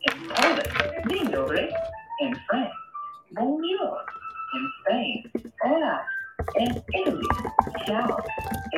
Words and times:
In 0.00 0.28
Poland, 0.28 0.68
Dzień 1.10 1.30
dobry. 1.32 1.68
In 2.20 2.34
France, 2.48 2.74
Bonjour. 3.32 4.04
In 4.54 4.68
Spain, 4.80 5.30
Hola. 5.62 6.04
In 6.56 6.82
Italy, 6.94 7.26
Ciao. 7.86 8.18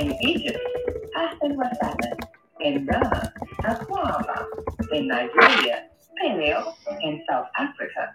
In 0.01 0.13
Egypt, 0.23 0.59
Aston 1.17 1.57
Wasabi. 1.57 2.11
In 2.61 2.87
Ghana, 2.87 3.33
Akwaaba. 3.65 4.47
In 4.93 5.09
Nigeria, 5.09 5.85
Paleo. 6.19 6.75
In 7.03 7.23
South 7.29 7.49
Africa. 7.59 8.15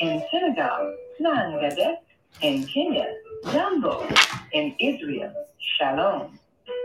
In 0.00 0.22
Senegal, 0.30 0.94
Nangade. 1.20 1.96
In 2.42 2.66
Kenya, 2.66 3.06
Jambo. 3.52 4.06
In 4.52 4.74
Israel, 4.80 5.32
Shalom. 5.78 6.38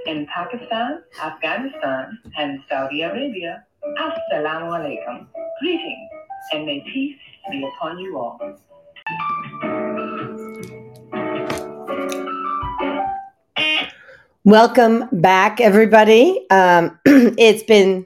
In 0.05 0.27
Pakistan, 0.27 1.03
Afghanistan, 1.21 2.19
and 2.37 2.59
Saudi 2.69 3.01
Arabia, 3.01 3.65
Assalamu 3.99 4.71
alaikum. 4.77 5.27
Greetings, 5.61 6.09
and 6.51 6.65
may 6.65 6.81
peace 6.93 7.17
be 7.51 7.67
upon 7.75 7.99
you 7.99 8.17
all. 8.17 8.39
Welcome 14.43 15.09
back, 15.11 15.59
everybody. 15.59 16.45
Um, 16.51 16.99
it's 17.05 17.63
been 17.63 18.05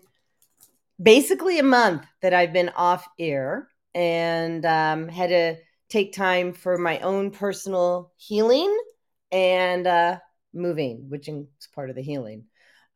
basically 1.01 1.59
a 1.59 1.63
month 1.63 2.05
that 2.21 2.33
I've 2.33 2.53
been 2.53 2.69
off 2.69 3.07
air 3.19 3.67
and 3.93 4.65
um, 4.65 5.09
had 5.09 5.29
to 5.29 5.57
take 5.89 6.13
time 6.13 6.53
for 6.53 6.77
my 6.77 6.99
own 6.99 7.31
personal 7.31 8.13
healing 8.17 8.77
and 9.31 9.87
uh, 9.87 10.19
moving, 10.53 11.09
which 11.09 11.27
is 11.27 11.45
part 11.73 11.89
of 11.89 11.95
the 11.95 12.01
healing. 12.01 12.45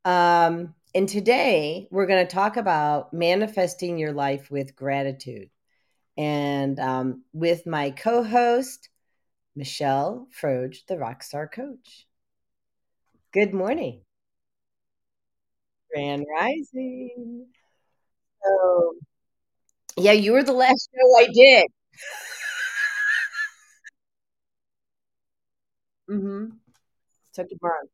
Um, 0.05 0.73
and 0.95 1.07
today 1.07 1.87
we're 1.91 2.05
going 2.05 2.25
to 2.25 2.33
talk 2.33 2.57
about 2.57 3.13
manifesting 3.13 3.97
your 3.97 4.13
life 4.13 4.51
with 4.51 4.75
gratitude. 4.75 5.49
And 6.17 6.79
um, 6.79 7.23
with 7.33 7.65
my 7.65 7.91
co 7.91 8.23
host, 8.23 8.89
Michelle 9.55 10.27
Froedge, 10.39 10.85
the 10.87 10.95
Rockstar 10.95 11.51
Coach. 11.51 12.07
Good 13.31 13.53
morning. 13.53 14.01
Grand 15.91 16.25
Rising. 16.31 17.47
So, 18.43 18.93
yeah, 19.97 20.11
you 20.11 20.33
were 20.33 20.43
the 20.43 20.53
last 20.53 20.89
show 20.93 21.17
I 21.17 21.27
did. 21.33 21.67
mm-hmm. 26.09 26.62
Took 27.33 27.47
a 27.51 27.55
month. 27.61 27.89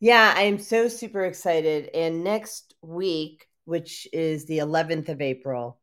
Yeah, 0.00 0.32
I'm 0.36 0.58
so 0.58 0.88
super 0.88 1.24
excited. 1.24 1.90
And 1.94 2.24
next 2.24 2.74
week, 2.82 3.48
which 3.64 4.08
is 4.12 4.46
the 4.46 4.58
11th 4.58 5.08
of 5.08 5.20
April, 5.20 5.78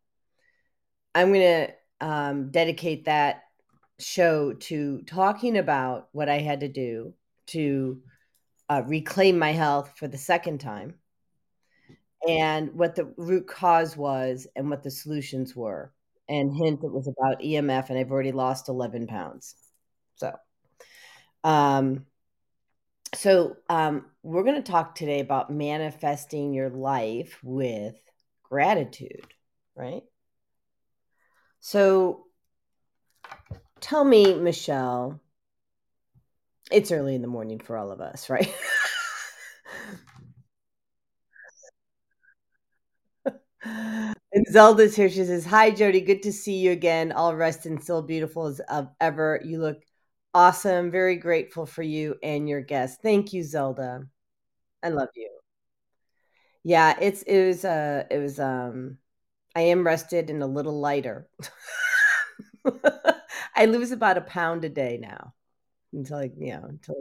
I'm 1.15 1.29
going 1.33 1.67
to 1.99 2.05
um, 2.07 2.51
dedicate 2.51 3.05
that 3.05 3.43
show 3.99 4.53
to 4.53 5.01
talking 5.03 5.57
about 5.57 6.09
what 6.11 6.29
I 6.29 6.39
had 6.39 6.61
to 6.61 6.67
do 6.67 7.13
to 7.47 8.01
uh, 8.69 8.83
reclaim 8.87 9.39
my 9.39 9.51
health 9.51 9.93
for 9.97 10.07
the 10.07 10.17
second 10.17 10.59
time 10.59 10.95
and 12.27 12.73
what 12.73 12.95
the 12.95 13.13
root 13.17 13.47
cause 13.47 13.97
was 13.97 14.47
and 14.55 14.69
what 14.69 14.83
the 14.83 14.91
solutions 14.91 15.55
were. 15.55 15.91
And 16.29 16.55
hint, 16.55 16.83
it 16.83 16.91
was 16.91 17.07
about 17.07 17.41
EMF, 17.41 17.89
and 17.89 17.99
I've 17.99 18.11
already 18.11 18.31
lost 18.31 18.69
11 18.69 19.07
pounds. 19.07 19.55
So, 20.15 20.33
um, 21.43 22.05
so 23.13 23.57
um, 23.69 24.05
we're 24.23 24.43
going 24.43 24.61
to 24.61 24.71
talk 24.71 24.95
today 24.95 25.19
about 25.19 25.51
manifesting 25.51 26.53
your 26.53 26.69
life 26.69 27.37
with 27.43 27.95
gratitude, 28.43 29.27
right? 29.75 30.03
So 31.59 32.25
tell 33.79 34.03
me, 34.03 34.33
Michelle, 34.33 35.19
it's 36.71 36.91
early 36.91 37.15
in 37.15 37.21
the 37.21 37.27
morning 37.27 37.59
for 37.59 37.77
all 37.77 37.91
of 37.91 38.01
us, 38.01 38.29
right? 38.29 38.51
and 43.63 44.47
Zelda's 44.51 44.95
here. 44.95 45.09
She 45.09 45.25
says, 45.25 45.45
Hi, 45.45 45.71
Jodi. 45.71 46.01
Good 46.01 46.23
to 46.23 46.33
see 46.33 46.57
you 46.57 46.71
again. 46.71 47.11
All 47.11 47.35
rest 47.35 47.65
and 47.65 47.81
still 47.81 48.01
beautiful 48.01 48.47
as 48.47 48.59
of 48.61 48.89
ever. 48.99 49.41
You 49.43 49.59
look 49.59 49.81
awesome. 50.33 50.91
Very 50.91 51.17
grateful 51.17 51.65
for 51.65 51.83
you 51.83 52.15
and 52.23 52.49
your 52.49 52.61
guest. 52.61 53.01
Thank 53.01 53.33
you, 53.33 53.43
Zelda. 53.43 54.05
I 54.81 54.89
love 54.89 55.09
you. 55.15 55.29
Yeah, 56.63 56.97
it's 56.99 57.21
it 57.23 57.45
was 57.47 57.65
uh 57.65 58.05
it 58.09 58.19
was 58.19 58.39
um 58.39 58.97
I 59.55 59.61
am 59.61 59.85
rested 59.85 60.29
and 60.29 60.41
a 60.41 60.47
little 60.47 60.79
lighter. 60.79 61.27
I 63.55 63.65
lose 63.65 63.91
about 63.91 64.17
a 64.17 64.21
pound 64.21 64.65
a 64.65 64.69
day 64.69 64.97
now 65.01 65.33
until 65.93 66.17
I, 66.17 66.31
you 66.37 66.53
know, 66.53 66.65
until 66.69 66.95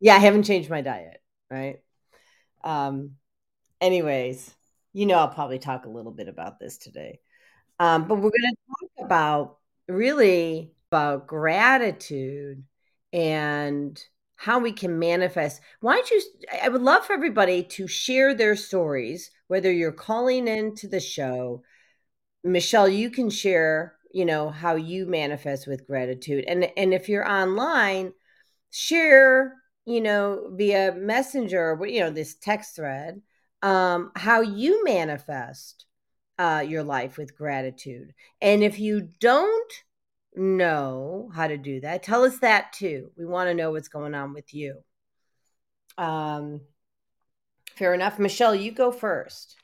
yeah, 0.00 0.16
I 0.16 0.18
haven't 0.18 0.44
changed 0.44 0.70
my 0.70 0.82
diet, 0.82 1.22
right? 1.50 1.80
Um 2.64 3.16
anyways, 3.80 4.54
you 4.92 5.06
know 5.06 5.16
I'll 5.16 5.28
probably 5.28 5.58
talk 5.58 5.86
a 5.86 5.90
little 5.90 6.12
bit 6.12 6.28
about 6.28 6.58
this 6.58 6.78
today. 6.78 7.20
Um, 7.78 8.06
but 8.08 8.16
we're 8.16 8.30
gonna 8.30 8.54
talk 8.68 9.06
about 9.06 9.58
really 9.88 10.72
about 10.90 11.26
gratitude 11.26 12.64
and 13.12 14.02
how 14.36 14.58
we 14.58 14.72
can 14.72 14.98
manifest. 14.98 15.60
Why 15.80 15.96
don't 15.96 16.10
you? 16.10 16.22
I 16.62 16.68
would 16.68 16.82
love 16.82 17.04
for 17.04 17.12
everybody 17.12 17.62
to 17.62 17.86
share 17.86 18.34
their 18.34 18.56
stories, 18.56 19.30
whether 19.48 19.70
you're 19.70 19.92
calling 19.92 20.48
into 20.48 20.88
the 20.88 21.00
show. 21.00 21.62
Michelle, 22.42 22.88
you 22.88 23.10
can 23.10 23.28
share, 23.28 23.96
you 24.12 24.24
know, 24.24 24.48
how 24.48 24.76
you 24.76 25.06
manifest 25.06 25.66
with 25.66 25.86
gratitude. 25.86 26.44
And 26.48 26.70
and 26.76 26.94
if 26.94 27.08
you're 27.08 27.28
online, 27.28 28.12
share, 28.70 29.54
you 29.84 30.00
know, 30.00 30.50
via 30.52 30.94
messenger, 30.94 31.78
you 31.84 32.00
know, 32.00 32.10
this 32.10 32.34
text 32.34 32.76
thread, 32.76 33.20
um, 33.62 34.12
how 34.16 34.40
you 34.40 34.84
manifest 34.84 35.86
uh, 36.38 36.64
your 36.66 36.82
life 36.82 37.18
with 37.18 37.36
gratitude. 37.36 38.14
And 38.40 38.62
if 38.62 38.78
you 38.78 39.10
don't 39.20 39.72
know 40.34 41.30
how 41.34 41.46
to 41.48 41.58
do 41.58 41.80
that, 41.80 42.02
tell 42.02 42.24
us 42.24 42.38
that 42.38 42.72
too. 42.72 43.10
We 43.16 43.26
want 43.26 43.48
to 43.48 43.54
know 43.54 43.72
what's 43.72 43.88
going 43.88 44.14
on 44.14 44.32
with 44.32 44.54
you. 44.54 44.82
Um, 45.98 46.62
fair 47.76 47.92
enough. 47.92 48.18
Michelle, 48.18 48.54
you 48.54 48.72
go 48.72 48.90
first. 48.90 49.59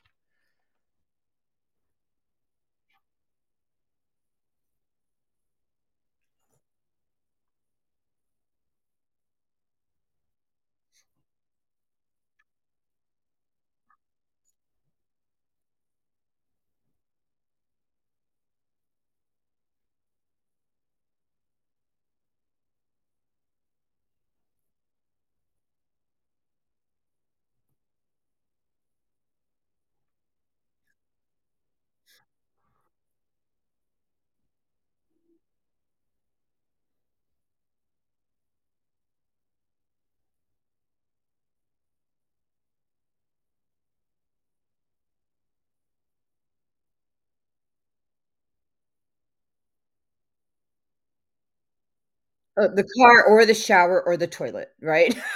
Uh, 52.59 52.67
the 52.69 52.87
car 52.97 53.23
or 53.25 53.45
the 53.45 53.53
shower 53.53 54.01
or 54.03 54.17
the 54.17 54.25
toilet, 54.27 54.69
right? 54.81 55.15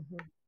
Mhm. 0.00 0.39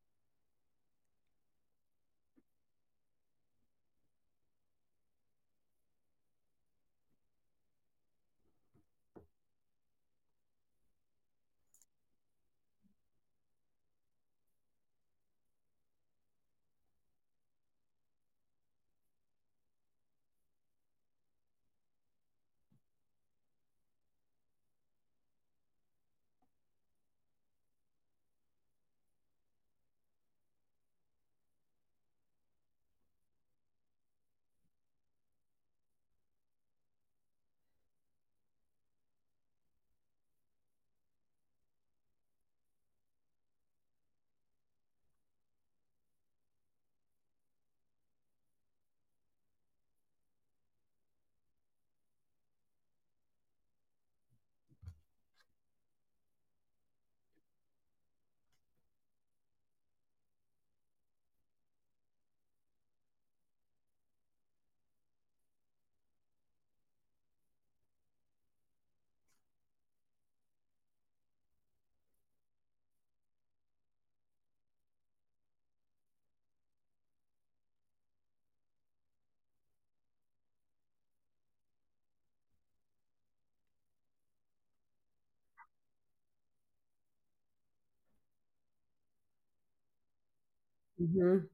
Mhm. 91.02 91.48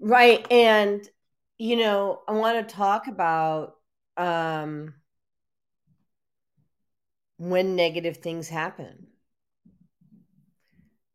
Right, 0.00 0.44
and, 0.50 1.08
you 1.58 1.76
know, 1.76 2.22
I 2.28 2.32
wanna 2.32 2.64
talk 2.64 3.06
about, 3.06 3.76
um 4.16 4.94
when 7.36 7.76
negative 7.76 8.16
things 8.16 8.48
happen. 8.48 9.08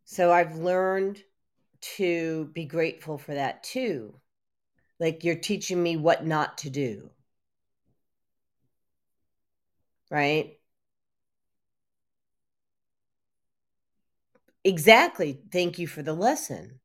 So 0.06 0.32
I've 0.34 0.56
learned 0.58 1.24
to 1.98 2.46
be 2.54 2.66
grateful 2.66 3.18
for 3.18 3.34
that 3.36 3.64
too. 3.64 4.20
Like, 5.00 5.24
you're 5.24 5.36
teaching 5.36 5.84
me 5.84 5.98
what 5.98 6.26
not 6.26 6.58
to 6.60 6.70
do. 6.72 7.12
Right? 10.10 10.57
Exactly, 14.68 15.40
thank 15.50 15.80
you 15.80 15.88
for 15.88 16.02
the 16.04 16.12
lesson. 16.12 16.82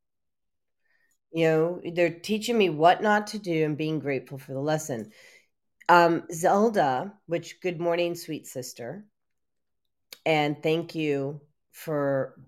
You 1.33 1.49
know, 1.49 1.81
they're 1.95 2.17
teaching 2.17 2.57
me 2.57 2.71
what 2.71 3.03
not 3.03 3.27
to 3.29 3.41
do 3.41 3.65
and 3.65 3.77
being 3.77 3.99
grateful 3.99 4.39
for 4.39 4.53
the 4.53 4.61
lesson. 4.61 5.11
Um, 5.89 6.23
Zelda, 6.33 7.13
which 7.27 7.61
good 7.61 7.81
morning, 7.81 8.15
sweet 8.15 8.47
sister, 8.47 9.05
and 10.25 10.63
thank 10.63 10.95
you 10.95 11.41
for 11.73 12.39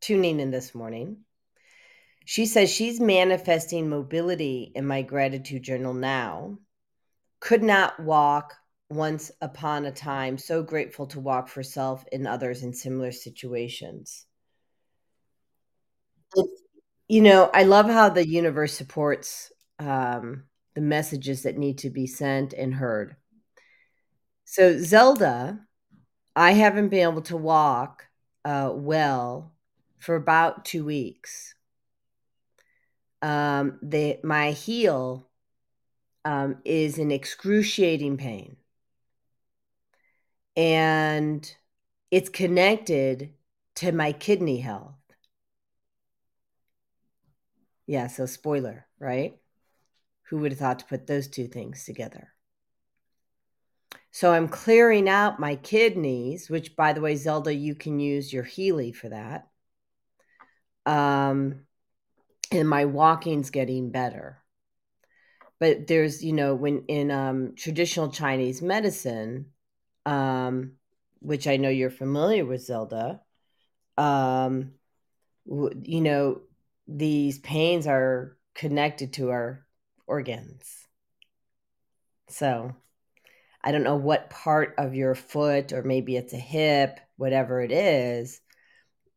tuning 0.00 0.38
in 0.38 0.52
this 0.52 0.76
morning. 0.76 1.24
She 2.24 2.46
says 2.46 2.70
she's 2.70 3.00
manifesting 3.00 3.88
mobility 3.88 4.70
in 4.76 4.86
my 4.86 5.02
gratitude 5.02 5.64
journal 5.64 5.92
now. 5.92 6.58
Could 7.40 7.64
not 7.64 7.98
walk 7.98 8.54
once 8.90 9.32
upon 9.40 9.86
a 9.86 9.90
time. 9.90 10.38
So 10.38 10.62
grateful 10.62 11.08
to 11.08 11.18
walk 11.18 11.48
for 11.48 11.64
self 11.64 12.04
and 12.12 12.28
others 12.28 12.62
in 12.62 12.72
similar 12.72 13.10
situations. 13.10 14.26
You 17.08 17.20
know, 17.20 17.50
I 17.52 17.64
love 17.64 17.86
how 17.86 18.08
the 18.08 18.26
universe 18.26 18.72
supports 18.72 19.52
um, 19.78 20.44
the 20.74 20.80
messages 20.80 21.42
that 21.42 21.58
need 21.58 21.78
to 21.78 21.90
be 21.90 22.06
sent 22.06 22.52
and 22.52 22.74
heard. 22.74 23.16
So, 24.44 24.78
Zelda, 24.78 25.60
I 26.36 26.52
haven't 26.52 26.88
been 26.88 27.08
able 27.10 27.22
to 27.22 27.36
walk 27.36 28.06
uh, 28.44 28.70
well 28.74 29.52
for 29.98 30.16
about 30.16 30.64
two 30.64 30.84
weeks. 30.84 31.54
Um, 33.22 33.78
the, 33.82 34.18
my 34.22 34.50
heel 34.50 35.28
um, 36.24 36.58
is 36.64 36.98
in 36.98 37.10
excruciating 37.10 38.16
pain. 38.16 38.56
And 40.56 41.54
it's 42.10 42.28
connected 42.28 43.32
to 43.76 43.92
my 43.92 44.12
kidney 44.12 44.58
health. 44.58 44.94
Yeah, 47.86 48.06
so 48.06 48.26
spoiler, 48.26 48.86
right? 48.98 49.38
Who 50.28 50.38
would 50.38 50.52
have 50.52 50.58
thought 50.58 50.78
to 50.80 50.84
put 50.86 51.06
those 51.06 51.28
two 51.28 51.46
things 51.46 51.84
together? 51.84 52.28
So 54.10 54.32
I'm 54.32 54.48
clearing 54.48 55.08
out 55.08 55.40
my 55.40 55.56
kidneys, 55.56 56.48
which, 56.48 56.76
by 56.76 56.92
the 56.92 57.00
way, 57.00 57.16
Zelda, 57.16 57.52
you 57.52 57.74
can 57.74 57.98
use 57.98 58.32
your 58.32 58.44
Healy 58.44 58.92
for 58.92 59.08
that. 59.08 59.48
Um, 60.86 61.66
and 62.52 62.68
my 62.68 62.84
walking's 62.84 63.50
getting 63.50 63.90
better. 63.90 64.38
But 65.58 65.86
there's, 65.86 66.24
you 66.24 66.32
know, 66.32 66.54
when 66.54 66.84
in 66.88 67.10
um, 67.10 67.54
traditional 67.56 68.10
Chinese 68.10 68.62
medicine, 68.62 69.46
um, 70.06 70.72
which 71.20 71.46
I 71.46 71.56
know 71.56 71.70
you're 71.70 71.90
familiar 71.90 72.44
with, 72.44 72.62
Zelda, 72.62 73.20
um, 73.96 74.72
you 75.46 76.00
know, 76.00 76.42
these 76.86 77.38
pains 77.38 77.86
are 77.86 78.36
connected 78.54 79.14
to 79.14 79.30
our 79.30 79.66
organs. 80.06 80.86
So 82.28 82.74
I 83.62 83.72
don't 83.72 83.82
know 83.82 83.96
what 83.96 84.30
part 84.30 84.74
of 84.78 84.94
your 84.94 85.14
foot, 85.14 85.72
or 85.72 85.82
maybe 85.82 86.16
it's 86.16 86.34
a 86.34 86.38
hip, 86.38 87.00
whatever 87.16 87.60
it 87.62 87.72
is. 87.72 88.40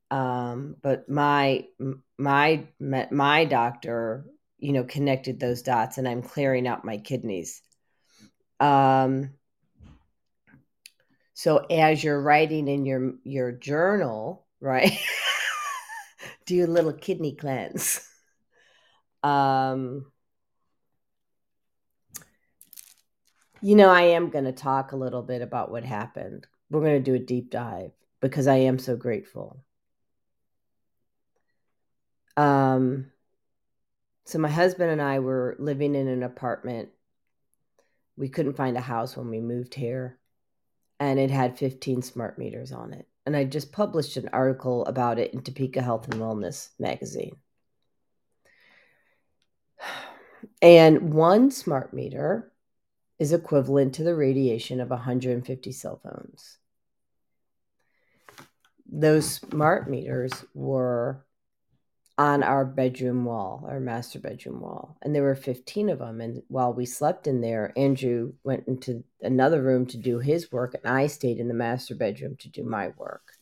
Um, 0.10 0.78
but 0.82 1.10
my 1.10 1.66
my 2.18 2.68
my 3.12 3.46
doctor, 3.46 4.26
you 4.58 4.72
know, 4.72 4.86
connected 4.86 5.40
those 5.40 5.62
dots, 5.62 5.98
and 5.98 6.08
I'm 6.08 6.22
clearing 6.22 6.68
out 6.68 6.86
my 6.86 6.98
kidneys. 6.98 7.62
Um, 8.60 9.32
so 11.34 11.58
as 11.58 12.04
you're 12.04 12.22
writing 12.22 12.68
in 12.68 12.86
your 12.86 13.16
your 13.24 13.52
journal, 13.52 14.46
right? 14.62 14.98
do 16.48 16.66
a 16.66 16.68
little 16.68 16.94
kidney 16.94 17.36
cleanse. 17.36 18.02
Um, 19.24 20.06
you 23.62 23.76
know, 23.76 23.90
I 23.90 24.04
am 24.04 24.30
going 24.30 24.46
to 24.46 24.54
talk 24.54 24.92
a 24.92 24.96
little 24.96 25.24
bit 25.24 25.42
about 25.42 25.72
what 25.72 25.84
happened. 25.84 26.48
We're 26.70 26.82
going 26.82 27.04
to 27.04 27.12
do 27.12 27.16
a 27.16 27.20
deep 27.20 27.50
dive 27.50 27.92
because 28.22 28.48
I 28.48 28.58
am 28.58 28.78
so 28.78 28.96
grateful. 28.96 29.64
Um, 32.38 33.12
so 34.26 34.38
my 34.38 34.50
husband 34.50 34.92
and 34.92 35.02
I 35.02 35.20
were 35.20 35.58
living 35.60 35.96
in 35.96 36.08
an 36.08 36.22
apartment. 36.22 36.90
We 38.16 38.30
couldn't 38.30 38.56
find 38.56 38.78
a 38.78 38.82
house 38.82 39.18
when 39.18 39.30
we 39.30 39.42
moved 39.42 39.74
here, 39.74 40.20
and 41.00 41.20
it 41.20 41.32
had 41.32 41.58
15 41.58 42.04
smart 42.04 42.38
meters 42.38 42.72
on 42.72 42.94
it 42.94 43.08
and 43.28 43.36
I 43.36 43.44
just 43.44 43.74
published 43.74 44.16
an 44.16 44.30
article 44.32 44.86
about 44.86 45.20
it 45.20 45.34
in 45.34 45.42
Topeka 45.42 45.82
Health 45.82 46.06
and 46.08 46.22
Wellness 46.22 46.70
magazine. 46.80 47.36
And 50.62 51.14
one 51.14 51.52
smart 51.52 51.94
meter 51.94 52.52
is 53.20 53.32
equivalent 53.32 53.94
to 53.96 54.04
the 54.04 54.16
radiation 54.16 54.80
of 54.80 54.90
150 54.90 55.72
cell 55.72 56.00
phones. 56.02 56.58
Those 58.90 59.30
smart 59.30 59.88
meters 59.88 60.34
were 60.56 61.26
on 62.18 62.42
our 62.42 62.66
bedroom 62.66 63.26
wall, 63.26 63.66
our 63.70 63.80
master 63.80 64.20
bedroom 64.20 64.60
wall. 64.60 64.98
And 65.02 65.14
there 65.14 65.24
were 65.24 65.36
15 65.36 65.90
of 65.90 66.00
them. 66.00 66.20
And 66.20 66.42
while 66.48 66.74
we 66.74 66.86
slept 66.86 67.28
in 67.28 67.42
there, 67.42 67.74
Andrew 67.78 68.34
went 68.44 68.68
into 68.68 69.04
another 69.22 69.62
room 69.62 69.86
to 69.88 69.98
do 69.98 70.20
his 70.20 70.52
work, 70.52 70.74
and 70.74 70.92
I 70.92 71.08
stayed 71.08 71.38
in 71.38 71.48
the 71.48 71.54
master 71.54 71.94
bedroom 71.96 72.36
to 72.38 72.50
do 72.50 72.64
my 72.64 72.90
work. 72.98 73.34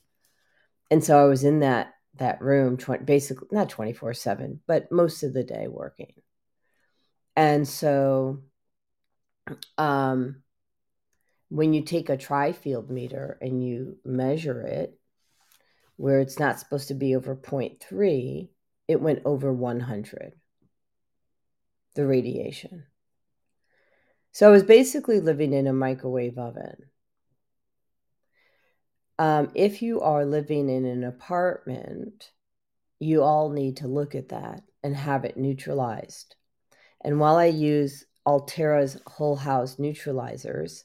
And 0.91 1.03
so 1.03 1.17
I 1.17 1.25
was 1.25 1.43
in 1.43 1.61
that 1.61 1.95
that 2.17 2.41
room 2.41 2.77
20, 2.77 3.03
basically 3.03 3.47
not 3.51 3.69
24 3.69 4.13
7 4.13 4.61
but 4.67 4.91
most 4.91 5.23
of 5.23 5.33
the 5.33 5.43
day 5.43 5.67
working 5.67 6.13
and 7.35 7.67
so 7.67 8.41
um 9.77 10.41
when 11.49 11.73
you 11.73 11.81
take 11.83 12.09
a 12.09 12.17
TriField 12.17 12.89
meter 12.89 13.37
and 13.41 13.63
you 13.65 13.97
measure 14.03 14.61
it 14.61 14.97
where 15.97 16.19
it's 16.19 16.39
not 16.39 16.59
supposed 16.59 16.89
to 16.89 16.93
be 16.93 17.15
over 17.15 17.35
0.3 17.35 18.49
it 18.87 19.01
went 19.01 19.21
over 19.25 19.51
100 19.51 20.33
the 21.95 22.05
radiation. 22.05 22.83
So 24.31 24.47
i 24.47 24.51
was 24.51 24.63
basically 24.63 25.21
living 25.21 25.53
in 25.53 25.65
a 25.65 25.73
microwave 25.73 26.37
oven. 26.37 26.75
Um, 29.17 29.49
if 29.55 29.81
you 29.81 30.01
are 30.01 30.25
living 30.25 30.69
in 30.69 30.85
an 30.85 31.03
apartment 31.05 32.31
you 32.99 33.23
all 33.23 33.49
need 33.49 33.77
to 33.77 33.87
look 33.87 34.15
at 34.15 34.29
that 34.29 34.63
and 34.83 34.95
have 34.95 35.25
it 35.25 35.37
neutralized. 35.37 36.35
And 37.01 37.19
while 37.19 37.35
i 37.37 37.45
use 37.45 38.05
Aulterra's 38.25 38.97
whole 39.05 39.35
house 39.35 39.75
neutralizers 39.75 40.83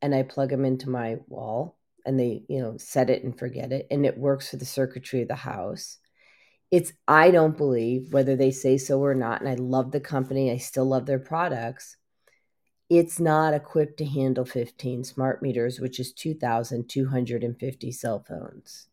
and 0.00 0.14
i 0.14 0.22
plug 0.22 0.50
them 0.50 0.64
into 0.64 0.88
my 0.88 1.18
wall 1.28 1.76
and 2.06 2.18
they 2.18 2.44
you 2.48 2.60
know 2.60 2.76
set 2.78 3.10
it 3.10 3.24
and 3.24 3.38
forget 3.38 3.72
it 3.72 3.86
and 3.90 4.06
it 4.06 4.16
works 4.16 4.50
for 4.50 4.56
the 4.56 4.64
circuitry 4.64 5.22
of 5.22 5.28
the 5.28 5.34
house 5.34 5.98
it's 6.70 6.92
i 7.06 7.30
don't 7.30 7.56
believe 7.56 8.12
whether 8.12 8.36
they 8.36 8.50
say 8.50 8.76
so 8.76 9.00
or 9.00 9.14
not 9.14 9.40
and 9.40 9.48
i 9.48 9.54
love 9.54 9.92
the 9.92 10.00
company 10.00 10.50
i 10.50 10.56
still 10.56 10.84
love 10.84 11.06
their 11.06 11.18
products 11.18 11.96
it's 12.88 13.18
not 13.18 13.52
equipped 13.52 13.98
to 13.98 14.04
handle 14.04 14.44
15 14.44 15.04
smart 15.04 15.42
meters 15.42 15.80
which 15.80 15.98
is 15.98 16.12
2250 16.12 17.92
cell 17.92 18.24
phones. 18.26 18.86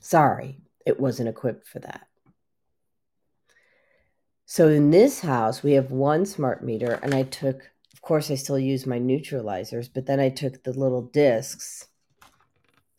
Sorry 0.00 0.60
it 0.86 1.00
wasn't 1.00 1.28
equipped 1.28 1.66
for 1.66 1.78
that. 1.80 2.06
So 4.46 4.68
in 4.68 4.90
this 4.90 5.20
house 5.20 5.62
we 5.62 5.72
have 5.72 5.90
one 5.90 6.24
smart 6.26 6.64
meter 6.64 6.98
and 7.02 7.14
i 7.14 7.22
took 7.22 7.70
of 7.92 8.00
course 8.02 8.30
i 8.30 8.34
still 8.34 8.58
use 8.58 8.86
my 8.86 8.98
neutralizers 8.98 9.88
but 9.92 10.06
then 10.06 10.20
i 10.20 10.28
took 10.28 10.62
the 10.62 10.72
little 10.72 11.02
discs 11.02 11.86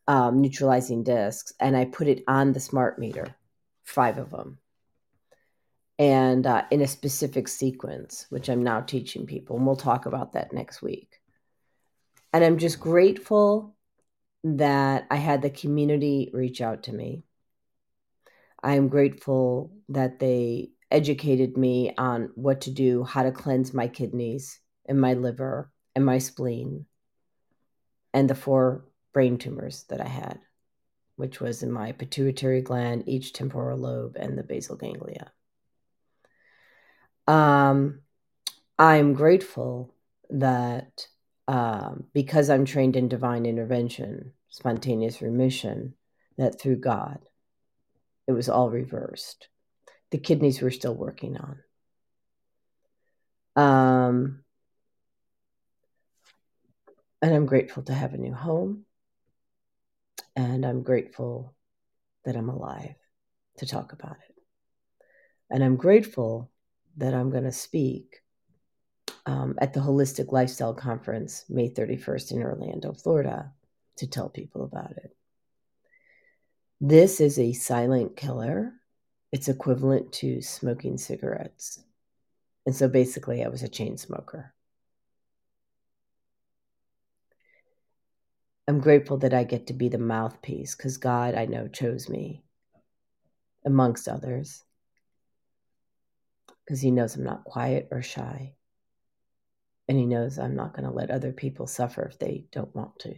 um, 0.07 0.41
neutralizing 0.41 1.03
discs 1.03 1.53
and 1.59 1.75
I 1.75 1.85
put 1.85 2.07
it 2.07 2.23
on 2.27 2.53
the 2.53 2.59
smart 2.59 2.99
meter, 2.99 3.35
five 3.83 4.17
of 4.17 4.29
them, 4.31 4.59
and 5.97 6.45
uh, 6.45 6.63
in 6.71 6.81
a 6.81 6.87
specific 6.87 7.47
sequence, 7.47 8.25
which 8.29 8.49
I'm 8.49 8.63
now 8.63 8.81
teaching 8.81 9.25
people. 9.25 9.57
And 9.57 9.65
we'll 9.65 9.75
talk 9.75 10.05
about 10.05 10.33
that 10.33 10.53
next 10.53 10.81
week. 10.81 11.19
And 12.33 12.43
I'm 12.43 12.57
just 12.57 12.79
grateful 12.79 13.75
that 14.43 15.07
I 15.09 15.15
had 15.15 15.41
the 15.41 15.49
community 15.49 16.29
reach 16.33 16.61
out 16.61 16.83
to 16.83 16.93
me. 16.93 17.23
I 18.61 18.75
am 18.75 18.89
grateful 18.89 19.71
that 19.89 20.19
they 20.19 20.71
educated 20.91 21.57
me 21.57 21.93
on 21.97 22.31
what 22.35 22.61
to 22.61 22.71
do, 22.71 23.03
how 23.03 23.23
to 23.23 23.31
cleanse 23.31 23.73
my 23.73 23.87
kidneys 23.87 24.59
and 24.85 24.99
my 24.99 25.13
liver 25.13 25.71
and 25.95 26.05
my 26.05 26.17
spleen 26.19 26.85
and 28.13 28.29
the 28.29 28.35
four 28.35 28.85
brain 29.15 29.37
tumors 29.37 29.85
that 29.87 30.01
I 30.01 30.09
had, 30.09 30.39
which 31.15 31.39
was 31.39 31.63
in 31.63 31.71
my 31.71 31.93
pituitary 31.93 32.61
gland, 32.61 33.05
each 33.07 33.31
temporal 33.31 33.77
lobe, 33.79 34.17
and 34.19 34.37
the 34.37 34.43
basal 34.43 34.75
ganglia. 34.75 35.31
Um, 37.25 38.01
I'm 38.77 39.13
grateful 39.13 39.95
that 40.31 41.07
um, 41.47 42.03
because 42.13 42.49
I'm 42.49 42.65
trained 42.65 42.97
in 42.97 43.07
divine 43.07 43.45
intervention, 43.45 44.33
spontaneous 44.49 45.21
remission, 45.21 45.93
that 46.37 46.59
through 46.59 46.77
God, 46.77 47.19
it 48.27 48.33
was 48.33 48.49
all 48.49 48.69
reversed. 48.69 49.47
The 50.11 50.17
kidneys 50.17 50.61
were 50.61 50.71
still 50.71 50.93
working 50.93 51.37
on. 51.37 51.59
Um, 53.55 54.43
and 57.21 57.33
I'm 57.33 57.45
grateful 57.45 57.83
to 57.83 57.93
have 57.93 58.13
a 58.13 58.17
new 58.17 58.33
home. 58.33 58.84
And 60.35 60.65
I'm 60.65 60.83
grateful 60.83 61.55
that 62.25 62.35
I'm 62.35 62.49
alive 62.49 62.95
to 63.57 63.65
talk 63.65 63.93
about 63.93 64.17
it. 64.29 64.35
And 65.49 65.63
I'm 65.63 65.75
grateful 65.75 66.51
that 66.97 67.13
I'm 67.13 67.29
going 67.29 67.43
to 67.43 67.51
speak 67.51 68.21
um, 69.25 69.55
at 69.59 69.73
the 69.73 69.79
Holistic 69.79 70.31
Lifestyle 70.31 70.73
Conference 70.73 71.45
May 71.49 71.69
31st 71.69 72.31
in 72.31 72.43
Orlando, 72.43 72.93
Florida, 72.93 73.51
to 73.97 74.07
tell 74.07 74.29
people 74.29 74.63
about 74.63 74.91
it. 74.91 75.15
This 76.81 77.21
is 77.21 77.39
a 77.39 77.53
silent 77.53 78.17
killer. 78.17 78.73
It's 79.31 79.47
equivalent 79.47 80.11
to 80.13 80.41
smoking 80.41 80.97
cigarettes. 80.97 81.83
And 82.65 82.75
so 82.75 82.87
basically, 82.87 83.43
I 83.43 83.47
was 83.47 83.63
a 83.63 83.69
chain 83.69 83.97
smoker. 83.97 84.54
I'm 88.67 88.79
grateful 88.79 89.17
that 89.17 89.33
I 89.33 89.43
get 89.43 89.67
to 89.67 89.73
be 89.73 89.89
the 89.89 89.99
mouthpiece 89.99 90.75
because 90.75 90.97
God, 90.97 91.35
I 91.35 91.45
know, 91.45 91.67
chose 91.67 92.09
me 92.09 92.43
amongst 93.63 94.07
others 94.07 94.63
because 96.65 96.81
He 96.81 96.89
knows 96.89 97.15
I'm 97.15 97.23
not 97.23 97.43
quiet 97.43 97.89
or 97.91 98.01
shy. 98.01 98.55
And 99.87 99.99
He 99.99 100.05
knows 100.07 100.39
I'm 100.39 100.55
not 100.55 100.73
going 100.73 100.85
to 100.85 100.95
let 100.95 101.11
other 101.11 101.31
people 101.31 101.67
suffer 101.67 102.03
if 102.05 102.17
they 102.17 102.45
don't 102.51 102.75
want 102.75 102.97
to. 102.99 103.13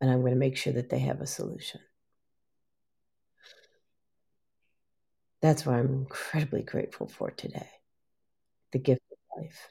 And 0.00 0.10
I'm 0.10 0.20
going 0.20 0.32
to 0.32 0.38
make 0.38 0.56
sure 0.56 0.72
that 0.72 0.88
they 0.88 1.00
have 1.00 1.20
a 1.20 1.26
solution. 1.26 1.80
That's 5.40 5.66
what 5.66 5.74
I'm 5.74 5.92
incredibly 5.92 6.62
grateful 6.62 7.08
for 7.08 7.30
today 7.30 7.68
the 8.70 8.78
gift 8.78 9.02
of 9.10 9.42
life. 9.42 9.70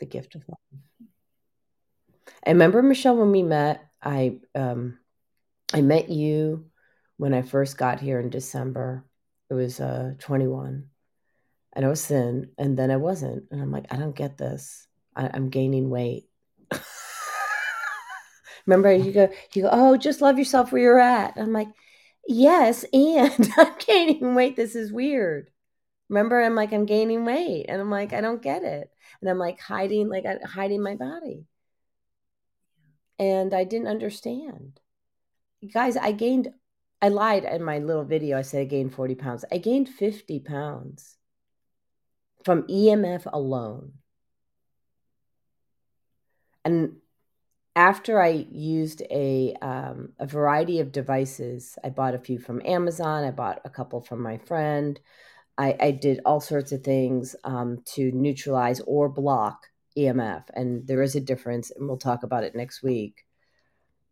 The 0.00 0.06
gift 0.06 0.34
of 0.34 0.42
life. 0.48 0.80
I 2.46 2.50
remember 2.50 2.82
Michelle 2.82 3.16
when 3.16 3.32
we 3.32 3.42
met. 3.42 3.84
I 4.02 4.38
um, 4.54 4.98
I 5.72 5.80
met 5.80 6.08
you 6.08 6.66
when 7.16 7.34
I 7.34 7.42
first 7.42 7.76
got 7.78 8.00
here 8.00 8.20
in 8.20 8.30
December. 8.30 9.04
It 9.50 9.54
was 9.54 9.80
uh, 9.80 10.14
21, 10.20 10.88
and 11.72 11.84
I 11.84 11.88
was 11.88 12.04
thin, 12.04 12.50
and 12.58 12.78
then 12.78 12.90
I 12.90 12.96
wasn't, 12.96 13.44
and 13.50 13.60
I'm 13.60 13.70
like, 13.70 13.86
I 13.92 13.96
don't 13.96 14.16
get 14.16 14.38
this. 14.38 14.86
I, 15.14 15.30
I'm 15.32 15.48
gaining 15.50 15.90
weight. 15.90 16.28
Remember, 18.66 18.92
you 18.92 19.12
go, 19.12 19.30
you 19.52 19.62
go, 19.62 19.68
oh, 19.70 19.96
just 19.96 20.22
love 20.22 20.38
yourself 20.38 20.72
where 20.72 20.80
you're 20.80 20.98
at. 20.98 21.34
I'm 21.36 21.52
like, 21.52 21.68
yes, 22.26 22.84
and 22.92 23.50
I'm 23.56 23.74
gaining 23.78 24.34
weight. 24.34 24.56
This 24.56 24.74
is 24.74 24.92
weird. 24.92 25.50
Remember, 26.08 26.40
I'm 26.40 26.54
like, 26.54 26.72
I'm 26.72 26.86
gaining 26.86 27.24
weight, 27.24 27.66
and 27.68 27.80
I'm 27.80 27.90
like, 27.90 28.12
I 28.12 28.20
don't 28.20 28.42
get 28.42 28.62
it, 28.62 28.90
and 29.20 29.30
I'm 29.30 29.38
like 29.38 29.60
hiding, 29.60 30.08
like 30.08 30.24
hiding 30.44 30.82
my 30.82 30.94
body, 30.94 31.46
and 33.18 33.54
I 33.54 33.64
didn't 33.64 33.88
understand. 33.88 34.80
Guys, 35.72 35.96
I 35.96 36.12
gained. 36.12 36.48
I 37.00 37.08
lied 37.08 37.44
in 37.44 37.62
my 37.62 37.78
little 37.78 38.04
video. 38.04 38.38
I 38.38 38.42
said 38.42 38.62
I 38.62 38.64
gained 38.64 38.94
40 38.94 39.14
pounds. 39.14 39.44
I 39.52 39.58
gained 39.58 39.88
50 39.88 40.40
pounds 40.40 41.16
from 42.44 42.62
EMF 42.64 43.26
alone. 43.32 43.92
And 46.64 46.96
after 47.76 48.22
I 48.22 48.46
used 48.50 49.02
a 49.10 49.54
um, 49.60 50.12
a 50.18 50.26
variety 50.26 50.80
of 50.80 50.92
devices, 50.92 51.78
I 51.82 51.90
bought 51.90 52.14
a 52.14 52.18
few 52.18 52.38
from 52.38 52.62
Amazon. 52.64 53.24
I 53.24 53.30
bought 53.30 53.60
a 53.64 53.70
couple 53.70 54.00
from 54.00 54.22
my 54.22 54.38
friend. 54.38 54.98
I, 55.56 55.76
I 55.80 55.90
did 55.92 56.20
all 56.24 56.40
sorts 56.40 56.72
of 56.72 56.82
things 56.82 57.36
um, 57.44 57.82
to 57.94 58.10
neutralize 58.12 58.80
or 58.86 59.08
block 59.08 59.68
EMF, 59.96 60.50
and 60.54 60.86
there 60.86 61.02
is 61.02 61.14
a 61.14 61.20
difference, 61.20 61.70
and 61.70 61.88
we'll 61.88 61.96
talk 61.98 62.22
about 62.22 62.44
it 62.44 62.54
next 62.54 62.82
week. 62.82 63.26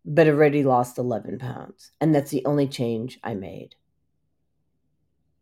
But 0.05 0.29
already 0.29 0.63
lost 0.65 0.99
11 0.99 1.39
pounds, 1.39 1.93
and 2.01 2.15
that's 2.15 2.31
the 2.31 2.45
only 2.45 2.69
change 2.69 3.19
I 3.25 3.35
made. 3.35 3.77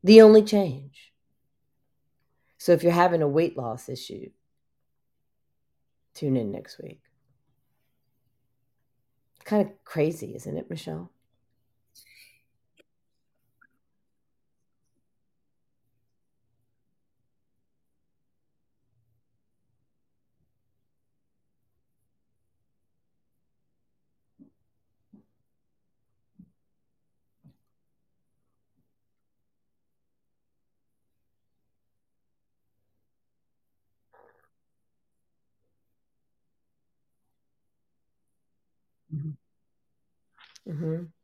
The 0.02 0.20
only 0.22 0.42
change. 0.42 1.12
So 2.58 2.72
if 2.72 2.82
you're 2.82 2.92
having 2.92 3.22
a 3.22 3.28
weight 3.28 3.56
loss 3.56 3.88
issue, 3.88 4.30
tune 6.14 6.36
in 6.36 6.52
next 6.52 6.78
week. 6.82 7.00
Kind 9.44 9.66
of 9.68 9.84
crazy, 9.84 10.34
isn't 10.36 10.56
it, 10.56 10.70
Michelle? 10.70 11.10
Mm-hmm. 39.14 39.30
Mm-hmm. 40.68 41.19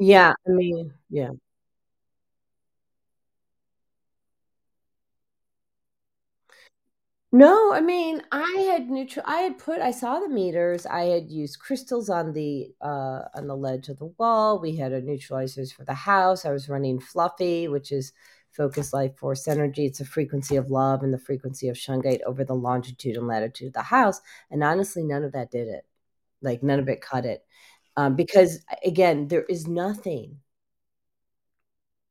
Yeah, 0.00 0.32
I 0.48 0.50
mean, 0.50 0.94
yeah. 1.10 1.30
No, 7.32 7.72
I 7.72 7.80
mean, 7.80 8.22
I 8.32 8.66
had 8.72 8.90
neutral 8.90 9.24
I 9.28 9.42
had 9.42 9.56
put 9.58 9.80
I 9.80 9.92
saw 9.92 10.18
the 10.18 10.28
meters, 10.28 10.84
I 10.84 11.02
had 11.04 11.30
used 11.30 11.60
crystals 11.60 12.10
on 12.10 12.32
the, 12.32 12.74
uh, 12.80 13.22
on 13.36 13.46
the 13.46 13.56
ledge 13.56 13.88
of 13.88 13.98
the 14.00 14.06
wall, 14.18 14.58
we 14.58 14.74
had 14.76 14.92
a 14.92 15.00
neutralizers 15.00 15.72
for 15.72 15.84
the 15.84 15.94
house, 15.94 16.44
I 16.44 16.50
was 16.50 16.68
running 16.68 16.98
Fluffy, 16.98 17.68
which 17.68 17.92
is 17.92 18.12
focus 18.50 18.92
life 18.92 19.16
force 19.16 19.46
energy, 19.46 19.86
it's 19.86 20.00
a 20.00 20.04
frequency 20.04 20.56
of 20.56 20.70
love 20.72 21.04
and 21.04 21.14
the 21.14 21.18
frequency 21.18 21.68
of 21.68 21.76
shungite 21.76 22.20
over 22.26 22.42
the 22.42 22.54
longitude 22.56 23.16
and 23.16 23.28
latitude 23.28 23.68
of 23.68 23.74
the 23.74 23.82
house, 23.82 24.20
and 24.50 24.64
honestly, 24.64 25.04
none 25.04 25.22
of 25.22 25.30
that 25.32 25.52
did 25.52 25.68
it. 25.68 25.86
Like, 26.42 26.62
none 26.62 26.80
of 26.80 26.88
it 26.88 27.00
cut 27.02 27.26
it, 27.26 27.44
um, 27.96 28.16
because, 28.16 28.64
again, 28.84 29.28
there 29.28 29.44
is 29.44 29.66
nothing 29.66 30.40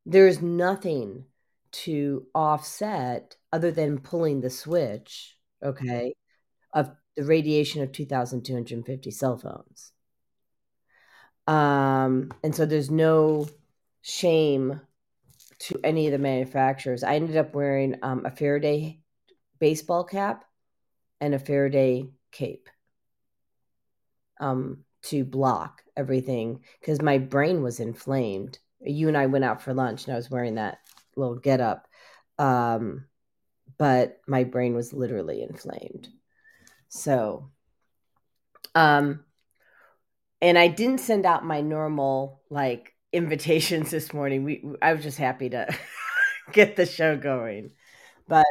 there 0.09 0.27
is 0.27 0.41
nothing 0.41 1.25
to 1.71 2.25
offset 2.33 3.35
other 3.53 3.71
than 3.71 3.99
pulling 3.99 4.41
the 4.41 4.49
switch, 4.49 5.37
okay, 5.63 6.15
of 6.73 6.91
the 7.15 7.23
radiation 7.23 7.83
of 7.83 7.91
2,250 7.91 9.11
cell 9.11 9.37
phones. 9.37 9.91
Um, 11.45 12.31
and 12.43 12.55
so 12.55 12.65
there's 12.65 12.89
no 12.89 13.47
shame 14.01 14.81
to 15.59 15.79
any 15.83 16.07
of 16.07 16.11
the 16.11 16.17
manufacturers. 16.17 17.03
I 17.03 17.15
ended 17.15 17.37
up 17.37 17.53
wearing 17.53 17.95
um, 18.01 18.25
a 18.25 18.31
Faraday 18.31 18.99
baseball 19.59 20.05
cap 20.05 20.45
and 21.21 21.35
a 21.35 21.39
Faraday 21.39 22.09
cape 22.31 22.67
um, 24.39 24.85
to 25.03 25.23
block 25.25 25.83
everything 25.97 26.61
because 26.79 27.01
my 27.01 27.17
brain 27.17 27.63
was 27.63 27.79
inflamed. 27.79 28.59
You 28.81 29.07
and 29.07 29.17
I 29.17 29.27
went 29.27 29.45
out 29.45 29.61
for 29.61 29.73
lunch 29.73 30.05
and 30.05 30.13
I 30.13 30.17
was 30.17 30.29
wearing 30.29 30.55
that 30.55 30.79
little 31.15 31.35
get 31.35 31.61
up. 31.61 31.87
Um, 32.37 33.05
but 33.77 34.19
my 34.27 34.43
brain 34.45 34.75
was 34.75 34.93
literally 34.93 35.41
inflamed. 35.43 36.09
So, 36.89 37.51
um, 38.75 39.23
and 40.41 40.57
I 40.57 40.67
didn't 40.67 40.99
send 40.99 41.25
out 41.25 41.45
my 41.45 41.61
normal 41.61 42.41
like 42.49 42.93
invitations 43.11 43.91
this 43.91 44.13
morning. 44.13 44.43
We 44.43 44.63
I 44.81 44.93
was 44.93 45.03
just 45.03 45.17
happy 45.17 45.49
to 45.49 45.67
get 46.53 46.75
the 46.75 46.85
show 46.85 47.17
going. 47.17 47.71
But 48.27 48.45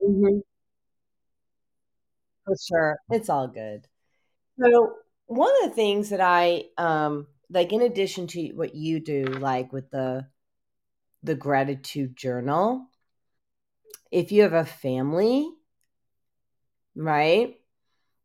Mhm. 0.00 0.42
For 2.46 2.56
sure, 2.56 2.98
it's 3.10 3.28
all 3.28 3.48
good. 3.48 3.86
So, 4.60 4.94
one 5.26 5.52
of 5.62 5.70
the 5.70 5.76
things 5.76 6.10
that 6.10 6.20
I 6.22 6.64
um 6.78 7.26
like 7.50 7.72
in 7.72 7.82
addition 7.82 8.26
to 8.28 8.48
what 8.54 8.74
you 8.74 9.00
do 9.00 9.24
like 9.24 9.72
with 9.72 9.90
the 9.90 10.26
the 11.22 11.34
gratitude 11.34 12.16
journal, 12.16 12.88
if 14.10 14.32
you 14.32 14.42
have 14.42 14.54
a 14.54 14.64
family, 14.64 15.50
right? 16.94 17.56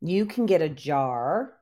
you 0.01 0.25
can 0.25 0.45
get 0.47 0.61
a 0.61 0.69
jar, 0.69 1.53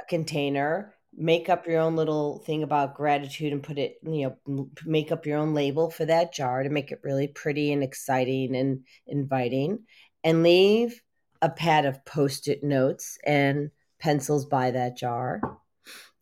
a 0.00 0.04
container, 0.06 0.94
make 1.14 1.48
up 1.48 1.66
your 1.66 1.80
own 1.80 1.96
little 1.96 2.38
thing 2.46 2.62
about 2.62 2.94
gratitude 2.94 3.52
and 3.52 3.62
put 3.62 3.78
it, 3.78 3.96
you 4.02 4.34
know, 4.46 4.70
make 4.84 5.12
up 5.12 5.26
your 5.26 5.38
own 5.38 5.54
label 5.54 5.90
for 5.90 6.04
that 6.06 6.32
jar 6.32 6.62
to 6.62 6.70
make 6.70 6.90
it 6.90 7.00
really 7.02 7.28
pretty 7.28 7.72
and 7.72 7.82
exciting 7.82 8.56
and 8.56 8.84
inviting, 9.06 9.80
and 10.24 10.42
leave 10.42 11.02
a 11.40 11.48
pad 11.48 11.84
of 11.84 12.04
post 12.04 12.48
it 12.48 12.64
notes 12.64 13.18
and 13.24 13.70
pencils 13.98 14.46
by 14.46 14.70
that 14.70 14.96
jar. 14.96 15.40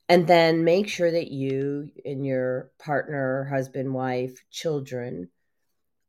And 0.09 0.27
then 0.27 0.65
make 0.65 0.89
sure 0.89 1.11
that 1.11 1.33
you 1.33 1.91
and 2.05 2.25
your 2.25 2.71
partner, 2.79 3.45
husband, 3.45 3.93
wife, 3.93 4.45
children 4.51 5.31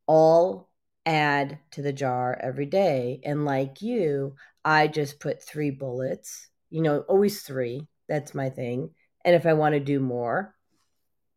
all 0.05 0.69
add 1.05 1.59
to 1.71 1.81
the 1.81 1.93
jar 1.93 2.37
every 2.39 2.65
day. 2.65 3.21
And 3.23 3.45
like 3.45 3.81
you, 3.81 4.35
I 4.63 4.87
just 4.87 5.19
put 5.19 5.41
three 5.41 5.71
bullets, 5.71 6.49
you 6.69 6.81
know, 6.81 6.99
always 7.01 7.41
three. 7.41 7.87
That's 8.07 8.35
my 8.35 8.49
thing. 8.49 8.91
And 9.25 9.35
if 9.35 9.45
I 9.45 9.53
want 9.53 9.73
to 9.73 9.79
do 9.79 9.99
more, 9.99 10.53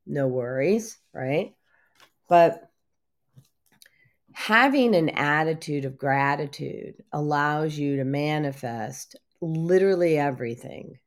no 0.07 0.27
worries, 0.27 0.99
right? 1.13 1.55
But 2.29 2.70
having 4.33 4.95
an 4.95 5.11
attitude 5.11 5.85
of 5.85 5.99
gratitude 5.99 7.03
allows 7.13 7.77
you 7.77 7.97
to 7.97 8.05
manifest 8.05 9.17
literally 9.41 10.19
everything. 10.19 10.99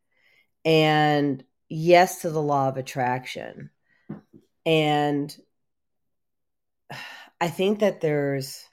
And 0.66 1.44
yes 1.70 2.22
to 2.22 2.30
the 2.30 2.42
law 2.42 2.70
of 2.70 2.78
attraction. 2.78 3.70
And 4.66 5.36
I 7.42 7.50
think 7.50 7.80
that 7.80 8.02
there's 8.02 8.64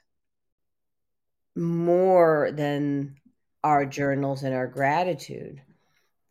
more 1.55 2.51
than 2.53 3.17
our 3.63 3.85
journals 3.85 4.43
and 4.43 4.55
our 4.55 4.67
gratitude. 4.67 5.61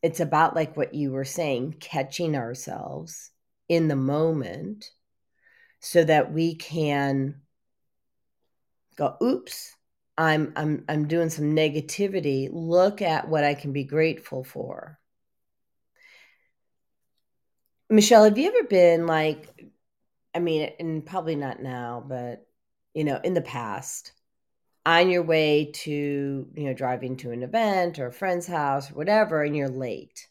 It's 0.02 0.20
about 0.20 0.56
like 0.56 0.76
what 0.76 0.94
you 0.94 1.12
were 1.12 1.24
saying, 1.24 1.76
catching 1.80 2.37
ourselves 2.37 3.30
in 3.68 3.88
the 3.88 3.96
moment 3.96 4.90
so 5.80 6.02
that 6.04 6.33
we 6.33 6.54
can 6.54 7.40
go, 9.00 9.16
oops, 9.22 9.74
I'm 10.18 10.52
I'm 10.54 10.84
I'm 10.88 11.08
doing 11.08 11.30
some 11.30 11.56
negativity. 11.56 12.48
Look 12.52 13.00
at 13.02 13.28
what 13.28 13.42
I 13.42 13.54
can 13.54 13.72
be 13.72 13.84
grateful 13.84 14.44
for. 14.44 14.98
Michelle, 17.88 18.24
have 18.24 18.38
you 18.38 18.48
ever 18.48 18.68
been 18.68 19.06
like 19.06 19.48
I 20.34 20.38
mean, 20.38 20.70
and 20.78 21.04
probably 21.04 21.34
not 21.34 21.60
now, 21.62 22.04
but 22.06 22.46
you 22.94 23.04
know, 23.04 23.18
in 23.24 23.34
the 23.34 23.40
past, 23.40 24.12
on 24.84 25.10
your 25.10 25.22
way 25.22 25.70
to, 25.72 26.48
you 26.54 26.64
know, 26.64 26.74
driving 26.74 27.16
to 27.18 27.30
an 27.30 27.42
event 27.42 27.98
or 27.98 28.08
a 28.08 28.12
friend's 28.12 28.46
house 28.46 28.90
or 28.90 28.94
whatever, 28.94 29.42
and 29.42 29.56
you're 29.56 29.68
late. 29.68 30.28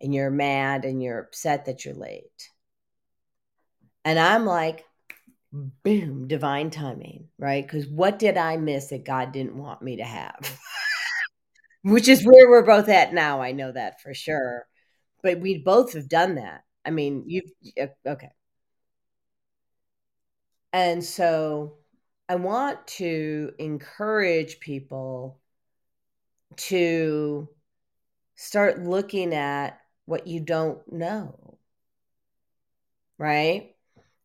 And 0.00 0.14
you're 0.14 0.30
mad 0.30 0.86
and 0.86 1.02
you're 1.02 1.18
upset 1.18 1.66
that 1.66 1.84
you're 1.84 1.94
late. 1.94 2.50
And 4.04 4.18
I'm 4.18 4.46
like, 4.46 4.84
boom, 5.52 6.28
divine 6.28 6.70
timing, 6.70 7.28
right? 7.38 7.66
Because 7.66 7.86
what 7.86 8.18
did 8.18 8.36
I 8.36 8.56
miss 8.56 8.88
that 8.88 9.04
God 9.04 9.32
didn't 9.32 9.56
want 9.56 9.82
me 9.82 9.96
to 9.96 10.04
have? 10.04 10.38
Which 11.82 12.08
is 12.08 12.24
where 12.26 12.48
we're 12.48 12.66
both 12.66 12.88
at 12.88 13.14
now. 13.14 13.40
I 13.40 13.52
know 13.52 13.72
that 13.72 14.00
for 14.00 14.14
sure. 14.14 14.66
But 15.22 15.40
we 15.40 15.58
both 15.58 15.94
have 15.94 16.08
done 16.08 16.36
that. 16.36 16.62
I 16.84 16.90
mean, 16.90 17.24
you've, 17.26 17.90
okay. 18.06 18.30
And 20.72 21.04
so 21.04 21.78
I 22.28 22.36
want 22.36 22.86
to 22.98 23.52
encourage 23.58 24.60
people 24.60 25.40
to 26.56 27.48
start 28.36 28.82
looking 28.82 29.34
at 29.34 29.80
what 30.04 30.26
you 30.26 30.40
don't 30.40 30.80
know. 30.92 31.58
Right? 33.18 33.74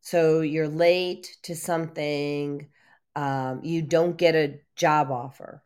So 0.06 0.41
you're 0.41 0.68
late 0.68 1.36
to 1.44 1.56
something, 1.56 2.70
um, 3.15 3.62
you 3.63 3.82
don't 3.82 4.15
get 4.15 4.36
a 4.36 4.60
job 4.76 5.10
offer, 5.10 5.63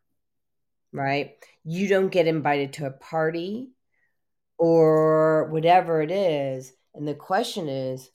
right? 0.93 1.32
You 1.65 1.89
don't 1.89 2.08
get 2.08 2.25
invited 2.25 2.71
to 2.73 2.86
a 2.86 2.91
party 2.91 3.71
or 4.58 5.49
whatever 5.52 6.02
it 6.02 6.10
is. 6.10 6.71
And 6.95 7.06
the 7.06 7.15
question 7.15 7.67
is, 7.67 8.10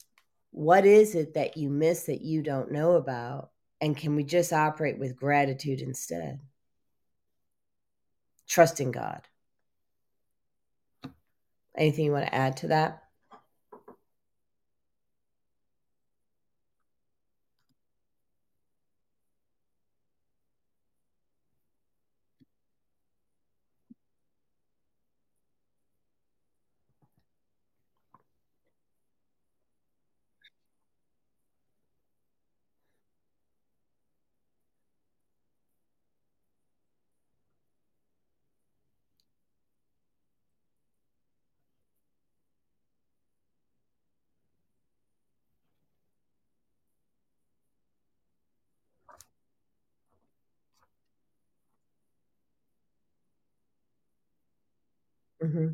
what 0.49 0.83
is 0.83 1.13
it 1.13 1.35
that 1.35 1.57
you 1.57 1.69
miss 1.69 2.05
that 2.05 2.21
you 2.21 2.41
don't 2.41 2.71
know 2.71 2.93
about? 2.93 3.51
And 3.79 3.95
can 3.95 4.15
we 4.15 4.23
just 4.23 4.51
operate 4.51 4.97
with 4.97 5.15
gratitude 5.15 5.79
instead? 5.79 6.39
Trusting 8.47 8.93
God. 8.93 9.21
Anything 11.77 12.05
you 12.05 12.13
want 12.13 12.25
to 12.25 12.33
add 12.33 12.57
to 12.57 12.69
that? 12.69 13.04
Mm-hmm. 55.45 55.67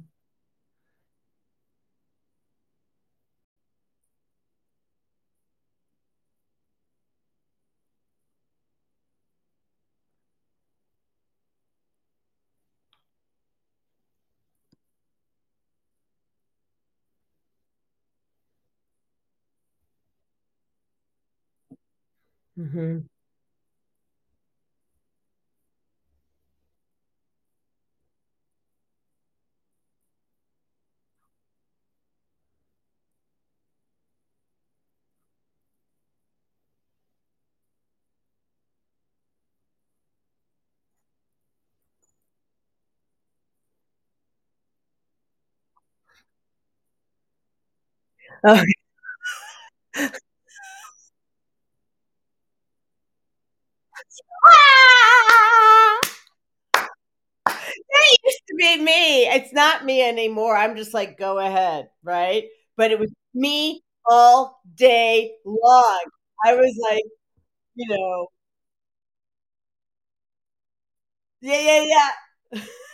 Mm-hmm. 22.61 23.10
Oh. 48.43 48.63
that 57.45 58.17
used 58.23 58.41
to 58.49 58.55
be 58.57 58.77
me. 58.81 59.27
It's 59.27 59.53
not 59.53 59.85
me 59.85 60.01
anymore. 60.07 60.55
I'm 60.55 60.75
just 60.75 60.93
like, 60.93 61.17
go 61.17 61.39
ahead, 61.39 61.89
right? 62.03 62.45
But 62.77 62.91
it 62.91 62.99
was 62.99 63.11
me 63.33 63.83
all 64.09 64.61
day 64.75 65.33
long. 65.45 66.01
I 66.45 66.55
was 66.55 66.77
like, 66.89 67.03
you 67.75 67.87
know, 67.89 68.27
yeah, 71.41 71.59
yeah, 71.81 71.81
yeah. 72.53 72.61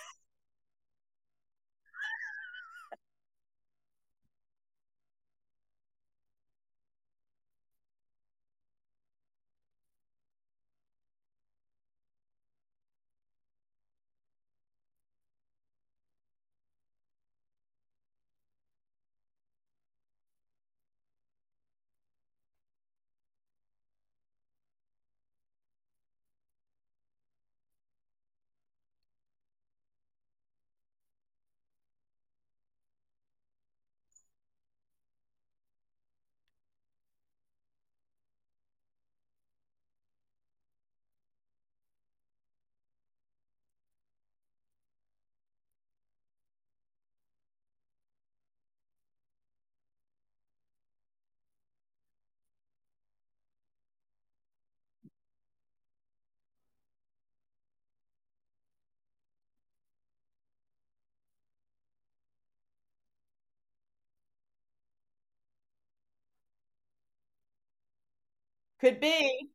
Could 68.79 68.99
be. 68.99 69.51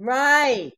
Right. 0.00 0.74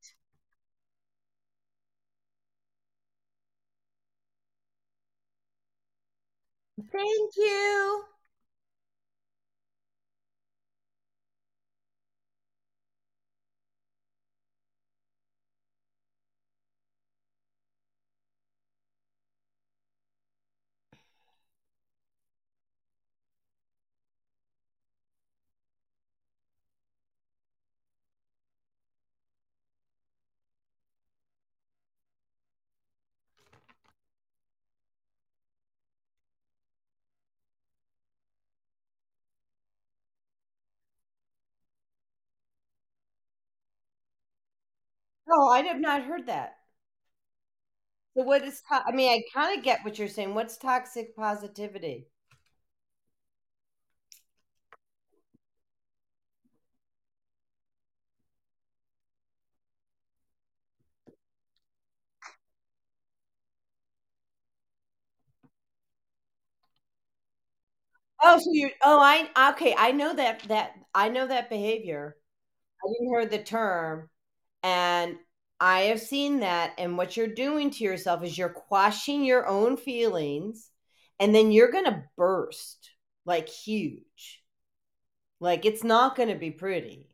Thank 6.93 7.37
you. 7.37 8.05
Oh, 45.33 45.49
I 45.49 45.63
have 45.63 45.81
not 45.81 46.05
heard 46.05 46.27
that. 46.27 46.59
So 48.17 48.23
what 48.23 48.43
is 48.43 48.63
to- 48.71 48.83
I 48.87 48.91
mean, 48.93 49.11
I 49.13 49.23
kind 49.39 49.59
of 49.59 49.63
get 49.63 49.85
what 49.85 49.99
you're 49.99 50.09
saying. 50.09 50.33
What's 50.35 50.57
toxic 50.57 51.15
positivity? 51.15 52.07
Oh, 68.23 68.39
so 68.39 68.51
you 68.53 68.71
oh, 68.83 69.01
I 69.01 69.51
okay, 69.53 69.75
I 69.77 69.93
know 69.93 70.15
that 70.15 70.43
that 70.45 70.73
I 70.95 71.09
know 71.11 71.27
that 71.27 71.49
behavior. 71.51 72.17
I 72.85 72.89
didn't 72.93 73.09
hear 73.11 73.27
the 73.27 73.45
term 73.45 74.11
and 74.63 75.17
I 75.61 75.83
have 75.83 76.01
seen 76.01 76.41
that 76.41 76.75
and 76.79 76.97
what 76.99 77.17
you're 77.17 77.29
doing 77.29 77.71
to 77.71 77.85
yourself 77.85 78.23
is 78.25 78.37
you're 78.37 78.49
quashing 78.49 79.25
your 79.25 79.47
own 79.47 79.77
feelings 79.77 80.71
and 81.21 81.35
then 81.35 81.53
you're 81.53 81.71
going 81.71 81.85
to 81.85 82.05
burst 82.17 82.91
like 83.25 83.49
huge. 83.49 84.43
Like 85.41 85.67
it's 85.67 85.85
not 85.85 86.17
going 86.17 86.31
to 86.31 86.37
be 86.37 86.51
pretty. 86.51 87.11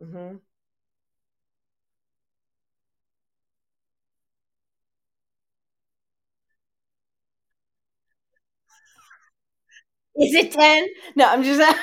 Mhm. 0.00 0.40
Is 10.20 10.34
it 10.34 10.52
10? 10.52 10.86
No, 11.14 11.26
I'm 11.26 11.42
just 11.42 11.60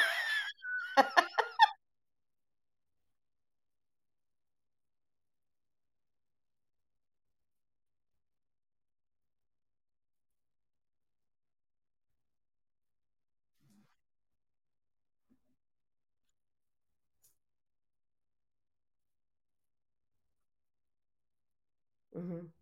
Mhm. 22.16 22.54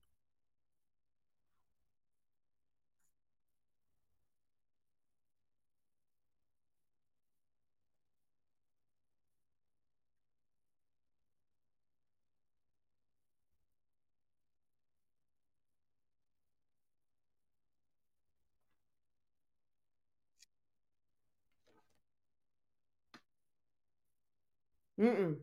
Mm-mm. 25.02 25.42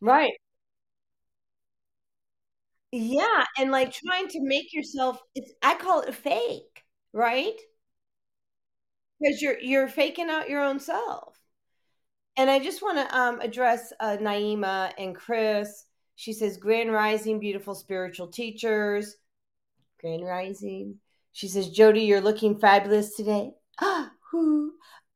Right. 0.00 0.34
Yeah, 2.92 3.44
and 3.58 3.70
like 3.70 3.92
trying 3.92 4.28
to 4.28 4.40
make 4.42 4.72
yourself 4.72 5.20
it's 5.34 5.52
I 5.62 5.74
call 5.76 6.02
it 6.02 6.08
a 6.10 6.12
fake, 6.12 6.84
right? 7.12 7.58
Because 9.18 9.40
you're 9.40 9.58
you're 9.60 9.88
faking 9.88 10.28
out 10.28 10.50
your 10.50 10.62
own 10.62 10.78
self. 10.78 11.38
And 12.36 12.50
I 12.50 12.58
just 12.58 12.82
want 12.82 12.98
to 12.98 13.16
um, 13.18 13.40
address 13.40 13.92
uh, 14.00 14.16
Naima 14.20 14.92
and 14.98 15.14
Chris. 15.14 15.84
She 16.16 16.32
says, 16.32 16.56
Grand 16.56 16.92
Rising, 16.92 17.38
beautiful 17.40 17.74
spiritual 17.74 18.28
teachers. 18.28 19.16
Grand 20.00 20.24
Rising. 20.24 20.96
She 21.32 21.48
says, 21.48 21.70
Jodi, 21.70 22.02
you're 22.02 22.20
looking 22.20 22.58
fabulous 22.58 23.16
today. 23.16 23.52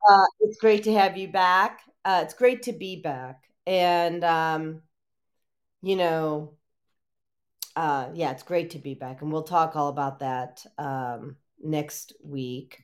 uh, 0.07 0.25
it's 0.39 0.57
great 0.57 0.83
to 0.83 0.93
have 0.93 1.17
you 1.17 1.27
back. 1.27 1.81
Uh, 2.05 2.21
it's 2.23 2.33
great 2.33 2.63
to 2.63 2.73
be 2.73 3.01
back. 3.01 3.43
And, 3.65 4.23
um, 4.23 4.81
you 5.81 5.95
know, 5.95 6.53
uh, 7.75 8.09
yeah, 8.13 8.31
it's 8.31 8.43
great 8.43 8.71
to 8.71 8.79
be 8.79 8.93
back. 8.93 9.21
And 9.21 9.31
we'll 9.31 9.43
talk 9.43 9.75
all 9.75 9.89
about 9.89 10.19
that 10.19 10.65
um, 10.77 11.35
next 11.61 12.13
week. 12.23 12.83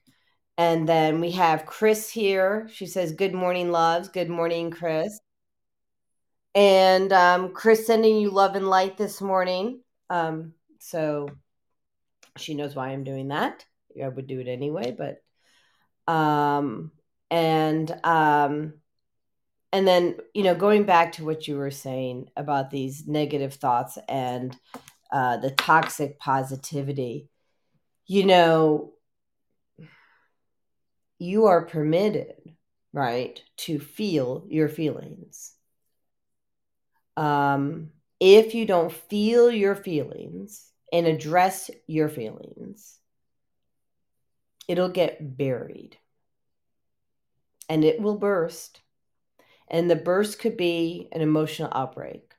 And 0.58 0.88
then 0.88 1.20
we 1.20 1.32
have 1.32 1.66
Chris 1.66 2.10
here. 2.10 2.70
She 2.72 2.86
says, 2.86 3.14
Good 3.14 3.34
morning, 3.34 3.72
loves. 3.72 4.10
Good 4.10 4.30
morning, 4.30 4.70
Chris. 4.70 5.20
And 6.54 7.12
um, 7.12 7.54
Chris 7.54 7.88
sending 7.88 8.18
you 8.18 8.30
love 8.30 8.56
and 8.56 8.68
light 8.68 8.98
this 8.98 9.20
morning. 9.20 9.82
Um, 10.10 10.54
so 10.80 11.28
she 12.38 12.54
knows 12.54 12.76
why 12.76 12.90
I'm 12.90 13.04
doing 13.04 13.30
that. 13.30 13.66
I 14.02 14.08
would 14.08 14.28
do 14.28 14.40
it 14.40 14.48
anyway, 14.48 14.96
but 14.96 15.24
um, 16.12 16.92
and 17.34 17.92
um, 18.04 18.76
and 19.74 19.88
then 19.88 20.18
you 20.36 20.44
know 20.44 20.54
going 20.54 20.84
back 20.84 21.14
to 21.14 21.26
what 21.26 21.48
you 21.48 21.58
were 21.58 21.72
saying 21.72 22.30
about 22.38 22.70
these 22.70 23.08
negative 23.08 23.56
thoughts 23.56 23.98
and 24.08 24.56
uh, 25.12 25.38
the 25.38 25.50
toxic 25.50 26.20
positivity, 26.20 27.30
you 28.06 28.26
know, 28.26 28.94
you 31.18 31.46
are 31.46 31.66
permitted, 31.66 32.36
right, 32.94 33.42
to 33.58 33.80
feel 33.80 34.46
your 34.48 34.70
feelings. 34.70 35.54
Um, 37.18 37.90
if 38.20 38.54
you 38.54 38.68
don't 38.68 38.92
feel 38.92 39.50
your 39.52 39.76
feelings 39.76 40.70
and 40.92 41.08
address 41.08 41.72
your 41.88 42.10
feelings, 42.10 43.00
it'll 44.68 44.90
get 44.90 45.36
buried 45.38 45.98
and 47.70 47.84
it 47.84 48.02
will 48.02 48.18
burst. 48.18 48.82
And 49.68 49.90
the 49.90 49.96
burst 49.96 50.40
could 50.40 50.58
be 50.58 51.10
an 51.12 51.22
emotional 51.22 51.72
outbreak, 51.74 52.36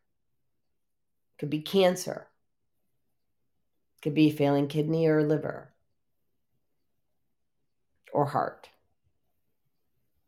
could 1.39 1.51
be 1.51 1.61
cancer, 1.63 2.29
could 4.03 4.15
be 4.15 4.31
failing 4.31 4.69
kidney 4.69 5.07
or 5.07 5.23
liver. 5.25 5.75
or 8.15 8.27
heart. 8.27 8.71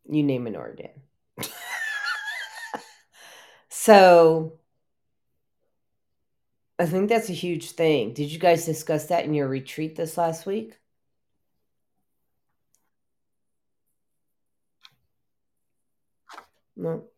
You 0.08 0.22
name 0.22 0.46
an 0.46 0.56
organ. 0.56 0.90
so 3.68 4.58
I 6.78 6.86
think 6.86 7.08
that's 7.08 7.30
a 7.30 7.32
huge 7.32 7.70
thing. 7.70 8.12
Did 8.12 8.30
you 8.30 8.38
guys 8.38 8.66
discuss 8.66 9.06
that 9.06 9.24
in 9.24 9.34
your 9.34 9.48
retreat 9.48 9.96
this 9.96 10.18
last 10.18 10.46
week? 10.46 10.78
No. 16.76 17.08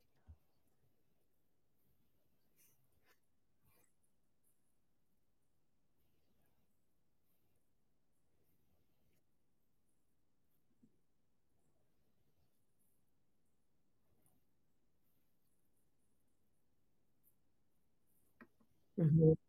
Mhm. 18.98 19.47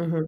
Mhm. 0.00 0.26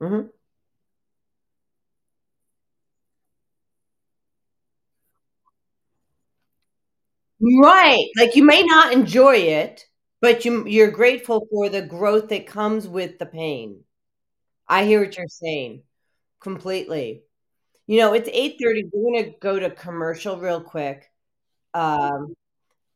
Mhm. 0.00 0.30
Right. 7.40 8.08
Like 8.16 8.34
you 8.36 8.44
may 8.44 8.62
not 8.64 8.92
enjoy 8.92 9.36
it, 9.36 9.84
but 10.20 10.44
you 10.44 10.66
you're 10.66 10.90
grateful 10.90 11.46
for 11.50 11.68
the 11.68 11.82
growth 11.82 12.28
that 12.30 12.46
comes 12.46 12.88
with 12.88 13.18
the 13.18 13.26
pain. 13.26 13.84
I 14.68 14.84
hear 14.86 15.00
what 15.04 15.16
you're 15.16 15.28
saying 15.28 15.84
completely. 16.40 17.24
You 17.86 17.98
know, 18.00 18.14
it's 18.14 18.30
8:30. 18.32 18.84
We're 18.92 19.22
gonna 19.22 19.34
go 19.40 19.58
to 19.60 19.70
commercial 19.70 20.38
real 20.38 20.62
quick. 20.62 21.10
Um, 21.74 22.34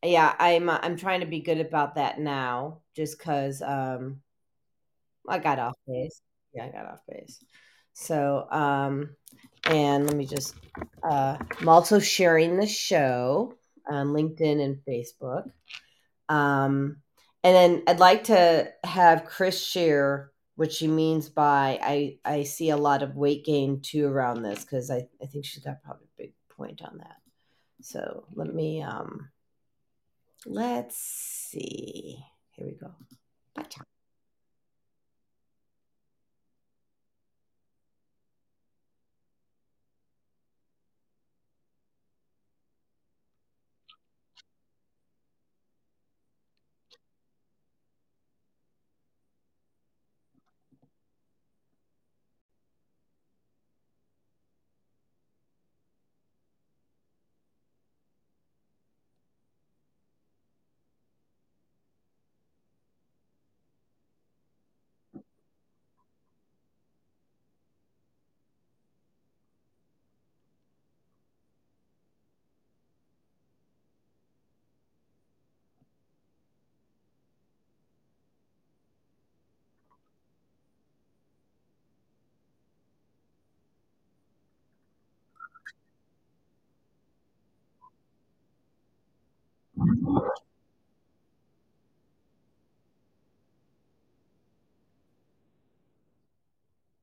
yeah, 0.03 0.35
I'm 0.39 0.69
I'm 0.69 0.97
trying 0.97 1.21
to 1.21 1.27
be 1.27 1.41
good 1.41 1.59
about 1.61 1.95
that 1.95 2.19
now 2.19 2.81
just 2.95 3.19
'cause 3.19 3.61
um 3.63 4.21
I 5.27 5.39
got 5.39 5.59
off 5.59 5.75
base. 5.87 6.21
Yeah, 6.53 6.65
I 6.65 6.69
got 6.69 6.85
off 6.85 6.99
base. 7.07 7.39
So, 7.93 8.47
um 8.51 9.15
and 9.65 10.05
let 10.07 10.15
me 10.15 10.25
just 10.25 10.55
uh 11.03 11.37
I'm 11.59 11.69
also 11.69 11.99
sharing 11.99 12.57
the 12.57 12.67
show 12.67 13.55
on 13.89 14.07
LinkedIn 14.07 14.63
and 14.63 14.77
Facebook. 14.87 15.51
Um, 16.29 16.97
and 17.43 17.55
then 17.55 17.83
I'd 17.87 17.99
like 17.99 18.25
to 18.25 18.71
have 18.83 19.25
Chris 19.25 19.61
share 19.61 20.31
what 20.55 20.71
she 20.71 20.87
means 20.87 21.29
by 21.29 21.79
I 21.81 22.19
I 22.23 22.43
see 22.43 22.69
a 22.69 22.77
lot 22.77 23.03
of 23.03 23.15
weight 23.15 23.43
gain 23.45 23.81
too 23.81 24.05
around 24.05 24.43
this 24.43 24.63
because 24.63 24.91
I, 24.91 25.07
I 25.21 25.25
think 25.25 25.45
she's 25.45 25.63
got 25.63 25.83
probably 25.83 26.05
a 26.05 26.21
big 26.21 26.33
point 26.55 26.81
on 26.81 26.99
that. 26.99 27.17
So 27.81 28.25
let 28.35 28.53
me 28.53 28.81
um 28.81 29.29
let's 30.45 30.97
see. 30.97 32.23
Here 32.51 32.67
we 32.67 32.73
go. 32.73 32.91
Gotcha. 33.55 33.81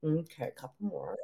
Okay, 0.03 0.47
a 0.47 0.51
couple 0.51 0.85
more. 0.87 1.17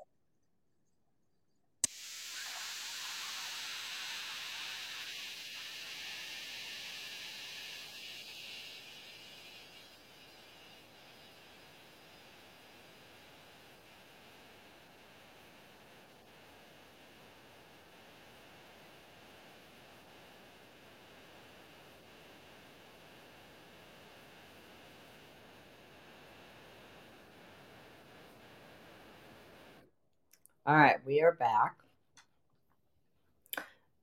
All 30.67 30.75
right, 30.75 30.97
we 31.05 31.21
are 31.21 31.31
back. 31.31 31.77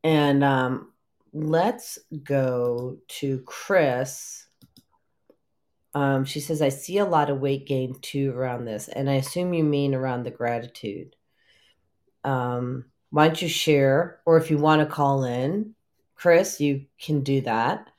And 0.02 0.42
um 0.42 0.92
let's 1.34 1.98
go 2.22 2.96
to 3.08 3.40
Chris. 3.40 4.46
Um, 5.92 6.24
she 6.24 6.40
says, 6.40 6.62
I 6.62 6.70
see 6.70 6.98
a 6.98 7.04
lot 7.04 7.28
of 7.28 7.40
weight 7.40 7.66
gain 7.66 7.96
too 8.00 8.32
around 8.34 8.64
this, 8.64 8.88
and 8.88 9.10
I 9.10 9.14
assume 9.14 9.52
you 9.52 9.62
mean 9.62 9.94
around 9.94 10.22
the 10.22 10.30
gratitude. 10.30 11.14
Um, 12.24 12.86
why 13.10 13.26
don't 13.26 13.42
you 13.42 13.48
share, 13.48 14.20
or 14.24 14.38
if 14.38 14.50
you 14.50 14.56
want 14.56 14.80
to 14.80 14.92
call 14.92 15.24
in, 15.24 15.74
Chris, 16.14 16.60
you 16.60 16.86
can 16.98 17.22
do 17.22 17.42
that. 17.42 17.90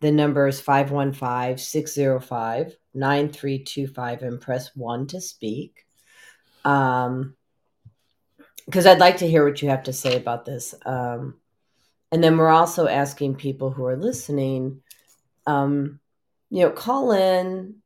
The 0.00 0.10
number 0.10 0.48
is 0.48 0.60
515 0.60 1.58
605 1.58 2.76
9325 2.92 4.22
and 4.22 4.40
press 4.40 4.74
one 4.74 5.06
to 5.06 5.20
speak. 5.20 5.86
Um, 6.64 7.36
because 8.66 8.86
I'd 8.86 8.98
like 8.98 9.18
to 9.18 9.28
hear 9.28 9.44
what 9.44 9.62
you 9.62 9.68
have 9.68 9.84
to 9.84 9.92
say 9.92 10.16
about 10.16 10.44
this. 10.44 10.74
Um, 10.86 11.36
and 12.12 12.22
then 12.22 12.36
we're 12.36 12.48
also 12.48 12.86
asking 12.86 13.36
people 13.36 13.70
who 13.70 13.84
are 13.84 13.96
listening, 13.96 14.82
um, 15.46 16.00
you 16.50 16.64
know, 16.64 16.70
call 16.70 17.12
in, 17.12 17.76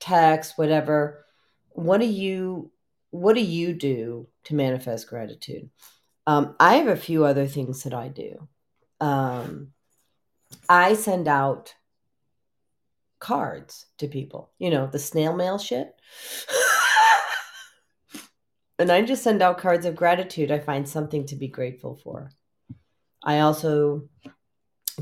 text, 0.00 0.56
whatever. 0.56 1.24
What 1.70 2.00
do 2.00 2.06
you 2.06 2.70
what 3.10 3.34
do 3.34 3.40
you 3.40 3.72
do 3.72 4.28
to 4.44 4.54
manifest 4.54 5.08
gratitude? 5.08 5.70
Um, 6.26 6.56
I 6.60 6.76
have 6.76 6.88
a 6.88 6.96
few 6.96 7.24
other 7.24 7.46
things 7.46 7.84
that 7.84 7.94
I 7.94 8.08
do. 8.08 8.48
Um, 9.00 9.72
I 10.68 10.94
send 10.94 11.26
out 11.26 11.74
cards 13.18 13.86
to 13.98 14.08
people, 14.08 14.50
you 14.58 14.70
know, 14.70 14.86
the 14.86 14.98
snail 14.98 15.34
mail 15.34 15.58
shit. 15.58 15.94
and 18.78 18.90
I 18.92 19.02
just 19.02 19.22
send 19.22 19.42
out 19.42 19.58
cards 19.58 19.86
of 19.86 19.96
gratitude. 19.96 20.50
I 20.50 20.58
find 20.58 20.88
something 20.88 21.26
to 21.26 21.36
be 21.36 21.48
grateful 21.48 22.00
for. 22.02 22.30
I 23.24 23.40
also 23.40 24.08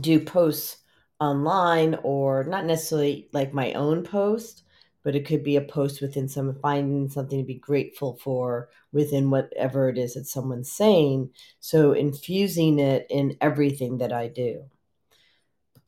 do 0.01 0.21
posts 0.21 0.79
online 1.21 1.97
or 2.03 2.45
not 2.45 2.65
necessarily 2.65 3.29
like 3.33 3.53
my 3.53 3.73
own 3.73 4.03
post, 4.03 4.65
but 5.03 5.15
it 5.15 5.27
could 5.27 5.45
be 5.45 5.57
a 5.57 5.61
post 5.61 6.01
within 6.01 6.29
some 6.29 6.55
finding 6.61 7.09
something 7.09 7.39
to 7.39 7.47
be 7.47 7.55
grateful 7.55 8.19
for 8.23 8.69
within 8.93 9.31
whatever 9.31 9.89
it 9.89 9.99
is 9.99 10.15
that 10.15 10.27
someone's 10.27 10.73
saying. 10.73 11.31
So 11.61 11.93
infusing 11.93 12.79
it 12.79 13.07
in 13.11 13.37
everything 13.41 13.99
that 13.99 14.13
I 14.13 14.29
do. 14.29 14.65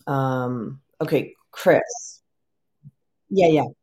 Um, 0.07 0.81
okay, 1.01 1.35
Chris. 1.51 2.23
Yeah, 3.31 3.49
yeah. 3.49 3.78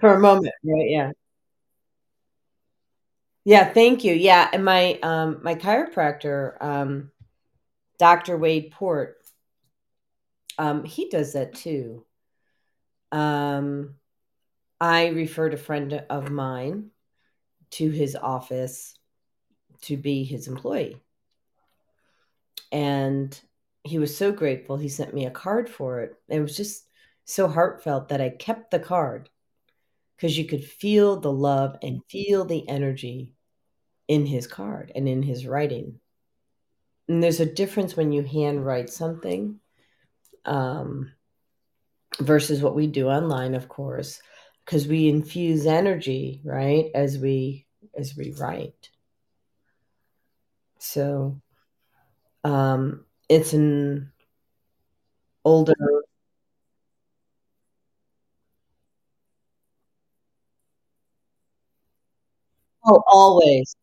For 0.00 0.14
a 0.14 0.20
moment, 0.20 0.54
right? 0.64 0.90
Yeah. 0.90 1.12
Yeah, 3.44 3.72
thank 3.72 4.02
you. 4.02 4.12
Yeah, 4.12 4.50
and 4.52 4.64
my 4.64 4.98
um 5.02 5.38
my 5.42 5.54
chiropractor, 5.54 6.60
um, 6.62 7.12
Dr. 7.98 8.36
Wade 8.36 8.72
Port, 8.72 9.18
um, 10.58 10.84
he 10.84 11.08
does 11.08 11.34
that 11.34 11.54
too. 11.54 12.04
Um, 13.12 13.94
I 14.80 15.08
referred 15.08 15.54
a 15.54 15.58
friend 15.58 16.04
of 16.10 16.30
mine 16.30 16.90
to 17.70 17.90
his 17.90 18.16
office 18.16 18.94
to 19.82 19.96
be 19.96 20.24
his 20.24 20.48
employee. 20.48 21.00
And 22.72 23.38
he 23.84 23.98
was 23.98 24.16
so 24.16 24.32
grateful. 24.32 24.76
He 24.76 24.88
sent 24.88 25.14
me 25.14 25.26
a 25.26 25.30
card 25.30 25.68
for 25.68 26.00
it. 26.00 26.16
It 26.28 26.40
was 26.40 26.56
just 26.56 26.88
so 27.24 27.48
heartfelt 27.48 28.08
that 28.08 28.20
I 28.20 28.30
kept 28.30 28.70
the 28.70 28.80
card 28.80 29.30
because 30.16 30.36
you 30.36 30.44
could 30.44 30.64
feel 30.64 31.20
the 31.20 31.32
love 31.32 31.76
and 31.82 32.00
feel 32.08 32.44
the 32.44 32.66
energy 32.68 33.34
in 34.08 34.24
his 34.26 34.46
card 34.46 34.92
and 34.94 35.08
in 35.08 35.22
his 35.22 35.46
writing. 35.46 36.00
And 37.08 37.22
there's 37.22 37.40
a 37.40 37.46
difference 37.52 37.96
when 37.96 38.12
you 38.12 38.22
handwrite 38.22 38.90
something 38.90 39.60
um, 40.44 41.12
versus 42.18 42.62
what 42.62 42.74
we 42.74 42.86
do 42.86 43.08
online, 43.08 43.54
of 43.54 43.68
course, 43.68 44.20
because 44.64 44.86
we 44.86 45.08
infuse 45.08 45.66
energy, 45.66 46.40
right, 46.44 46.86
as 46.94 47.18
we 47.18 47.66
as 47.96 48.16
we 48.16 48.32
write. 48.32 48.90
So 50.78 51.40
um, 52.44 53.04
it's 53.28 53.52
an 53.52 54.12
older. 55.44 55.74
Oh, 62.86 63.02
always. 63.06 63.76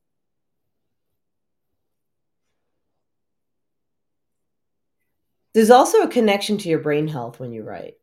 There's 5.54 5.72
also 5.72 6.01
a 6.04 6.08
connection 6.08 6.58
to 6.60 6.70
your 6.70 6.78
brain 6.80 7.08
health 7.08 7.39
when 7.39 7.54
you 7.54 7.64
write. 7.64 7.97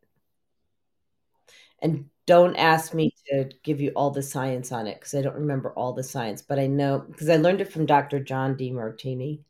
And 1.80 2.09
don't 2.26 2.57
ask 2.57 2.94
me 2.94 3.12
to 3.28 3.51
give 3.62 3.80
you 3.80 3.90
all 3.96 4.11
the 4.11 4.22
science 4.22 4.70
on 4.72 4.86
it 4.86 4.94
because 5.01 5.14
I 5.14 5.22
don't 5.22 5.34
remember 5.34 5.72
all 5.72 5.92
the 5.92 6.03
science, 6.05 6.42
but 6.42 6.59
I 6.59 6.66
know 6.66 7.01
because 7.01 7.28
I 7.28 7.36
learned 7.36 7.61
it 7.61 7.72
from 7.72 7.86
Dr. 7.86 8.20
John 8.20 8.55
Demartini. 8.57 9.40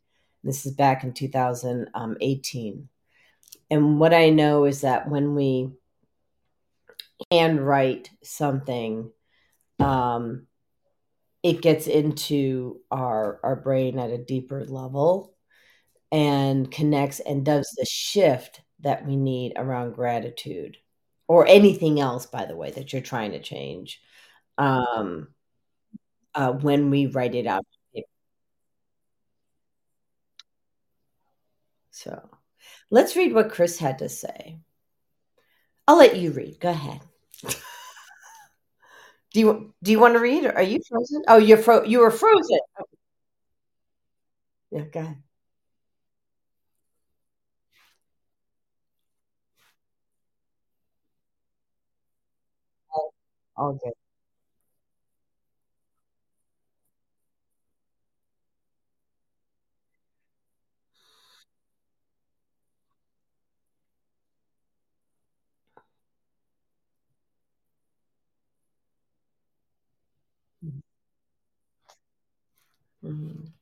This 0.44 0.64
is 0.64 0.72
back 0.72 1.04
in 1.04 1.12
2018. 1.12 2.88
And 3.70 4.00
what 4.00 4.14
I 4.14 4.30
know 4.30 4.64
is 4.64 4.80
that 4.82 5.08
when 5.08 5.34
we 5.34 5.70
handwrite 7.30 8.10
something, 8.22 9.10
um, 9.78 10.46
it 11.42 11.62
gets 11.62 11.86
into 11.86 12.80
our 12.90 13.40
our 13.42 13.56
brain 13.56 13.98
at 13.98 14.10
a 14.10 14.18
deeper 14.18 14.64
level 14.64 15.34
and 16.12 16.70
connects 16.70 17.20
and 17.20 17.44
does 17.44 17.72
the 17.76 17.86
shift 17.86 18.60
that 18.80 19.06
we 19.06 19.16
need 19.16 19.52
around 19.56 19.94
gratitude 19.94 20.76
or 21.28 21.46
anything 21.46 22.00
else 22.00 22.26
by 22.26 22.44
the 22.44 22.56
way 22.56 22.70
that 22.70 22.92
you're 22.92 23.02
trying 23.02 23.32
to 23.32 23.40
change 23.40 24.00
um 24.58 25.28
uh, 26.34 26.52
when 26.52 26.90
we 26.90 27.06
write 27.06 27.34
it 27.34 27.46
out. 27.46 27.66
So 31.90 32.30
let's 32.90 33.16
read 33.16 33.34
what 33.34 33.50
chris 33.50 33.78
had 33.78 33.98
to 33.98 34.08
say. 34.08 34.58
I'll 35.86 35.98
let 35.98 36.16
you 36.16 36.30
read. 36.32 36.60
Go 36.60 36.70
ahead 36.70 37.00
do 39.32 39.40
you 39.40 39.74
do 39.82 39.90
you 39.92 40.00
want 40.00 40.14
to 40.14 40.20
read 40.20 40.44
are 40.46 40.62
you 40.62 40.80
frozen? 40.88 41.22
Oh 41.28 41.38
you're 41.38 41.58
fro 41.58 41.84
you 41.84 42.00
were 42.00 42.10
frozen. 42.10 42.58
Oh. 42.80 42.84
Yeah 44.70 44.84
go 44.84 45.00
ahead. 45.00 45.22
All 53.56 53.74
good 53.74 53.92
hmm 73.02 73.52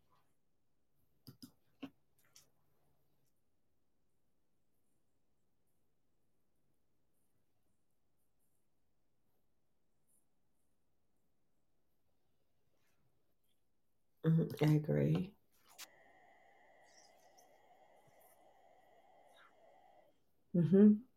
hmm 14.24 14.44
i 14.62 14.74
agree. 14.76 15.34
Hmm 20.54 21.07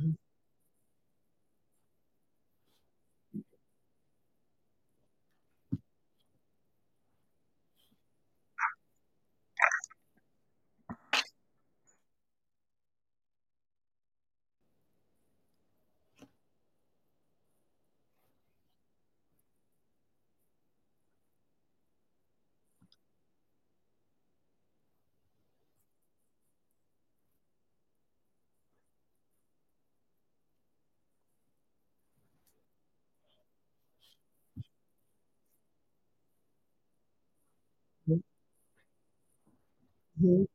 hmm 0.00 0.23
Mhm. 40.24 40.48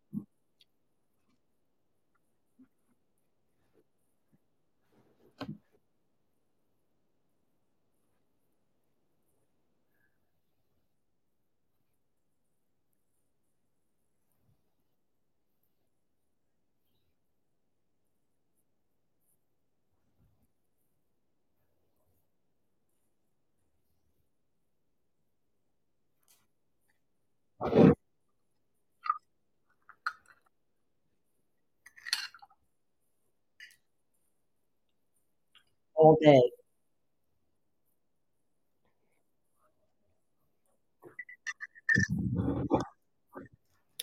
All 35.99 36.17
day. 36.21 36.41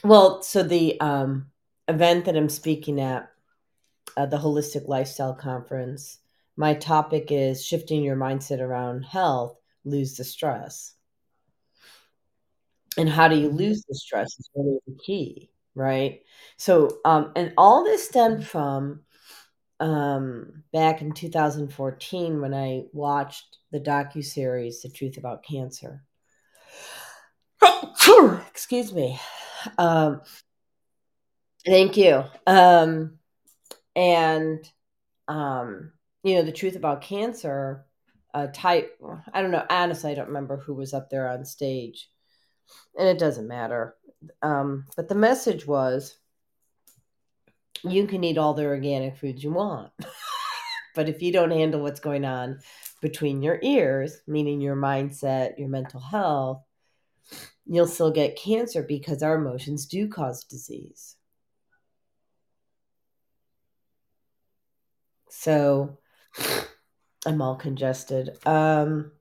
Well, 0.04 0.42
so 0.42 0.62
the 0.62 1.00
um, 1.00 1.46
event 1.88 2.26
that 2.26 2.36
I'm 2.36 2.50
speaking 2.50 3.00
at, 3.00 3.30
uh, 4.14 4.26
the 4.26 4.36
Holistic 4.36 4.86
Lifestyle 4.88 5.34
Conference, 5.34 6.18
my 6.56 6.74
topic 6.74 7.28
is 7.30 7.64
shifting 7.64 8.02
your 8.02 8.16
mindset 8.16 8.60
around 8.60 9.04
health, 9.04 9.58
lose 9.86 10.18
the 10.18 10.24
stress. 10.24 10.92
And 12.98 13.08
how 13.08 13.26
do 13.26 13.36
you 13.36 13.48
lose 13.48 13.84
the 13.88 13.94
stress 13.94 14.38
is 14.38 14.50
really 14.54 14.78
the 14.86 14.98
key, 15.02 15.50
right? 15.74 16.20
So, 16.58 16.98
um, 17.06 17.32
and 17.36 17.54
all 17.56 17.84
this 17.84 18.06
stemmed 18.06 18.46
from 18.46 19.00
um, 19.80 20.62
back 20.72 21.02
in 21.02 21.12
2014 21.12 22.40
when 22.40 22.54
I 22.54 22.84
watched 22.92 23.58
the 23.70 23.80
docu 23.80 24.24
series 24.24 24.82
"The 24.82 24.90
Truth 24.90 25.16
About 25.16 25.44
Cancer." 25.44 26.02
Excuse 28.48 28.92
me. 28.92 29.18
Um, 29.78 30.22
thank 31.64 31.96
you. 31.96 32.24
Um, 32.46 33.18
and 33.94 34.68
um, 35.28 35.92
you 36.22 36.34
know, 36.36 36.42
the 36.42 36.52
truth 36.52 36.76
about 36.76 37.02
cancer. 37.02 37.84
Uh, 38.34 38.48
type. 38.52 39.00
I 39.32 39.40
don't 39.40 39.50
know. 39.50 39.64
Honestly, 39.70 40.12
I 40.12 40.14
don't 40.14 40.26
remember 40.26 40.58
who 40.58 40.74
was 40.74 40.92
up 40.92 41.08
there 41.08 41.26
on 41.30 41.46
stage, 41.46 42.10
and 42.98 43.08
it 43.08 43.18
doesn't 43.18 43.48
matter. 43.48 43.96
Um, 44.42 44.84
but 44.94 45.08
the 45.08 45.14
message 45.14 45.66
was, 45.66 46.18
you 47.84 48.06
can 48.06 48.24
eat 48.24 48.38
all 48.38 48.54
the 48.54 48.64
organic 48.64 49.16
foods 49.16 49.42
you 49.42 49.52
want, 49.52 49.92
but 50.94 51.08
if 51.08 51.22
you 51.22 51.32
don't 51.32 51.50
handle 51.50 51.82
what's 51.82 52.00
going 52.00 52.24
on 52.24 52.58
between 53.00 53.42
your 53.42 53.58
ears, 53.62 54.18
meaning 54.26 54.60
your 54.60 54.76
mindset, 54.76 55.58
your 55.58 55.68
mental 55.68 56.00
health, 56.00 56.62
you'll 57.66 57.86
still 57.86 58.10
get 58.10 58.36
cancer 58.36 58.82
because 58.82 59.22
our 59.22 59.36
emotions 59.36 59.86
do 59.86 60.08
cause 60.08 60.44
disease. 60.44 61.16
So 65.28 65.98
I'm 67.26 67.42
all 67.42 67.56
congested. 67.56 68.38
Um, 68.46 69.12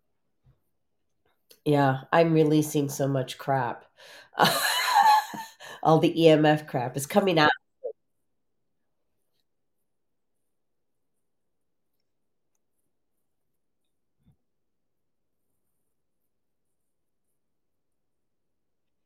yeah, 1.65 2.01
I'm 2.13 2.33
releasing 2.33 2.89
so 2.89 3.07
much 3.07 3.37
crap. 3.37 3.85
all 5.83 5.99
the 5.99 6.13
EMF 6.13 6.67
crap 6.67 6.95
is 6.95 7.05
coming 7.05 7.39
out. 7.39 7.51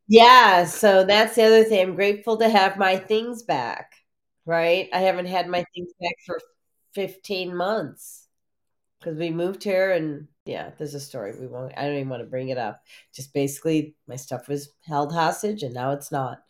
Yeah, 0.10 0.66
so 0.66 1.05
that's 1.05 1.36
the 1.36 1.43
other 1.45 1.64
thing. 1.66 1.82
I'm 1.89 1.95
grateful 1.95 2.38
to 2.38 2.49
have 2.49 2.78
my 2.78 2.97
things 2.97 3.43
back, 3.43 3.93
right? 4.45 4.89
I 4.93 4.99
haven't 5.01 5.28
had 5.28 5.47
my 5.47 5.64
things 5.76 5.91
back 6.01 6.16
for 6.26 6.39
15 6.95 7.55
months 7.55 8.28
because 8.99 9.18
we 9.18 9.32
moved 9.32 9.64
here 9.64 9.91
and 9.93 10.28
yeah, 10.45 10.72
there's 10.78 10.95
a 10.95 10.99
story. 11.01 11.39
We 11.39 11.47
won't, 11.47 11.74
I 11.78 11.84
don't 11.86 11.95
even 11.97 12.10
want 12.10 12.24
to 12.24 12.30
bring 12.30 12.49
it 12.49 12.57
up. 12.60 12.82
Just 13.16 13.34
basically, 13.34 13.95
my 14.07 14.18
stuff 14.18 14.47
was 14.49 14.72
held 14.88 15.14
hostage 15.14 15.64
and 15.64 15.74
now 15.76 15.91
it's 15.93 16.12
not. 16.12 16.43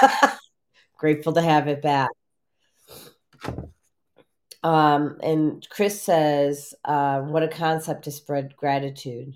Grateful 0.98 1.32
to 1.34 1.42
have 1.42 1.68
it 1.68 1.82
back. 1.82 2.10
Um, 4.62 5.18
and 5.22 5.66
Chris 5.68 6.00
says, 6.02 6.74
uh, 6.84 7.20
what 7.20 7.42
a 7.42 7.48
concept 7.48 8.04
to 8.04 8.10
spread 8.10 8.56
gratitude. 8.56 9.34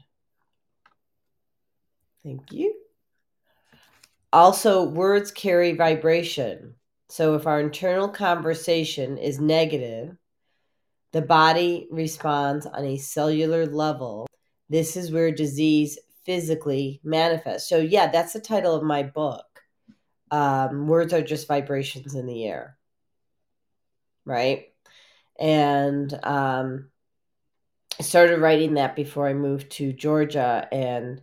Thank 2.22 2.52
you. 2.52 2.74
Also, 4.32 4.84
words 4.84 5.30
carry 5.30 5.72
vibration. 5.72 6.74
So 7.08 7.34
if 7.34 7.46
our 7.46 7.60
internal 7.60 8.08
conversation 8.08 9.16
is 9.16 9.40
negative, 9.40 10.16
the 11.12 11.22
body 11.22 11.88
responds 11.90 12.66
on 12.66 12.84
a 12.84 12.98
cellular 12.98 13.64
level. 13.64 14.26
This 14.68 14.96
is 14.96 15.10
where 15.10 15.32
disease 15.32 15.98
physically 16.26 17.00
manifests. 17.02 17.70
So, 17.70 17.78
yeah, 17.78 18.10
that's 18.10 18.34
the 18.34 18.40
title 18.40 18.74
of 18.74 18.82
my 18.82 19.02
book. 19.02 19.46
Um, 20.30 20.86
words 20.86 21.14
are 21.14 21.22
just 21.22 21.48
vibrations 21.48 22.14
in 22.14 22.26
the 22.26 22.44
air, 22.44 22.76
right? 24.26 24.66
And 25.40 26.12
um, 26.22 26.90
I 27.98 28.02
started 28.02 28.40
writing 28.40 28.74
that 28.74 28.94
before 28.94 29.26
I 29.26 29.32
moved 29.32 29.70
to 29.72 29.94
Georgia, 29.94 30.68
and 30.70 31.22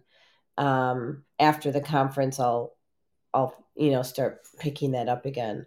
um, 0.58 1.24
after 1.38 1.72
the 1.72 1.82
conference, 1.82 2.40
I'll 2.40 2.75
I'll 3.36 3.66
you 3.76 3.92
know 3.92 4.04
start 4.04 4.42
picking 4.60 4.92
that 4.92 5.10
up 5.10 5.26
again. 5.26 5.66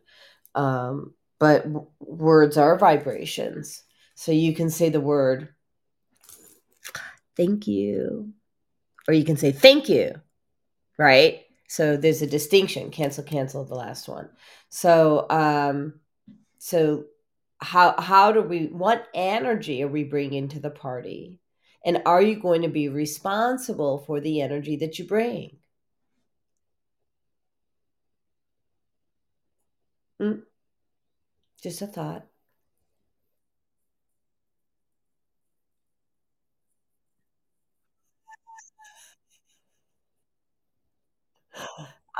Um, 0.54 1.14
but 1.38 1.64
w- 1.64 1.86
words 2.00 2.56
are 2.56 2.78
vibrations, 2.78 3.82
so 4.14 4.32
you 4.32 4.54
can 4.54 4.70
say 4.70 4.88
the 4.88 5.00
word 5.00 5.50
thank 7.36 7.66
you, 7.68 8.32
or 9.06 9.14
you 9.14 9.24
can 9.24 9.36
say 9.36 9.52
thank 9.52 9.88
you, 9.88 10.20
right? 10.98 11.42
So 11.68 11.96
there's 11.96 12.22
a 12.22 12.26
distinction. 12.26 12.90
Cancel, 12.90 13.24
cancel 13.24 13.64
the 13.64 13.74
last 13.74 14.08
one. 14.08 14.28
So 14.70 15.26
um, 15.30 16.00
so 16.58 17.04
how 17.58 18.00
how 18.00 18.32
do 18.32 18.42
we 18.42 18.66
what 18.66 19.08
energy 19.14 19.82
are 19.82 19.88
we 19.88 20.04
bringing 20.04 20.48
to 20.48 20.60
the 20.60 20.70
party? 20.70 21.40
And 21.84 22.02
are 22.06 22.22
you 22.22 22.36
going 22.36 22.62
to 22.62 22.68
be 22.68 22.88
responsible 22.88 23.98
for 24.06 24.20
the 24.20 24.40
energy 24.40 24.76
that 24.76 24.98
you 24.98 25.06
bring? 25.06 25.58
Mm, 30.20 30.42
just 31.62 31.82
a 31.82 31.86
thought. 31.86 32.26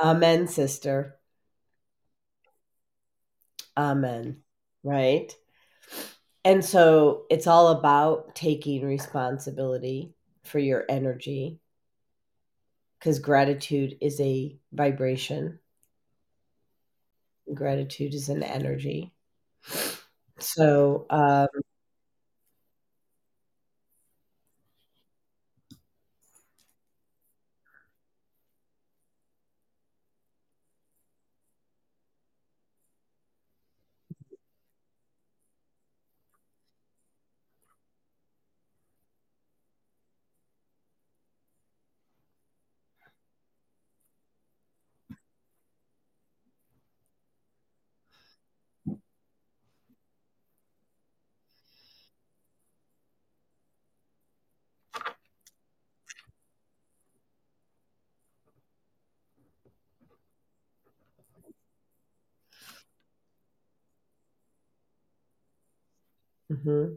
Amen, 0.03 0.49
sister. 0.49 1.19
Amen. 3.79 4.43
Right? 4.83 5.35
And 6.45 6.65
so 6.65 7.27
it's 7.31 7.47
all 7.47 7.69
about 7.69 8.35
taking 8.35 8.85
responsibility 8.85 10.15
for 10.43 10.59
your 10.59 10.85
energy 10.89 11.61
because 12.99 13.19
gratitude 13.19 13.97
is 14.01 14.21
a 14.21 14.57
vibration, 14.73 15.59
gratitude 17.55 18.15
is 18.15 18.29
an 18.29 18.43
energy. 18.43 19.13
So, 20.39 21.07
um, 21.11 21.49
Mhm. 66.69 66.97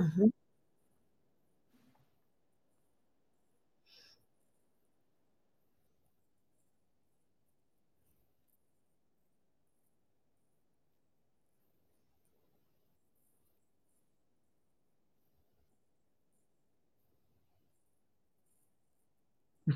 Mhm. 0.00 0.30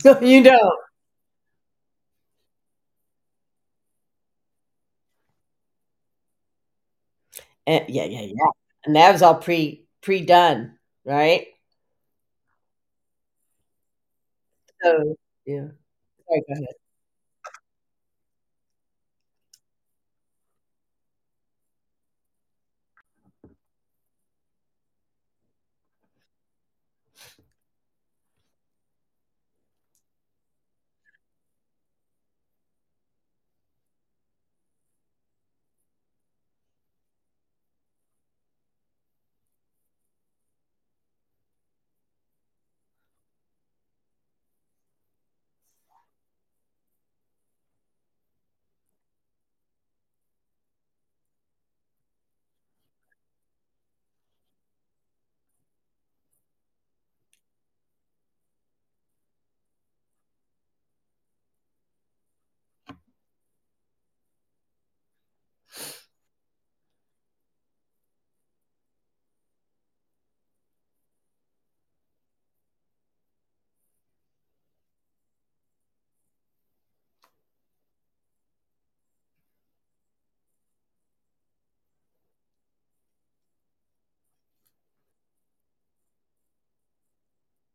No, 0.05 0.21
you 0.21 0.43
don't. 0.43 0.81
Eh, 7.67 7.85
yeah, 7.89 8.05
yeah, 8.05 8.23
yeah. 8.23 8.51
And 8.85 8.97
that 8.97 9.13
was 9.13 9.23
all 9.23 9.37
pre 9.37 9.87
pre-done, 10.03 10.79
right? 11.05 11.47
So, 14.83 15.17
yeah. 15.47 15.69
Go 16.29 16.35
ahead. 16.51 16.67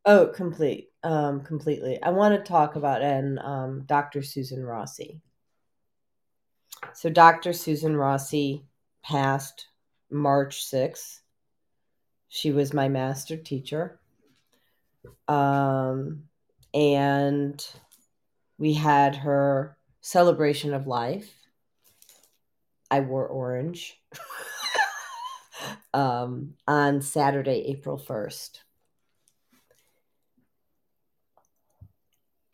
Oh, 0.06 0.28
complete, 0.28 0.92
um, 1.04 1.42
completely. 1.42 2.02
I 2.02 2.10
wanna 2.12 2.42
talk 2.44 2.76
about 2.76 3.02
and, 3.02 3.40
um, 3.40 3.84
Doctor 3.86 4.22
Susan 4.22 4.64
Rossi. 4.64 5.22
So 6.94 7.10
Doctor 7.10 7.54
Susan 7.54 7.96
Rossi 7.96 8.66
passed 9.04 9.68
March 10.10 10.64
6th. 10.64 11.22
She 12.28 12.52
was 12.52 12.74
my 12.74 12.88
master 12.88 13.38
teacher. 13.38 14.00
Um, 15.28 16.30
and 16.74 17.66
we 18.58 18.74
had 18.74 19.16
her 19.18 19.78
celebration 20.02 20.74
of 20.74 20.88
life. 20.88 21.34
I 22.92 23.00
wore 23.02 23.28
orange. 23.28 24.02
um, 25.94 26.56
on 26.68 27.02
Saturday, 27.02 27.66
April 27.68 27.98
1st. 27.98 28.65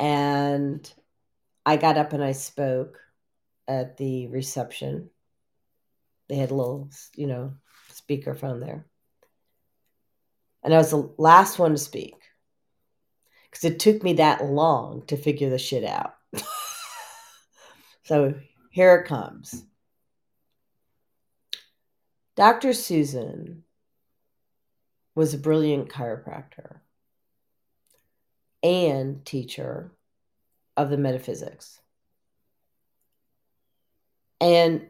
And 0.01 0.91
I 1.63 1.77
got 1.77 1.95
up 1.95 2.11
and 2.11 2.23
I 2.23 2.31
spoke 2.31 2.99
at 3.67 3.97
the 3.97 4.25
reception. 4.29 5.11
They 6.27 6.37
had 6.37 6.49
a 6.49 6.55
little, 6.55 6.89
you 7.15 7.27
know, 7.27 7.53
speakerphone 7.91 8.59
there. 8.59 8.87
And 10.63 10.73
I 10.73 10.77
was 10.77 10.89
the 10.89 11.13
last 11.19 11.59
one 11.59 11.73
to 11.73 11.77
speak 11.77 12.15
because 13.43 13.63
it 13.63 13.79
took 13.79 14.01
me 14.01 14.13
that 14.13 14.43
long 14.43 15.05
to 15.05 15.15
figure 15.17 15.51
the 15.51 15.59
shit 15.59 15.83
out. 15.83 16.15
so 18.03 18.33
here 18.71 18.95
it 18.95 19.07
comes. 19.07 19.65
Dr. 22.35 22.73
Susan 22.73 23.65
was 25.13 25.35
a 25.35 25.37
brilliant 25.37 25.89
chiropractor 25.89 26.77
and 28.63 29.25
teacher 29.25 29.91
of 30.77 30.89
the 30.89 30.97
metaphysics. 30.97 31.81
And 34.39 34.87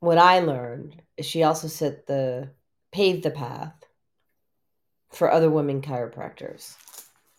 what 0.00 0.18
I 0.18 0.40
learned 0.40 1.00
is 1.16 1.26
she 1.26 1.42
also 1.42 1.68
set 1.68 2.06
the 2.06 2.50
paved 2.92 3.22
the 3.22 3.30
path 3.30 3.84
for 5.10 5.30
other 5.30 5.50
women 5.50 5.82
chiropractors 5.82 6.74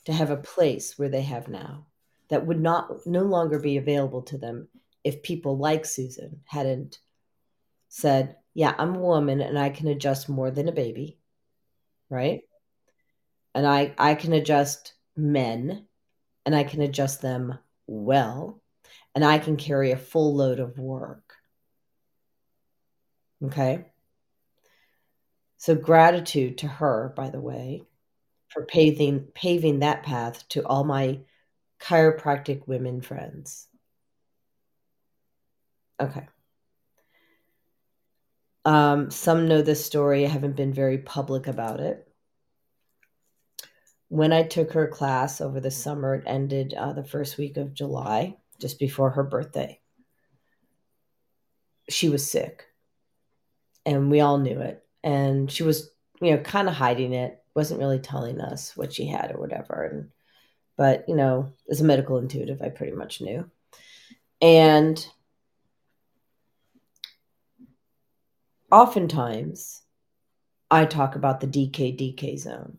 to 0.05 0.13
have 0.13 0.29
a 0.29 0.37
place 0.37 0.97
where 0.97 1.09
they 1.09 1.21
have 1.21 1.47
now 1.47 1.85
that 2.29 2.45
would 2.45 2.59
not 2.59 3.05
no 3.05 3.23
longer 3.23 3.59
be 3.59 3.77
available 3.77 4.21
to 4.23 4.37
them 4.37 4.67
if 5.03 5.23
people 5.23 5.57
like 5.57 5.85
Susan 5.85 6.41
hadn't 6.45 6.99
said, 7.89 8.37
"Yeah, 8.53 8.73
I'm 8.77 8.95
a 8.95 8.99
woman 8.99 9.41
and 9.41 9.59
I 9.59 9.69
can 9.69 9.87
adjust 9.87 10.29
more 10.29 10.51
than 10.51 10.69
a 10.69 10.71
baby." 10.71 11.17
Right? 12.09 12.43
And 13.53 13.67
I 13.67 13.93
I 13.97 14.15
can 14.15 14.33
adjust 14.33 14.93
men 15.15 15.87
and 16.45 16.55
I 16.55 16.63
can 16.63 16.81
adjust 16.81 17.21
them 17.21 17.59
well 17.87 18.61
and 19.13 19.25
I 19.25 19.39
can 19.39 19.57
carry 19.57 19.91
a 19.91 19.97
full 19.97 20.35
load 20.35 20.59
of 20.59 20.77
work. 20.77 21.35
Okay? 23.43 23.85
So 25.57 25.75
gratitude 25.75 26.59
to 26.59 26.67
her, 26.67 27.13
by 27.15 27.29
the 27.29 27.41
way, 27.41 27.83
for 28.49 28.65
paving 28.65 29.27
paving 29.33 29.79
that 29.79 30.03
path 30.03 30.47
to 30.49 30.65
all 30.65 30.83
my 30.83 31.19
chiropractic 31.79 32.67
women 32.67 33.01
friends. 33.01 33.67
Okay. 35.99 36.27
Um, 38.65 39.11
some 39.11 39.47
know 39.47 39.61
this 39.61 39.85
story. 39.85 40.25
I 40.25 40.29
haven't 40.29 40.55
been 40.55 40.73
very 40.73 40.99
public 40.99 41.47
about 41.47 41.79
it. 41.79 42.10
When 44.11 44.33
I 44.33 44.43
took 44.43 44.73
her 44.73 44.87
class 44.87 45.39
over 45.39 45.61
the 45.61 45.71
summer, 45.71 46.15
it 46.15 46.25
ended 46.27 46.73
uh, 46.73 46.91
the 46.91 47.01
first 47.01 47.37
week 47.37 47.55
of 47.55 47.73
July, 47.73 48.35
just 48.59 48.77
before 48.77 49.11
her 49.11 49.23
birthday. 49.23 49.79
She 51.89 52.09
was 52.09 52.29
sick, 52.29 52.65
and 53.85 54.11
we 54.11 54.19
all 54.19 54.37
knew 54.37 54.59
it. 54.59 54.83
And 55.01 55.49
she 55.49 55.63
was, 55.63 55.89
you 56.19 56.31
know, 56.31 56.39
kind 56.39 56.67
of 56.67 56.75
hiding 56.75 57.13
it, 57.13 57.41
wasn't 57.55 57.79
really 57.79 57.99
telling 57.99 58.41
us 58.41 58.75
what 58.75 58.91
she 58.91 59.05
had 59.05 59.31
or 59.33 59.39
whatever. 59.39 59.85
And 59.85 60.09
but 60.75 61.05
you 61.07 61.15
know, 61.15 61.53
as 61.69 61.79
a 61.79 61.85
medical 61.85 62.17
intuitive, 62.17 62.61
I 62.61 62.67
pretty 62.67 62.91
much 62.91 63.21
knew. 63.21 63.49
And 64.41 65.07
oftentimes 68.69 69.83
I 70.69 70.83
talk 70.83 71.15
about 71.15 71.39
the 71.39 71.47
DK 71.47 71.97
DK 71.97 72.37
zone. 72.37 72.77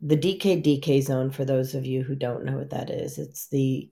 The 0.00 0.16
DK 0.16 0.62
DK 0.62 1.02
zone, 1.02 1.30
for 1.30 1.44
those 1.44 1.74
of 1.74 1.86
you 1.86 2.02
who 2.02 2.14
don't 2.14 2.44
know 2.44 2.58
what 2.58 2.70
that 2.70 2.90
is, 2.90 3.18
it's 3.18 3.48
the 3.48 3.90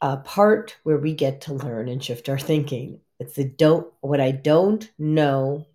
uh, 0.00 0.18
part 0.18 0.76
where 0.82 0.98
we 0.98 1.14
get 1.14 1.42
to 1.42 1.54
learn 1.54 1.88
and 1.88 2.02
shift 2.02 2.28
our 2.28 2.38
thinking. 2.38 3.00
It's 3.18 3.34
the 3.34 3.44
don't, 3.44 3.90
what 4.00 4.20
I 4.20 4.30
don't 4.30 4.90
know 4.98 5.66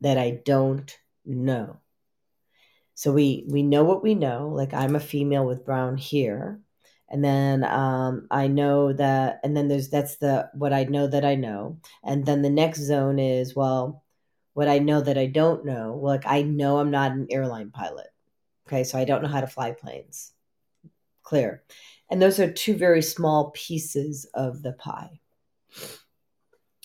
that 0.00 0.18
I 0.18 0.40
don't 0.44 0.96
know. 1.24 1.78
So 2.94 3.12
we 3.12 3.46
we 3.48 3.62
know 3.62 3.84
what 3.84 4.02
we 4.02 4.14
know, 4.14 4.48
like 4.48 4.74
I'm 4.74 4.94
a 4.94 5.00
female 5.00 5.46
with 5.46 5.64
brown 5.64 5.96
hair 5.96 6.60
and 7.10 7.24
then 7.24 7.64
um, 7.64 8.28
I 8.30 8.46
know 8.46 8.92
that, 8.92 9.40
and 9.42 9.56
then 9.56 9.68
there's 9.68 9.88
that's 9.90 10.16
the 10.16 10.48
what 10.54 10.72
I 10.72 10.84
know 10.84 11.08
that 11.08 11.24
I 11.24 11.34
know, 11.34 11.80
and 12.04 12.24
then 12.24 12.42
the 12.42 12.50
next 12.50 12.80
zone 12.80 13.18
is 13.18 13.54
well, 13.54 14.04
what 14.54 14.68
I 14.68 14.78
know 14.78 15.00
that 15.00 15.18
I 15.18 15.26
don't 15.26 15.64
know. 15.64 15.98
Like 16.00 16.22
I 16.26 16.42
know 16.42 16.78
I'm 16.78 16.92
not 16.92 17.12
an 17.12 17.26
airline 17.30 17.70
pilot, 17.72 18.06
okay, 18.70 18.84
so 18.84 18.98
I 18.98 19.04
don't 19.04 19.22
know 19.22 19.28
how 19.28 19.40
to 19.40 19.46
fly 19.46 19.72
planes. 19.72 20.32
Clear, 21.22 21.62
and 22.10 22.20
those 22.20 22.40
are 22.40 22.50
two 22.50 22.76
very 22.76 23.02
small 23.02 23.50
pieces 23.50 24.26
of 24.34 24.62
the 24.62 24.72
pie. 24.72 25.20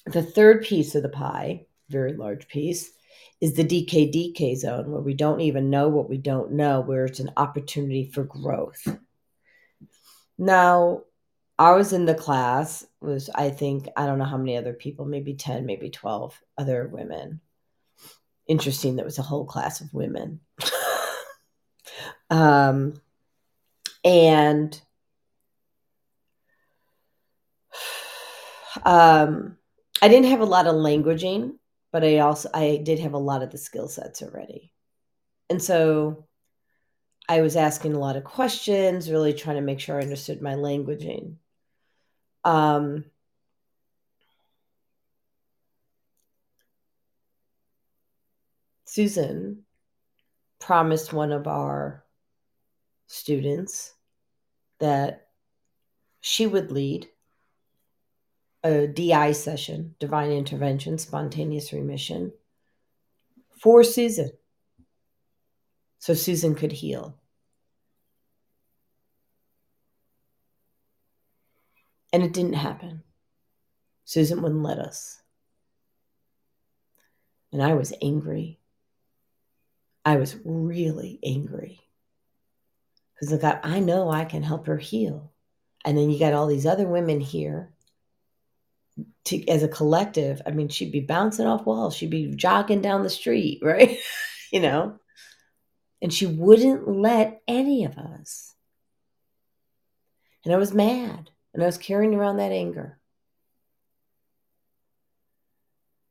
The 0.06 0.24
third 0.24 0.64
piece 0.64 0.94
of 0.96 1.04
the 1.04 1.10
pie, 1.10 1.66
very 1.90 2.14
large 2.14 2.48
piece, 2.48 2.92
is 3.42 3.54
the 3.54 3.64
DKDK 3.64 4.58
zone 4.58 4.92
where 4.92 5.02
we 5.02 5.14
don't 5.14 5.42
even 5.42 5.70
know 5.70 5.90
what 5.90 6.10
we 6.10 6.18
don't 6.18 6.54
know, 6.54 6.82
where 6.82 7.06
it's 7.06 7.20
an 7.20 7.32
opportunity 7.38 8.10
for 8.12 8.24
growth. 8.24 8.88
Now, 10.38 11.02
I 11.58 11.72
was 11.72 11.94
in 11.94 12.06
the 12.06 12.14
class 12.14 12.86
was 13.02 13.30
I 13.34 13.50
think 13.50 13.88
I 13.96 14.06
don't 14.06 14.20
know 14.20 14.26
how 14.26 14.38
many 14.38 14.58
other 14.58 14.74
people, 14.74 15.06
maybe 15.06 15.34
10, 15.34 15.66
maybe 15.66 15.90
12 15.90 16.40
other 16.58 16.88
women. 16.88 17.40
Interesting 18.48 18.98
that 18.98 19.06
was 19.06 19.18
a 19.18 19.24
whole 19.24 19.46
class 19.46 19.82
of 19.82 19.94
women. 19.94 20.42
um 22.30 22.94
and 24.04 24.82
um 28.86 29.58
I 30.02 30.08
didn't 30.08 30.30
have 30.30 30.42
a 30.42 30.46
lot 30.46 30.68
of 30.68 30.76
languaging, 30.76 31.54
but 31.92 32.04
I 32.04 32.20
also 32.20 32.50
I 32.54 32.82
did 32.84 33.00
have 33.00 33.14
a 33.14 33.18
lot 33.18 33.42
of 33.42 33.52
the 33.52 33.58
skill 33.58 33.88
sets 33.88 34.22
already. 34.22 34.72
And 35.50 35.62
so 35.62 36.28
I 37.30 37.42
was 37.42 37.56
asking 37.56 37.94
a 37.94 38.00
lot 38.00 38.16
of 38.16 38.24
questions, 38.24 39.12
really 39.12 39.32
trying 39.34 39.58
to 39.58 39.62
make 39.62 39.80
sure 39.80 40.00
I 40.00 40.04
understood 40.04 40.42
my 40.42 40.56
languaging. 40.56 41.36
Um, 42.44 43.06
Susan 48.86 49.66
promised 50.60 51.14
one 51.14 51.34
of 51.34 51.48
our 51.48 52.05
students 53.08 53.94
that 54.80 55.28
she 56.22 56.48
would 56.48 56.72
lead 56.72 57.08
a 58.64 58.88
DI 58.88 59.32
session, 59.32 59.96
divine 60.00 60.32
intervention, 60.32 60.98
spontaneous 60.98 61.72
remission, 61.72 62.34
for 63.62 63.84
Susan 63.84 64.32
so 66.00 66.14
Susan 66.14 66.54
could 66.54 66.72
heal. 66.72 67.18
And 72.14 72.22
it 72.22 72.32
didn't 72.32 72.54
happen. 72.54 73.04
Susan 74.04 74.42
wouldn't 74.42 74.62
let 74.62 74.78
us. 74.78 75.22
And 77.52 77.64
I 77.64 77.74
was 77.74 77.92
angry. 78.02 78.60
I 80.06 80.18
was 80.18 80.38
really 80.46 81.20
angry. 81.24 81.85
Because 83.16 83.34
I 83.34 83.38
thought, 83.38 83.62
I 83.64 83.80
know 83.80 84.10
I 84.10 84.26
can 84.26 84.44
help 84.44 84.68
her 84.68 84.78
heal. 84.78 85.32
And 85.86 85.98
then 85.98 86.10
you 86.10 86.20
got 86.20 86.34
all 86.34 86.48
these 86.48 86.66
other 86.66 86.88
women 86.88 87.20
here 87.20 87.72
to, 89.26 89.48
as 89.48 89.64
a 89.64 89.68
collective. 89.68 90.42
I 90.46 90.52
mean, 90.52 90.70
she'd 90.70 90.92
be 90.92 91.02
bouncing 91.02 91.46
off 91.46 91.66
walls, 91.66 91.96
she'd 91.96 92.10
be 92.10 92.34
jogging 92.36 92.82
down 92.82 93.04
the 93.04 93.10
street, 93.10 93.60
right? 93.64 93.98
you 94.52 94.60
know? 94.60 95.00
And 96.02 96.14
she 96.14 96.26
wouldn't 96.26 96.88
let 96.88 97.42
any 97.48 97.86
of 97.86 97.98
us. 97.98 98.54
And 100.44 100.54
I 100.54 100.58
was 100.58 100.74
mad 100.74 101.30
and 101.54 101.64
I 101.64 101.66
was 101.66 101.78
carrying 101.78 102.14
around 102.14 102.38
that 102.38 102.52
anger. 102.52 103.00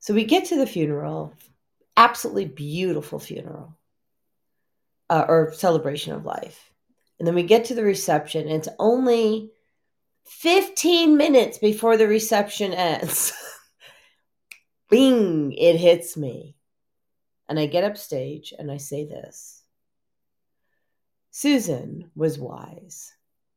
So 0.00 0.12
we 0.12 0.24
get 0.24 0.46
to 0.46 0.56
the 0.56 0.66
funeral, 0.66 1.32
absolutely 1.96 2.46
beautiful 2.46 3.18
funeral 3.18 3.76
uh, 5.08 5.24
or 5.28 5.52
celebration 5.54 6.12
of 6.12 6.24
life. 6.24 6.70
And 7.18 7.26
then 7.26 7.34
we 7.34 7.44
get 7.44 7.66
to 7.66 7.74
the 7.74 7.84
reception, 7.84 8.42
and 8.42 8.56
it's 8.56 8.68
only 8.78 9.50
15 10.24 11.16
minutes 11.16 11.58
before 11.58 11.96
the 11.96 12.08
reception 12.08 12.72
ends. 12.72 13.32
Bing, 14.90 15.52
it 15.52 15.76
hits 15.76 16.16
me. 16.16 16.56
And 17.48 17.58
I 17.58 17.66
get 17.66 17.84
up 17.84 17.96
stage 17.96 18.54
and 18.58 18.70
I 18.70 18.78
say 18.78 19.04
this 19.04 19.62
Susan 21.30 22.10
was 22.14 22.38
wise. 22.38 23.12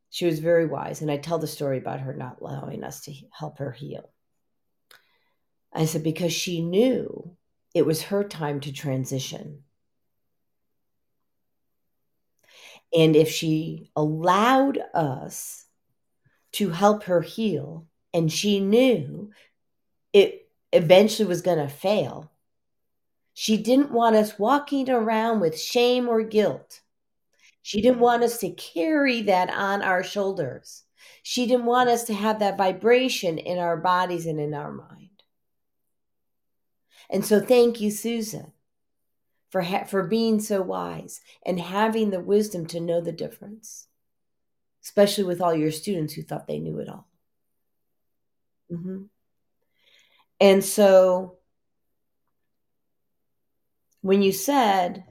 She 0.10 0.26
was 0.26 0.40
very 0.40 0.66
wise. 0.66 1.02
And 1.02 1.12
I 1.12 1.18
tell 1.18 1.38
the 1.38 1.48
story 1.48 1.78
about 1.78 2.02
her 2.02 2.14
not 2.14 2.42
allowing 2.42 2.84
us 2.84 3.02
to 3.02 3.14
help 3.32 3.60
her 3.60 3.72
heal. 3.72 4.10
I 5.72 5.86
said, 5.86 6.04
because 6.04 6.34
she 6.34 6.62
knew 6.62 7.36
it 7.76 7.86
was 7.86 8.04
her 8.04 8.24
time 8.24 8.62
to 8.62 8.72
transition. 8.72 9.64
And 12.96 13.16
if 13.16 13.30
she 13.30 13.92
allowed 13.96 14.80
us 14.94 15.66
to 16.54 16.70
help 16.70 17.04
her 17.04 17.22
heal, 17.22 17.88
and 18.14 18.32
she 18.32 18.60
knew 18.60 19.32
it 20.14 20.50
eventually 20.72 21.28
was 21.28 21.42
going 21.42 21.60
to 21.60 21.68
fail, 21.68 22.32
she 23.34 23.58
didn't 23.58 23.92
want 23.92 24.16
us 24.16 24.40
walking 24.40 24.90
around 24.90 25.42
with 25.42 25.60
shame 25.60 26.08
or 26.08 26.24
guilt 26.24 26.82
she 27.68 27.82
didn't 27.82 28.00
want 28.00 28.24
us 28.24 28.38
to 28.38 28.52
carry 28.52 29.24
that 29.24 29.50
on 29.50 29.82
our 29.82 30.02
shoulders. 30.02 30.86
She 31.22 31.46
didn't 31.46 31.66
want 31.66 31.90
us 31.90 32.06
to 32.06 32.14
have 32.14 32.40
that 32.40 32.58
vibration 32.58 33.38
in 33.38 33.58
our 33.58 33.76
bodies 33.76 34.26
and 34.26 34.40
in 34.40 34.54
our 34.54 34.72
mind. 34.72 35.10
And 37.10 37.26
so, 37.26 37.42
thank 37.42 37.82
you, 37.82 37.92
Susan, 37.92 38.54
for, 39.50 39.62
ha- 39.62 39.86
for 39.86 40.04
being 40.04 40.40
so 40.40 40.62
wise 40.62 41.22
and 41.46 41.60
having 41.60 42.10
the 42.10 42.20
wisdom 42.20 42.66
to 42.68 42.80
know 42.80 43.02
the 43.02 43.12
difference, 43.12 43.88
especially 44.84 45.24
with 45.24 45.42
all 45.42 45.56
your 45.56 45.72
students 45.72 46.14
who 46.14 46.22
thought 46.22 46.48
they 46.48 46.60
knew 46.60 46.80
it 46.80 46.90
all. 46.90 47.08
Mm-hmm. 48.72 49.04
And 50.40 50.64
so, 50.64 51.38
when 54.02 54.22
you 54.22 54.32
said, 54.32 55.04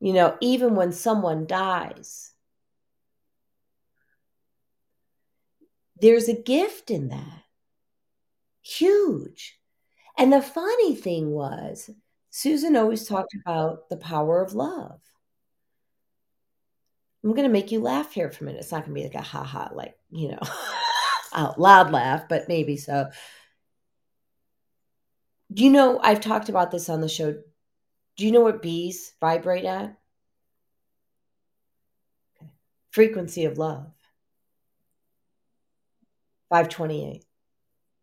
you 0.00 0.12
know, 0.12 0.36
even 0.40 0.74
when 0.74 0.92
someone 0.92 1.46
dies, 1.46 2.32
there's 6.00 6.28
a 6.28 6.34
gift 6.34 6.90
in 6.90 7.08
that. 7.08 7.44
Huge. 8.62 9.58
And 10.18 10.32
the 10.32 10.42
funny 10.42 10.94
thing 10.94 11.30
was, 11.30 11.90
Susan 12.36 12.76
always 12.76 13.08
talked 13.08 13.34
about 13.34 13.88
the 13.88 13.96
power 13.96 14.42
of 14.42 14.52
love. 14.52 15.00
I'm 17.24 17.30
going 17.30 17.48
to 17.48 17.52
make 17.52 17.72
you 17.72 17.80
laugh 17.80 18.12
here 18.12 18.30
for 18.30 18.44
a 18.44 18.46
minute. 18.46 18.60
It's 18.60 18.70
not 18.70 18.84
going 18.84 18.94
to 18.94 19.00
be 19.00 19.04
like 19.04 19.14
a 19.14 19.22
ha 19.22 19.42
ha, 19.42 19.70
like, 19.72 19.96
you 20.10 20.28
know, 20.28 20.40
out 21.32 21.58
loud 21.58 21.92
laugh, 21.92 22.28
but 22.28 22.46
maybe 22.46 22.76
so. 22.76 23.08
Do 25.50 25.64
you 25.64 25.70
know, 25.70 25.98
I've 26.02 26.20
talked 26.20 26.50
about 26.50 26.70
this 26.70 26.90
on 26.90 27.00
the 27.00 27.08
show. 27.08 27.32
Do 28.18 28.26
you 28.26 28.32
know 28.32 28.42
what 28.42 28.60
bees 28.60 29.14
vibrate 29.18 29.64
at? 29.64 29.96
Frequency 32.90 33.46
of 33.46 33.56
love. 33.56 33.90
528. 36.50 37.24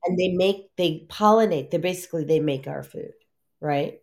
And 0.06 0.18
they 0.18 0.30
make, 0.30 0.76
they 0.76 1.06
pollinate. 1.08 1.70
They 1.70 1.78
basically, 1.78 2.24
they 2.24 2.40
make 2.40 2.68
our 2.68 2.82
food, 2.82 3.14
right? 3.62 4.00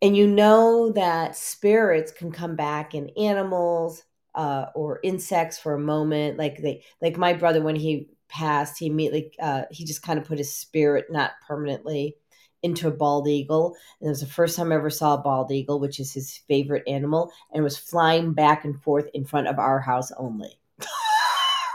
And 0.00 0.16
you 0.16 0.26
know 0.26 0.92
that 0.92 1.36
spirits 1.36 2.12
can 2.12 2.30
come 2.30 2.54
back 2.54 2.94
in 2.94 3.10
animals 3.16 4.04
uh, 4.34 4.66
or 4.74 5.00
insects 5.02 5.58
for 5.58 5.74
a 5.74 5.80
moment. 5.80 6.38
Like 6.38 6.62
they, 6.62 6.84
like 7.02 7.16
my 7.16 7.32
brother, 7.32 7.60
when 7.60 7.74
he 7.74 8.08
passed, 8.28 8.78
he 8.78 8.86
immediately, 8.86 9.32
uh, 9.40 9.62
he 9.70 9.84
just 9.84 10.02
kind 10.02 10.18
of 10.18 10.24
put 10.24 10.38
his 10.38 10.54
spirit, 10.54 11.06
not 11.10 11.32
permanently, 11.46 12.16
into 12.62 12.88
a 12.88 12.92
bald 12.92 13.26
eagle. 13.26 13.76
And 14.00 14.06
it 14.06 14.10
was 14.10 14.20
the 14.20 14.26
first 14.26 14.56
time 14.56 14.70
I 14.70 14.76
ever 14.76 14.90
saw 14.90 15.14
a 15.14 15.18
bald 15.18 15.50
eagle, 15.50 15.80
which 15.80 15.98
is 15.98 16.12
his 16.12 16.36
favorite 16.48 16.84
animal, 16.86 17.32
and 17.52 17.64
was 17.64 17.76
flying 17.76 18.32
back 18.32 18.64
and 18.64 18.80
forth 18.80 19.08
in 19.14 19.24
front 19.24 19.48
of 19.48 19.58
our 19.58 19.80
house 19.80 20.12
only. 20.16 20.60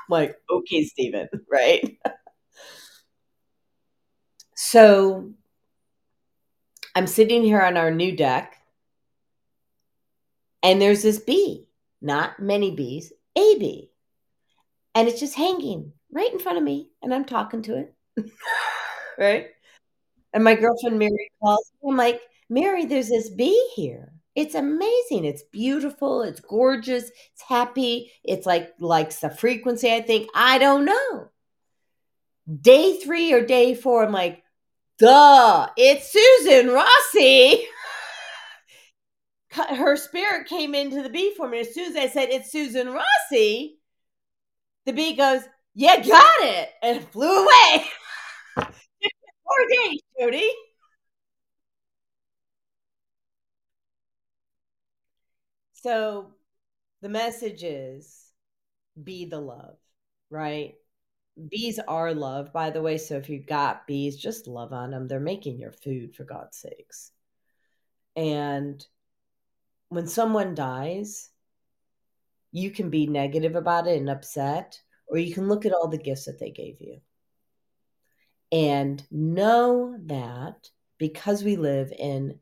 like, 0.09 0.37
okay, 0.49 0.85
Stephen, 0.85 1.27
right? 1.51 1.97
so 4.55 5.31
I'm 6.95 7.07
sitting 7.07 7.43
here 7.43 7.61
on 7.61 7.77
our 7.77 7.91
new 7.91 8.15
deck, 8.15 8.57
and 10.61 10.81
there's 10.81 11.01
this 11.01 11.19
bee, 11.19 11.67
not 12.01 12.39
many 12.39 12.71
bees, 12.71 13.11
a 13.35 13.57
bee. 13.57 13.91
And 14.95 15.07
it's 15.07 15.19
just 15.19 15.35
hanging 15.35 15.93
right 16.11 16.31
in 16.31 16.39
front 16.39 16.57
of 16.57 16.63
me, 16.63 16.89
and 17.01 17.13
I'm 17.13 17.25
talking 17.25 17.63
to 17.63 17.77
it. 17.77 17.93
right? 19.17 19.47
And 20.33 20.43
my 20.43 20.55
girlfriend 20.55 20.99
Mary 20.99 21.31
calls 21.41 21.71
me. 21.81 21.89
I'm 21.89 21.97
like, 21.97 22.21
Mary, 22.49 22.85
there's 22.85 23.09
this 23.09 23.29
bee 23.29 23.71
here. 23.75 24.13
It's 24.35 24.55
amazing. 24.55 25.25
It's 25.25 25.43
beautiful. 25.43 26.23
It's 26.23 26.39
gorgeous. 26.39 27.05
It's 27.05 27.41
happy. 27.47 28.11
It's 28.23 28.45
like 28.45 28.73
likes 28.79 29.19
the 29.19 29.29
frequency. 29.29 29.93
I 29.93 30.01
think 30.01 30.29
I 30.33 30.57
don't 30.57 30.85
know. 30.85 31.29
Day 32.61 32.97
three 32.97 33.31
or 33.31 33.45
day 33.45 33.75
four, 33.75 34.03
I'm 34.03 34.11
like, 34.11 34.42
duh, 34.97 35.69
it's 35.77 36.11
Susan 36.11 36.69
Rossi. 36.73 37.65
Her 39.51 39.95
spirit 39.97 40.47
came 40.47 40.73
into 40.73 41.03
the 41.03 41.09
bee 41.09 41.33
for 41.35 41.47
me. 41.47 41.59
as 41.59 41.73
soon 41.73 41.91
as 41.91 41.95
I 41.95 42.07
said 42.07 42.29
it's 42.29 42.51
Susan 42.51 42.89
Rossi, 42.91 43.77
the 44.85 44.93
bee 44.93 45.15
goes, 45.15 45.41
"You 45.75 45.87
got 46.03 46.25
it," 46.41 46.69
and 46.81 47.07
flew 47.09 47.43
away. 47.43 47.85
Four 48.55 49.67
days, 49.69 49.99
Jodi. 50.19 50.49
So 55.73 56.31
the 57.01 57.09
message 57.09 57.63
is 57.63 58.23
be 59.01 59.25
the 59.25 59.39
love, 59.39 59.77
right? 60.29 60.75
Bees 61.49 61.79
are 61.87 62.13
love, 62.13 62.53
by 62.53 62.69
the 62.69 62.81
way. 62.81 62.97
So 62.97 63.15
if 63.17 63.29
you 63.29 63.39
got 63.39 63.87
bees, 63.87 64.17
just 64.17 64.47
love 64.47 64.71
on 64.71 64.91
them. 64.91 65.07
They're 65.07 65.19
making 65.19 65.59
your 65.59 65.71
food, 65.71 66.15
for 66.15 66.23
God's 66.23 66.57
sakes. 66.57 67.11
And 68.15 68.85
when 69.89 70.07
someone 70.07 70.53
dies, 70.53 71.29
you 72.51 72.69
can 72.69 72.91
be 72.91 73.07
negative 73.07 73.55
about 73.55 73.87
it 73.87 73.97
and 73.97 74.09
upset, 74.09 74.79
or 75.07 75.17
you 75.17 75.33
can 75.33 75.47
look 75.47 75.65
at 75.65 75.73
all 75.73 75.87
the 75.87 75.97
gifts 75.97 76.25
that 76.25 76.39
they 76.39 76.51
gave 76.51 76.79
you. 76.79 76.99
And 78.51 79.03
know 79.09 79.97
that 80.05 80.69
because 80.99 81.43
we 81.43 81.55
live 81.55 81.91
in 81.91 82.39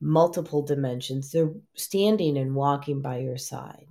multiple 0.00 0.62
dimensions. 0.62 1.30
They're 1.30 1.52
standing 1.76 2.36
and 2.36 2.56
walking 2.56 3.00
by 3.00 3.18
your 3.18 3.38
side. 3.38 3.86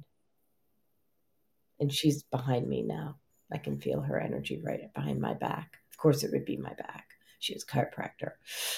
And 1.79 1.91
she's 1.91 2.23
behind 2.23 2.67
me 2.67 2.83
now. 2.83 3.20
I 3.51 3.57
can 3.57 3.79
feel 3.79 4.01
her 4.01 4.19
energy 4.19 4.61
right 4.63 4.93
behind 4.93 5.19
my 5.19 5.33
back. 5.33 5.77
Of 5.91 5.97
course, 5.97 6.23
it 6.23 6.31
would 6.31 6.45
be 6.45 6.57
my 6.57 6.73
back. 6.73 7.07
She 7.39 7.53
was 7.53 7.65
chiropractor. 7.65 8.33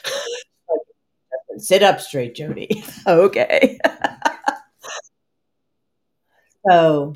Sit 1.57 1.83
up 1.83 2.01
straight, 2.01 2.35
Jodi. 2.35 2.83
okay. 3.07 3.79
so, 6.69 7.15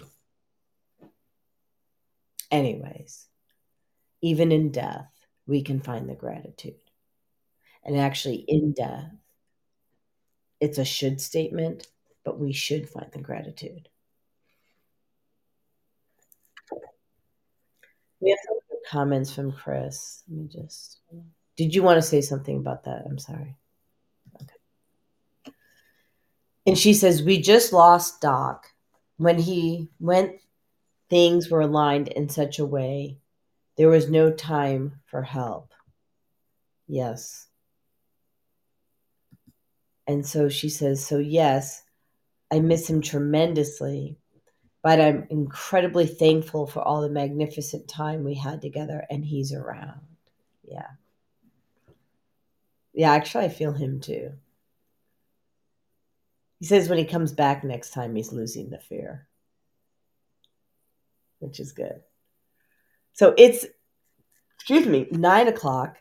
anyways, 2.51 3.27
even 4.21 4.51
in 4.51 4.71
death, 4.71 5.09
we 5.47 5.63
can 5.63 5.79
find 5.79 6.09
the 6.09 6.15
gratitude. 6.15 6.75
And 7.83 7.97
actually, 7.97 8.43
in 8.47 8.73
death, 8.73 9.11
it's 10.59 10.77
a 10.77 10.85
should 10.85 11.21
statement, 11.21 11.87
but 12.23 12.39
we 12.39 12.51
should 12.51 12.89
find 12.89 13.11
the 13.11 13.19
gratitude. 13.19 13.89
We 18.19 18.31
have 18.31 18.39
some 18.47 18.57
comments 18.89 19.33
from 19.33 19.51
Chris. 19.51 20.23
Let 20.27 20.37
me 20.37 20.47
just. 20.47 20.99
Did 21.55 21.73
you 21.73 21.83
want 21.83 21.97
to 21.97 22.07
say 22.07 22.21
something 22.21 22.57
about 22.57 22.83
that? 22.85 23.03
I'm 23.05 23.19
sorry. 23.19 23.55
Okay. 24.41 25.53
And 26.65 26.77
she 26.77 26.93
says, 26.93 27.23
We 27.23 27.41
just 27.41 27.73
lost 27.73 28.21
Doc. 28.21 28.67
When 29.17 29.39
he 29.39 29.89
went, 29.99 30.33
things 31.09 31.49
were 31.49 31.61
aligned 31.61 32.09
in 32.09 32.29
such 32.29 32.59
a 32.59 32.65
way, 32.65 33.17
there 33.77 33.89
was 33.89 34.09
no 34.09 34.31
time 34.31 34.99
for 35.05 35.23
help. 35.23 35.73
Yes. 36.87 37.47
And 40.07 40.25
so 40.25 40.49
she 40.49 40.69
says, 40.69 41.05
So, 41.05 41.17
yes, 41.17 41.83
I 42.51 42.59
miss 42.59 42.89
him 42.89 43.01
tremendously, 43.01 44.17
but 44.83 45.01
I'm 45.01 45.27
incredibly 45.29 46.05
thankful 46.05 46.67
for 46.67 46.81
all 46.81 47.01
the 47.01 47.09
magnificent 47.09 47.87
time 47.87 48.23
we 48.23 48.35
had 48.35 48.61
together 48.61 49.05
and 49.09 49.25
he's 49.25 49.53
around. 49.53 50.01
Yeah. 50.63 50.87
Yeah, 52.93 53.11
actually, 53.11 53.45
I 53.45 53.49
feel 53.49 53.73
him 53.73 53.99
too. 53.99 54.31
He 56.59 56.65
says 56.65 56.89
when 56.89 56.97
he 56.97 57.05
comes 57.05 57.31
back 57.31 57.63
next 57.63 57.91
time, 57.91 58.15
he's 58.15 58.31
losing 58.31 58.69
the 58.69 58.79
fear, 58.79 59.27
which 61.39 61.59
is 61.59 61.71
good. 61.71 62.01
So 63.13 63.33
it's, 63.37 63.65
excuse 64.55 64.87
me, 64.87 65.07
nine 65.11 65.47
o'clock. 65.47 65.97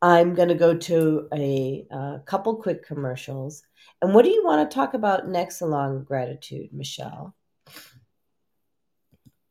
I'm 0.00 0.34
going 0.34 0.48
to 0.48 0.54
go 0.54 0.76
to 0.76 1.28
a, 1.32 1.86
a, 1.90 2.22
couple 2.26 2.56
quick 2.56 2.86
commercials. 2.86 3.62
And 4.02 4.14
what 4.14 4.24
do 4.24 4.30
you 4.30 4.44
want 4.44 4.70
to 4.70 4.74
talk 4.74 4.92
about 4.94 5.28
next 5.28 5.62
along 5.62 6.04
gratitude, 6.04 6.70
Michelle? 6.72 7.34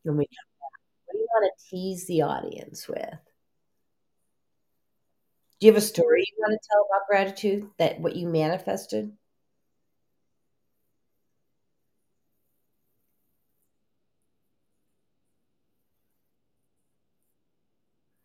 When 0.04 0.16
we 0.16 0.26
come 0.26 0.46
back, 0.60 0.80
what 1.06 1.12
do 1.14 1.18
you 1.18 1.28
want 1.32 1.52
to 1.58 1.66
tease 1.70 2.06
the 2.06 2.22
audience 2.22 2.88
with? 2.88 3.18
Do 5.58 5.66
you 5.66 5.72
have 5.72 5.82
a 5.82 5.84
story 5.84 6.20
you 6.28 6.36
want 6.38 6.52
to 6.62 6.68
tell 6.70 6.86
about 6.88 7.08
gratitude 7.08 7.68
that 7.78 7.98
what 7.98 8.14
you 8.14 8.28
manifested? 8.28 9.16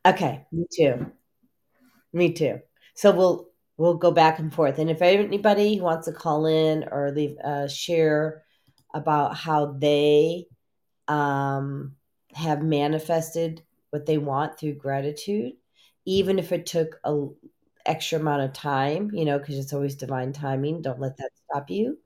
Okay, 0.05 0.45
me 0.51 0.65
too. 0.71 1.11
Me 2.13 2.31
too. 2.33 2.59
So 2.95 3.11
we'll 3.11 3.47
we'll 3.77 3.95
go 3.97 4.11
back 4.11 4.39
and 4.39 4.53
forth. 4.53 4.79
And 4.79 4.89
if 4.89 5.01
anybody 5.01 5.79
wants 5.79 6.07
to 6.07 6.13
call 6.13 6.45
in 6.45 6.85
or 6.91 7.11
leave 7.11 7.37
uh, 7.43 7.67
share 7.67 8.43
about 8.93 9.35
how 9.35 9.73
they 9.73 10.45
um, 11.09 11.95
have 12.33 12.63
manifested 12.63 13.63
what 13.89 14.05
they 14.05 14.17
want 14.17 14.57
through 14.57 14.75
gratitude, 14.75 15.53
even 16.05 16.39
if 16.39 16.51
it 16.51 16.65
took 16.65 16.99
a 17.03 17.27
extra 17.85 18.19
amount 18.19 18.43
of 18.43 18.53
time, 18.53 19.09
you 19.13 19.25
know, 19.25 19.39
because 19.39 19.57
it's 19.57 19.73
always 19.73 19.95
divine 19.95 20.31
timing. 20.31 20.81
Don't 20.81 20.99
let 20.99 21.17
that 21.17 21.31
stop 21.49 21.69
you. 21.69 21.97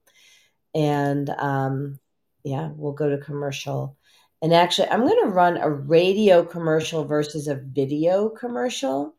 And 0.74 1.30
um, 1.30 2.00
yeah, 2.44 2.70
we'll 2.76 2.94
go 2.94 3.10
to 3.10 3.18
commercial. 3.18 3.98
And 4.42 4.54
actually, 4.54 4.90
I'm 4.90 5.02
going 5.08 5.24
to 5.24 5.30
run 5.30 5.58
a 5.58 5.70
radio 5.70 6.44
commercial 6.44 7.06
versus 7.06 7.48
a 7.48 7.56
video 7.56 8.30
commercial 8.30 9.16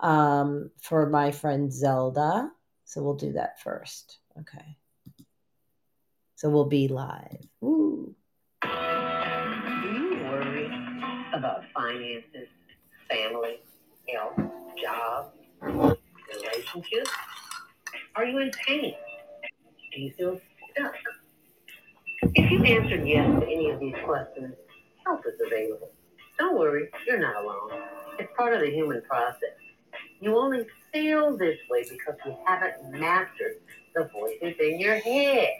um, 0.00 0.70
for 0.80 1.08
my 1.08 1.30
friend 1.30 1.72
Zelda. 1.72 2.50
So 2.84 3.02
we'll 3.02 3.14
do 3.14 3.32
that 3.32 3.60
first. 3.60 4.18
Okay. 4.40 4.76
So 6.36 6.50
we'll 6.50 6.66
be 6.66 6.88
live. 6.88 7.46
Ooh. 7.64 8.14
About 11.36 11.64
finances, 11.74 12.48
family, 13.10 13.60
health, 14.08 14.40
job, 14.82 15.32
relationships? 15.60 17.10
Are 18.14 18.24
you 18.24 18.38
in 18.38 18.50
pain? 18.66 18.94
Do 19.92 20.00
you 20.00 20.12
feel 20.12 20.40
stuck? 20.72 20.94
If 22.22 22.50
you've 22.50 22.64
answered 22.64 23.06
yes 23.06 23.28
to 23.40 23.46
any 23.46 23.70
of 23.70 23.78
these 23.78 23.94
questions, 24.04 24.54
help 25.04 25.20
is 25.26 25.34
available. 25.46 25.90
Don't 26.38 26.58
worry, 26.58 26.88
you're 27.06 27.18
not 27.18 27.44
alone. 27.44 27.82
It's 28.18 28.32
part 28.36 28.54
of 28.54 28.60
the 28.60 28.70
human 28.70 29.02
process. 29.02 29.50
You 30.20 30.36
only 30.38 30.66
feel 30.92 31.36
this 31.36 31.58
way 31.70 31.82
because 31.82 32.16
you 32.24 32.36
haven't 32.46 32.90
mastered 32.90 33.56
the 33.94 34.08
voices 34.12 34.54
in 34.58 34.80
your 34.80 34.96
head. 34.96 35.50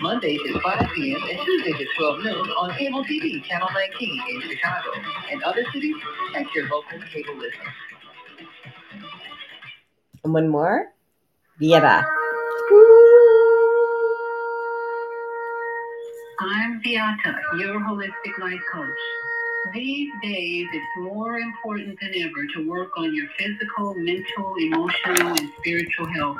Mondays 0.00 0.40
at 0.54 0.62
5 0.62 0.88
p.m. 0.94 1.20
and 1.22 1.38
Tuesdays 1.44 1.74
at 1.80 1.86
12 1.96 2.22
noon 2.22 2.50
on 2.50 2.70
cable 2.76 3.02
TV, 3.04 3.42
Channel 3.44 3.68
19 3.72 4.22
in 4.30 4.40
Chicago. 4.42 4.90
And 5.30 5.42
other 5.42 5.64
cities, 5.72 5.96
check 6.32 6.46
your 6.54 6.68
local 6.68 7.00
cable 7.12 7.34
listener. 7.34 7.72
And 10.22 10.34
one 10.34 10.48
more. 10.48 10.92
Viera. 11.60 12.04
I'm 16.40 16.80
Beata, 16.82 17.36
your 17.58 17.80
holistic 17.80 18.38
life 18.38 18.60
coach. 18.72 18.88
These 19.74 20.10
days, 20.22 20.66
it's 20.72 21.12
more 21.12 21.38
important 21.38 21.98
than 22.00 22.12
ever 22.16 22.46
to 22.54 22.68
work 22.68 22.90
on 22.96 23.14
your 23.14 23.26
physical, 23.38 23.94
mental, 23.94 24.54
emotional, 24.60 25.28
and 25.28 25.52
spiritual 25.58 26.06
health. 26.06 26.38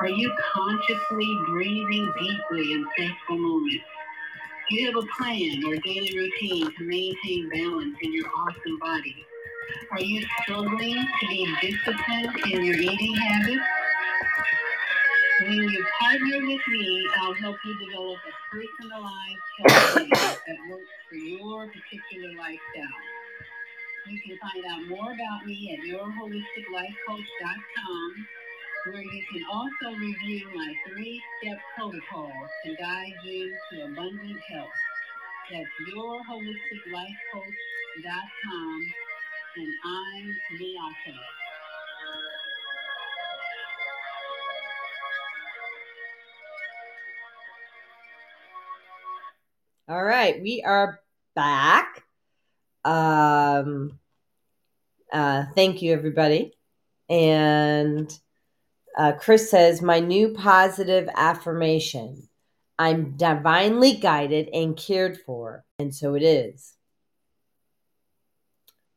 Are 0.00 0.08
you 0.08 0.32
consciously 0.52 1.38
breathing 1.48 2.12
deeply 2.18 2.72
in 2.72 2.84
stressful 2.92 3.38
moments? 3.38 3.84
Do 4.68 4.76
you 4.76 4.86
have 4.86 4.96
a 4.96 5.06
plan 5.16 5.62
or 5.66 5.76
daily 5.76 6.12
routine 6.16 6.72
to 6.76 6.84
maintain 6.84 7.48
balance 7.50 7.96
in 8.02 8.12
your 8.12 8.26
awesome 8.26 8.78
body? 8.80 9.24
Are 9.92 10.00
you 10.00 10.24
struggling 10.42 10.94
to 10.94 11.26
be 11.28 11.54
disciplined 11.60 12.36
in 12.52 12.64
your 12.64 12.76
eating 12.76 13.14
habits? 13.14 13.62
When 15.42 15.68
you 15.68 15.84
partner 16.00 16.38
with 16.46 16.60
me, 16.68 17.06
I'll 17.18 17.34
help 17.34 17.56
you 17.64 17.78
develop 17.86 18.18
a 18.18 18.32
personalized 18.50 19.46
health 19.58 19.92
plan 19.92 20.08
that 20.10 20.56
works 20.70 20.90
for 21.08 21.16
your 21.16 21.66
particular 21.66 22.30
lifestyle. 22.38 23.00
You 24.08 24.18
can 24.20 24.38
find 24.38 24.64
out 24.66 24.86
more 24.88 25.12
about 25.12 25.46
me 25.46 25.76
at 25.76 25.84
yourholisticlifecoach.com, 25.86 28.26
where 28.84 29.02
you 29.02 29.22
can 29.32 29.44
also 29.48 29.96
review 29.96 30.44
my 30.54 30.74
three-step 30.88 31.60
protocol 31.76 32.32
to 32.64 32.74
guide 32.74 33.14
you 33.24 33.56
to 33.70 33.84
abundant 33.84 34.40
health. 34.48 34.68
That's 35.52 35.70
yourholisticlifecoach.com, 35.94 38.92
and 39.56 39.72
I'm 39.84 40.36
Beata. 40.58 41.16
All 49.88 50.04
right, 50.04 50.42
we 50.42 50.62
are 50.66 50.98
back. 51.36 52.02
Um, 52.84 54.00
uh, 55.12 55.44
thank 55.54 55.82
you, 55.82 55.92
everybody. 55.92 56.56
And 57.08 58.12
uh, 58.96 59.12
Chris 59.12 59.50
says, 59.50 59.82
My 59.82 60.00
new 60.00 60.30
positive 60.34 61.08
affirmation 61.14 62.28
I'm 62.78 63.16
divinely 63.16 63.94
guided 63.94 64.48
and 64.52 64.76
cared 64.76 65.16
for. 65.20 65.64
And 65.78 65.94
so 65.94 66.14
it 66.14 66.22
is. 66.22 66.74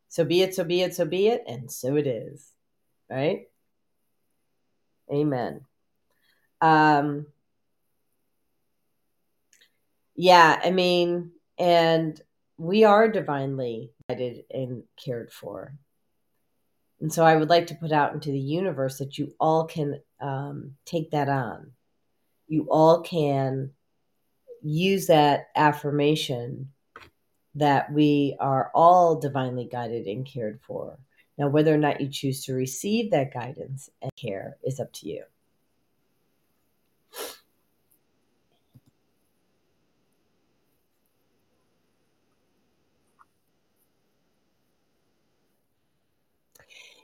So 0.10 0.24
be 0.24 0.42
it, 0.42 0.56
so 0.56 0.64
be 0.64 0.82
it, 0.82 0.96
so 0.96 1.06
be 1.06 1.28
it. 1.28 1.44
And 1.48 1.72
so 1.72 1.96
it 1.96 2.08
is. 2.08 2.52
Right? 3.10 3.48
Amen. 5.12 5.62
Um, 6.62 7.28
yeah, 10.16 10.60
I 10.64 10.72
mean, 10.72 11.32
and 11.60 12.20
we 12.58 12.86
are 12.86 13.08
divinely 13.08 13.92
guided 14.10 14.46
and 14.50 14.84
cared 14.98 15.32
for. 15.32 15.76
And 17.02 17.12
so 17.12 17.26
I 17.26 17.36
would 17.36 17.50
like 17.50 17.68
to 17.68 17.76
put 17.76 17.92
out 17.92 18.14
into 18.14 18.32
the 18.32 18.40
universe 18.40 18.98
that 19.00 19.18
you 19.18 19.34
all 19.40 19.66
can 19.66 20.00
um, 20.22 20.76
take 20.86 21.12
that 21.12 21.30
on. 21.30 21.72
You 22.48 22.68
all 22.70 23.02
can 23.02 23.72
use 24.62 25.08
that 25.08 25.48
affirmation 25.56 26.72
that 27.56 27.92
we 27.92 28.36
are 28.40 28.72
all 28.74 29.20
divinely 29.20 29.66
guided 29.66 30.08
and 30.08 30.26
cared 30.26 30.60
for. 30.62 30.98
Now, 31.38 31.50
whether 31.50 31.74
or 31.74 31.78
not 31.78 32.00
you 32.00 32.10
choose 32.10 32.46
to 32.46 32.54
receive 32.54 33.12
that 33.12 33.34
guidance 33.34 33.90
and 34.02 34.12
care 34.16 34.58
is 34.64 34.80
up 34.80 34.92
to 34.94 35.10
you. 35.10 35.24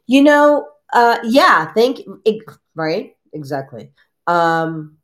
You 0.08 0.24
know, 0.24 0.68
uh, 0.94 1.20
yeah, 1.24 1.74
thank. 1.74 2.00
Right, 2.76 3.16
exactly. 3.34 3.92
Um, 4.28 4.98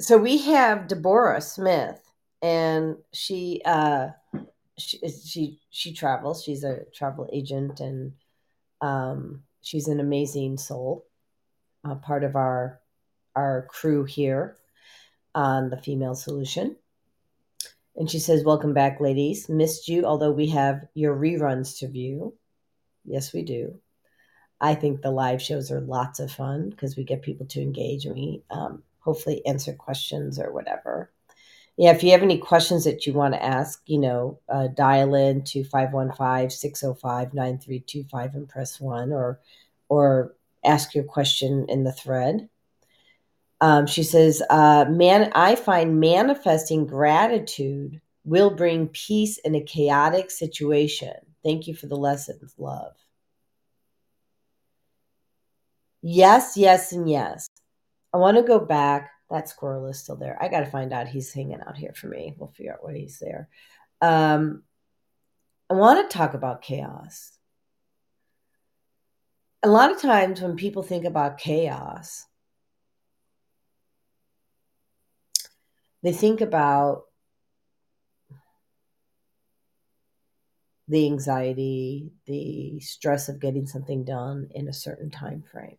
so 0.00 0.18
we 0.18 0.38
have 0.38 0.88
Deborah 0.88 1.40
Smith, 1.40 2.00
and 2.42 2.96
she, 3.12 3.62
uh, 3.64 4.08
she 4.78 4.98
she 5.08 5.60
she 5.70 5.92
travels. 5.92 6.42
She's 6.42 6.64
a 6.64 6.84
travel 6.92 7.28
agent, 7.32 7.80
and 7.80 8.12
um, 8.80 9.42
she's 9.62 9.88
an 9.88 10.00
amazing 10.00 10.58
soul. 10.58 11.06
Uh, 11.84 11.96
part 11.96 12.24
of 12.24 12.34
our 12.36 12.80
our 13.36 13.66
crew 13.70 14.04
here 14.04 14.56
on 15.34 15.70
the 15.70 15.76
Female 15.76 16.14
Solution. 16.14 16.76
And 17.96 18.10
she 18.10 18.18
says, 18.18 18.44
"Welcome 18.44 18.74
back, 18.74 19.00
ladies. 19.00 19.48
Missed 19.48 19.88
you, 19.88 20.04
although 20.04 20.32
we 20.32 20.48
have 20.48 20.86
your 20.94 21.16
reruns 21.16 21.78
to 21.78 21.88
view. 21.88 22.34
Yes, 23.04 23.32
we 23.32 23.42
do. 23.42 23.80
I 24.60 24.74
think 24.74 25.02
the 25.02 25.10
live 25.10 25.42
shows 25.42 25.70
are 25.70 25.80
lots 25.80 26.20
of 26.20 26.30
fun 26.30 26.70
because 26.70 26.96
we 26.96 27.04
get 27.04 27.22
people 27.22 27.46
to 27.46 27.60
engage 27.60 28.06
and 28.06 28.14
we 28.14 28.42
um, 28.50 28.84
hopefully 29.00 29.44
answer 29.46 29.74
questions 29.74 30.38
or 30.38 30.52
whatever. 30.52 31.10
Yeah, 31.76 31.90
if 31.90 32.04
you 32.04 32.12
have 32.12 32.22
any 32.22 32.38
questions 32.38 32.84
that 32.84 33.04
you 33.04 33.12
want 33.12 33.34
to 33.34 33.44
ask, 33.44 33.82
you 33.86 33.98
know, 33.98 34.38
uh, 34.48 34.68
dial 34.68 35.16
in 35.16 35.42
to 35.44 35.64
515-605-9325 35.64 38.34
and 38.34 38.48
press 38.48 38.80
1 38.80 39.12
or 39.12 39.40
or 39.90 40.34
ask 40.64 40.94
your 40.94 41.04
question 41.04 41.66
in 41.68 41.84
the 41.84 41.92
thread. 41.92 42.48
Um, 43.60 43.86
she 43.86 44.02
says, 44.02 44.42
uh, 44.48 44.86
"Man, 44.88 45.30
I 45.34 45.56
find 45.56 46.00
manifesting 46.00 46.86
gratitude 46.86 48.00
will 48.24 48.50
bring 48.50 48.88
peace 48.88 49.38
in 49.38 49.54
a 49.54 49.60
chaotic 49.60 50.30
situation. 50.30 51.14
Thank 51.44 51.66
you 51.66 51.74
for 51.74 51.86
the 51.86 51.96
lessons, 51.96 52.54
love." 52.58 52.94
Yes, 56.02 56.56
yes, 56.56 56.92
and 56.92 57.08
yes. 57.08 57.48
I 58.12 58.18
want 58.18 58.36
to 58.36 58.42
go 58.42 58.58
back. 58.58 59.10
That 59.30 59.48
squirrel 59.48 59.86
is 59.86 59.98
still 59.98 60.16
there. 60.16 60.36
I 60.40 60.48
got 60.48 60.60
to 60.60 60.66
find 60.66 60.92
out. 60.92 61.08
He's 61.08 61.32
hanging 61.32 61.60
out 61.66 61.76
here 61.76 61.94
for 61.94 62.08
me. 62.08 62.34
We'll 62.38 62.50
figure 62.50 62.74
out 62.74 62.84
why 62.84 62.94
he's 62.94 63.18
there. 63.18 63.48
Um, 64.02 64.64
I 65.70 65.74
want 65.74 66.08
to 66.08 66.16
talk 66.16 66.34
about 66.34 66.60
chaos. 66.60 67.32
A 69.62 69.68
lot 69.68 69.90
of 69.90 70.00
times 70.00 70.42
when 70.42 70.56
people 70.56 70.82
think 70.82 71.06
about 71.06 71.38
chaos, 71.38 72.26
they 76.02 76.12
think 76.12 76.42
about 76.42 77.04
the 80.88 81.06
anxiety, 81.06 82.12
the 82.26 82.80
stress 82.80 83.28
of 83.28 83.40
getting 83.40 83.66
something 83.66 84.04
done 84.04 84.48
in 84.54 84.68
a 84.68 84.72
certain 84.72 85.10
time 85.10 85.42
frame. 85.50 85.78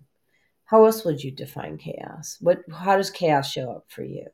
How 0.66 0.86
else 0.86 1.06
would 1.06 1.24
you 1.24 1.32
define 1.32 1.78
chaos? 1.78 2.38
What 2.42 2.64
how 2.74 2.98
does 2.98 3.12
chaos 3.12 3.50
show 3.52 3.72
up 3.72 3.86
for 3.90 4.04
you? 4.04 4.28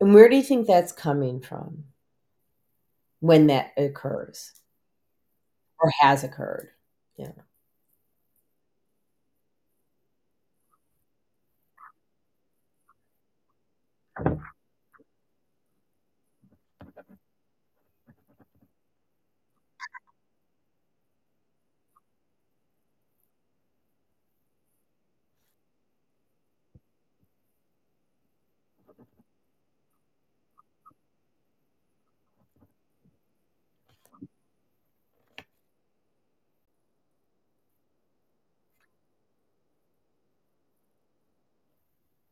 And 0.00 0.14
where 0.14 0.28
do 0.30 0.36
you 0.36 0.42
think 0.42 0.66
that's 0.66 0.90
coming 0.92 1.40
from? 1.40 1.84
When 3.26 3.48
that 3.48 3.72
occurs 3.76 4.52
or 5.80 5.90
has 6.00 6.24
occurred? 6.24 6.68
Yeah. 7.16 7.32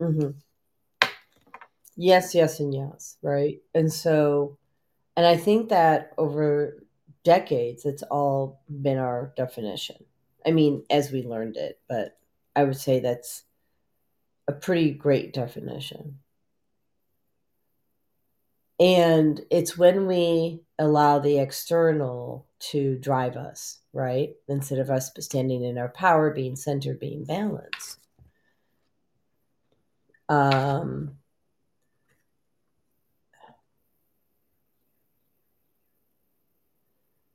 Hmm 0.04 0.44
Yes, 1.96 2.34
yes, 2.34 2.60
and 2.60 2.74
yes, 2.74 3.16
right? 3.22 3.60
And 3.74 3.92
so, 3.92 4.58
and 5.16 5.26
I 5.26 5.36
think 5.36 5.70
that 5.70 6.12
over 6.18 6.84
decades, 7.24 7.84
it's 7.86 8.02
all 8.04 8.62
been 8.70 8.98
our 8.98 9.32
definition. 9.36 10.04
I 10.46 10.52
mean, 10.52 10.84
as 10.90 11.12
we 11.12 11.24
learned 11.24 11.56
it, 11.58 11.80
but 11.88 12.18
I 12.56 12.64
would 12.64 12.76
say 12.78 13.00
that's 13.00 13.44
a 14.48 14.52
pretty 14.52 14.90
great 14.90 15.34
definition. 15.34 16.20
And 18.80 19.40
it's 19.50 19.76
when 19.78 20.06
we 20.06 20.62
allow 20.78 21.18
the 21.18 21.38
external 21.38 22.46
to 22.70 22.96
drive 22.98 23.36
us, 23.36 23.80
right? 23.92 24.34
Instead 24.48 24.78
of 24.78 24.90
us 24.90 25.10
standing 25.20 25.62
in 25.64 25.78
our 25.78 25.88
power, 25.88 26.30
being 26.32 26.56
centered, 26.56 26.98
being 27.00 27.24
balanced. 27.24 28.03
Um, 30.28 31.18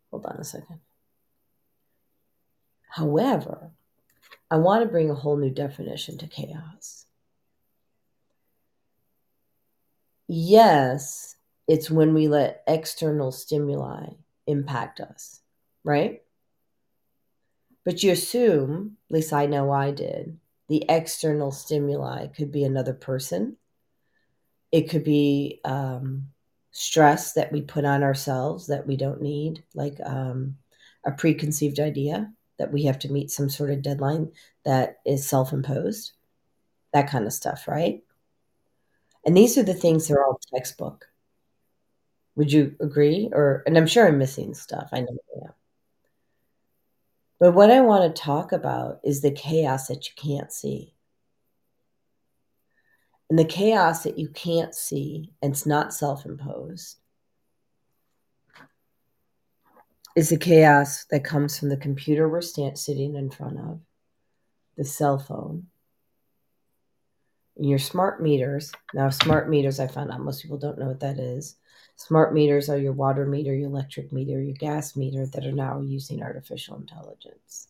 hold 0.10 0.26
on 0.26 0.38
a 0.38 0.44
second. 0.44 0.80
However, 2.90 3.72
I 4.52 4.58
want 4.58 4.84
to 4.84 4.90
bring 4.90 5.10
a 5.10 5.16
whole 5.16 5.38
new 5.38 5.52
definition 5.52 6.18
to 6.18 6.28
chaos. 6.28 7.06
Yes, 10.28 11.36
it's 11.68 11.90
when 11.90 12.14
we 12.14 12.28
let 12.28 12.64
external 12.68 13.32
stimuli 13.32 14.10
impact 14.48 15.00
us, 15.00 15.42
right? 15.84 16.22
But 17.86 18.04
you 18.04 18.12
assume, 18.12 18.98
at 19.10 19.14
least 19.14 19.34
I 19.34 19.46
know 19.46 19.72
I 19.72 19.92
did, 19.92 20.38
the 20.70 20.86
external 20.88 21.52
stimuli 21.52 22.28
could 22.28 22.52
be 22.52 22.64
another 22.64 22.94
person. 22.94 23.58
It 24.72 24.90
could 24.90 25.04
be 25.04 25.60
um, 25.66 26.28
stress 26.72 27.34
that 27.34 27.52
we 27.52 27.62
put 27.62 27.86
on 27.86 28.04
ourselves 28.04 28.68
that 28.68 28.86
we 28.86 28.96
don't 28.96 29.22
need, 29.22 29.64
like 29.74 29.98
um, 30.06 30.58
a 31.06 31.12
preconceived 31.12 31.80
idea 31.80 32.32
that 32.60 32.72
we 32.72 32.84
have 32.84 33.00
to 33.00 33.12
meet 33.12 33.32
some 33.32 33.50
sort 33.50 33.72
of 33.72 33.82
deadline 33.82 34.32
that 34.64 35.00
is 35.06 35.28
self 35.28 35.54
imposed, 35.54 36.12
that 36.94 37.10
kind 37.10 37.26
of 37.26 37.34
stuff, 37.34 37.68
right? 37.68 38.04
And 39.26 39.36
these 39.36 39.58
are 39.58 39.64
the 39.64 39.74
things 39.74 40.08
that 40.08 40.16
are 40.16 40.26
all 40.26 40.40
textbook. 40.54 41.08
Would 42.36 42.52
you 42.52 42.76
agree? 42.80 43.30
Or 43.34 43.64
and 43.66 43.78
I'm 43.78 43.88
sure 43.88 44.08
I'm 44.08 44.18
missing 44.18 44.54
stuff. 44.54 44.90
I 44.94 45.02
know 45.02 45.18
am. 45.46 45.54
But 47.40 47.54
what 47.54 47.72
I 47.72 47.80
want 47.82 48.16
to 48.16 48.22
talk 48.22 48.52
about 48.52 49.00
is 49.04 49.22
the 49.22 49.32
chaos 49.32 49.88
that 49.88 50.08
you 50.08 50.14
can't 50.16 50.52
see. 50.52 50.94
And 53.30 53.40
the 53.40 53.46
chaos 53.46 54.04
that 54.04 54.18
you 54.18 54.28
can't 54.30 54.76
see, 54.76 55.32
and 55.42 55.54
it's 55.54 55.66
not 55.66 55.94
self 55.94 56.26
imposed, 56.26 56.98
is 60.16 60.30
the 60.30 60.38
chaos 60.38 61.06
that 61.12 61.24
comes 61.24 61.58
from 61.58 61.70
the 61.70 61.78
computer 61.78 62.28
we're 62.28 62.42
stand, 62.42 62.78
sitting 62.78 63.16
in 63.16 63.30
front 63.30 63.60
of, 63.60 63.80
the 64.76 64.84
cell 64.84 65.20
phone, 65.20 65.68
and 67.56 67.70
your 67.70 67.80
smart 67.80 68.22
meters. 68.22 68.74
Now, 68.94 69.10
smart 69.12 69.50
meters, 69.50 69.80
I 69.80 69.88
found 69.88 70.12
out 70.12 70.20
most 70.22 70.42
people 70.42 70.58
don't 70.58 70.80
know 70.80 70.88
what 70.88 71.02
that 71.02 71.20
is. 71.20 71.56
Smart 72.00 72.34
meters 72.34 72.70
are 72.70 72.78
your 72.78 72.94
water 72.94 73.26
meter, 73.26 73.54
your 73.54 73.68
electric 73.68 74.14
meter, 74.14 74.42
your 74.42 74.56
gas 74.56 74.96
meter 74.96 75.26
that 75.26 75.46
are 75.46 75.52
now 75.52 75.82
using 75.82 76.24
artificial 76.24 76.78
intelligence. 76.78 77.68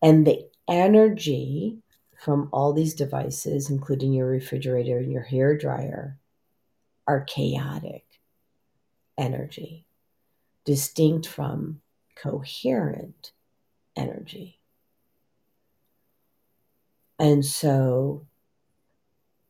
And 0.00 0.24
the 0.24 0.48
energy 0.68 1.78
from 2.16 2.48
all 2.52 2.72
these 2.72 2.94
devices, 2.94 3.68
including 3.68 4.12
your 4.12 4.28
refrigerator 4.28 4.98
and 4.98 5.10
your 5.10 5.22
hair 5.24 5.58
dryer, 5.58 6.20
are 7.08 7.24
chaotic 7.24 8.04
energy, 9.18 9.84
distinct 10.64 11.26
from 11.26 11.80
coherent 12.14 13.32
energy. 13.96 14.60
And 17.18 17.44
so, 17.44 18.28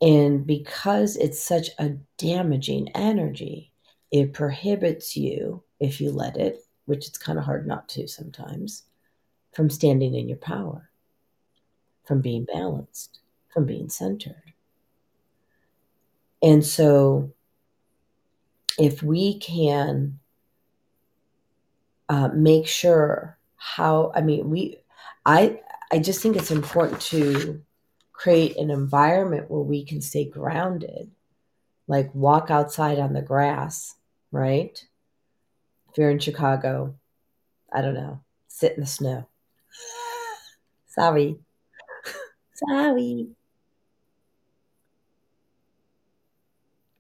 and 0.03 0.45
because 0.45 1.17
it's 1.17 1.41
such 1.41 1.71
a 1.79 1.91
damaging 2.19 2.89
energy, 2.97 3.73
it 4.11 4.33
prohibits 4.33 5.17
you, 5.17 5.63
if 5.79 6.01
you 6.01 6.11
let 6.11 6.37
it, 6.37 6.65
which 6.87 7.07
it's 7.07 7.17
kind 7.17 7.39
of 7.39 7.45
hard 7.45 7.69
not 7.69 7.89
to 7.91 8.09
sometimes, 8.09 8.83
from 9.53 9.71
standing 9.71 10.17
in 10.17 10.29
your 10.29 10.39
power, 10.39 10.91
from 12.05 12.21
being 12.21 12.45
balanced, 12.45 13.21
from 13.55 13.65
being 13.65 13.89
centered. 13.89 14.53
And 16.43 16.67
so, 16.67 17.33
if 18.81 19.05
we 19.05 19.39
can 19.39 20.19
uh, 22.09 22.31
make 22.35 22.67
sure 22.67 23.39
how, 23.57 24.11
I 24.17 24.21
mean, 24.21 24.51
we, 24.51 24.79
I, 25.25 25.61
I 25.93 26.01
just 26.01 26.21
think 26.21 26.35
it's 26.37 26.51
important 26.51 27.01
to 27.03 27.63
create 28.13 28.57
an 28.57 28.71
environment 28.71 29.51
where 29.51 29.63
we 29.63 29.85
can 29.85 30.01
stay 30.01 30.25
grounded, 30.25 31.11
like 31.89 32.15
walk 32.15 32.51
outside 32.51 32.99
on 32.99 33.13
the 33.15 33.23
grass, 33.23 33.97
right? 34.33 34.85
If 35.91 35.99
you're 35.99 36.11
in 36.11 36.19
Chicago, 36.19 36.97
I 37.73 37.83
don't 37.83 37.95
know, 37.95 38.23
sit 38.49 38.75
in 38.75 38.81
the 38.81 38.87
snow. 38.87 39.29
Sorry. 40.87 41.39
Sorry. 42.55 43.29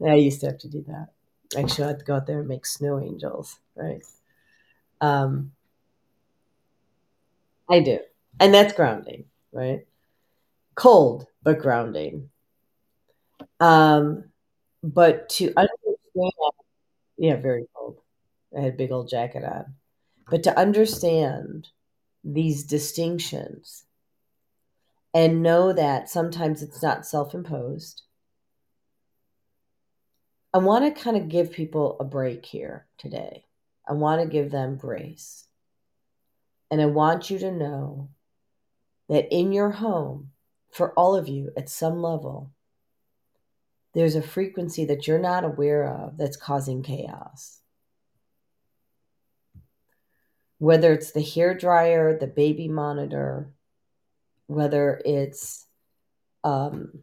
I 0.04 0.14
used 0.14 0.40
to 0.40 0.46
have 0.46 0.58
to 0.58 0.68
do 0.68 0.82
that. 0.88 1.08
Actually, 1.56 1.84
I 1.84 1.88
had 1.88 1.98
to 2.00 2.04
go 2.04 2.16
out 2.16 2.26
there 2.26 2.40
and 2.40 2.48
make 2.48 2.66
snow 2.66 3.00
angels, 3.00 3.58
right? 3.74 4.02
Um, 5.00 5.52
I 7.68 7.80
do. 7.80 7.98
And 8.40 8.52
that's 8.54 8.72
grounding, 8.72 9.24
right? 9.52 9.86
Cold, 10.74 11.26
but 11.42 11.58
grounding. 11.58 12.30
Um, 13.60 14.24
but 14.82 15.28
to 15.30 15.52
understand, 15.56 16.32
yeah, 17.16 17.36
very 17.36 17.66
cold. 17.76 17.98
I 18.56 18.60
had 18.60 18.74
a 18.74 18.76
big 18.76 18.92
old 18.92 19.08
jacket 19.08 19.44
on. 19.44 19.74
But 20.28 20.42
to 20.44 20.58
understand 20.58 21.68
these 22.24 22.64
distinctions 22.64 23.84
and 25.14 25.42
know 25.42 25.72
that 25.72 26.08
sometimes 26.08 26.62
it's 26.62 26.82
not 26.82 27.06
self 27.06 27.34
imposed. 27.34 28.02
I 30.54 30.58
want 30.58 30.84
to 30.84 31.02
kind 31.02 31.16
of 31.16 31.28
give 31.28 31.52
people 31.52 31.96
a 31.98 32.04
break 32.04 32.44
here 32.44 32.86
today. 32.98 33.44
I 33.88 33.94
want 33.94 34.20
to 34.20 34.28
give 34.28 34.50
them 34.50 34.76
grace. 34.76 35.46
And 36.70 36.80
I 36.80 36.86
want 36.86 37.30
you 37.30 37.38
to 37.38 37.50
know 37.50 38.08
that 39.08 39.34
in 39.34 39.52
your 39.52 39.70
home, 39.70 40.31
for 40.72 40.92
all 40.94 41.14
of 41.14 41.28
you 41.28 41.52
at 41.56 41.68
some 41.68 42.02
level, 42.02 42.50
there's 43.94 44.16
a 44.16 44.22
frequency 44.22 44.86
that 44.86 45.06
you're 45.06 45.18
not 45.18 45.44
aware 45.44 45.86
of 45.86 46.16
that's 46.16 46.36
causing 46.36 46.82
chaos. 46.82 47.60
Whether 50.58 50.92
it's 50.92 51.12
the 51.12 51.22
hair 51.22 51.54
dryer, 51.54 52.18
the 52.18 52.26
baby 52.26 52.68
monitor, 52.68 53.50
whether 54.46 55.02
it's 55.04 55.66
um, 56.42 57.00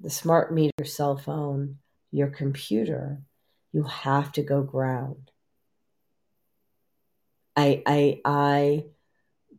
the 0.00 0.10
smart 0.10 0.52
meter 0.52 0.84
cell 0.84 1.16
phone, 1.16 1.78
your 2.10 2.28
computer, 2.28 3.22
you 3.72 3.84
have 3.84 4.32
to 4.32 4.42
go 4.42 4.62
ground. 4.62 5.30
I, 7.56 7.82
I, 7.86 8.20
I, 8.24 8.84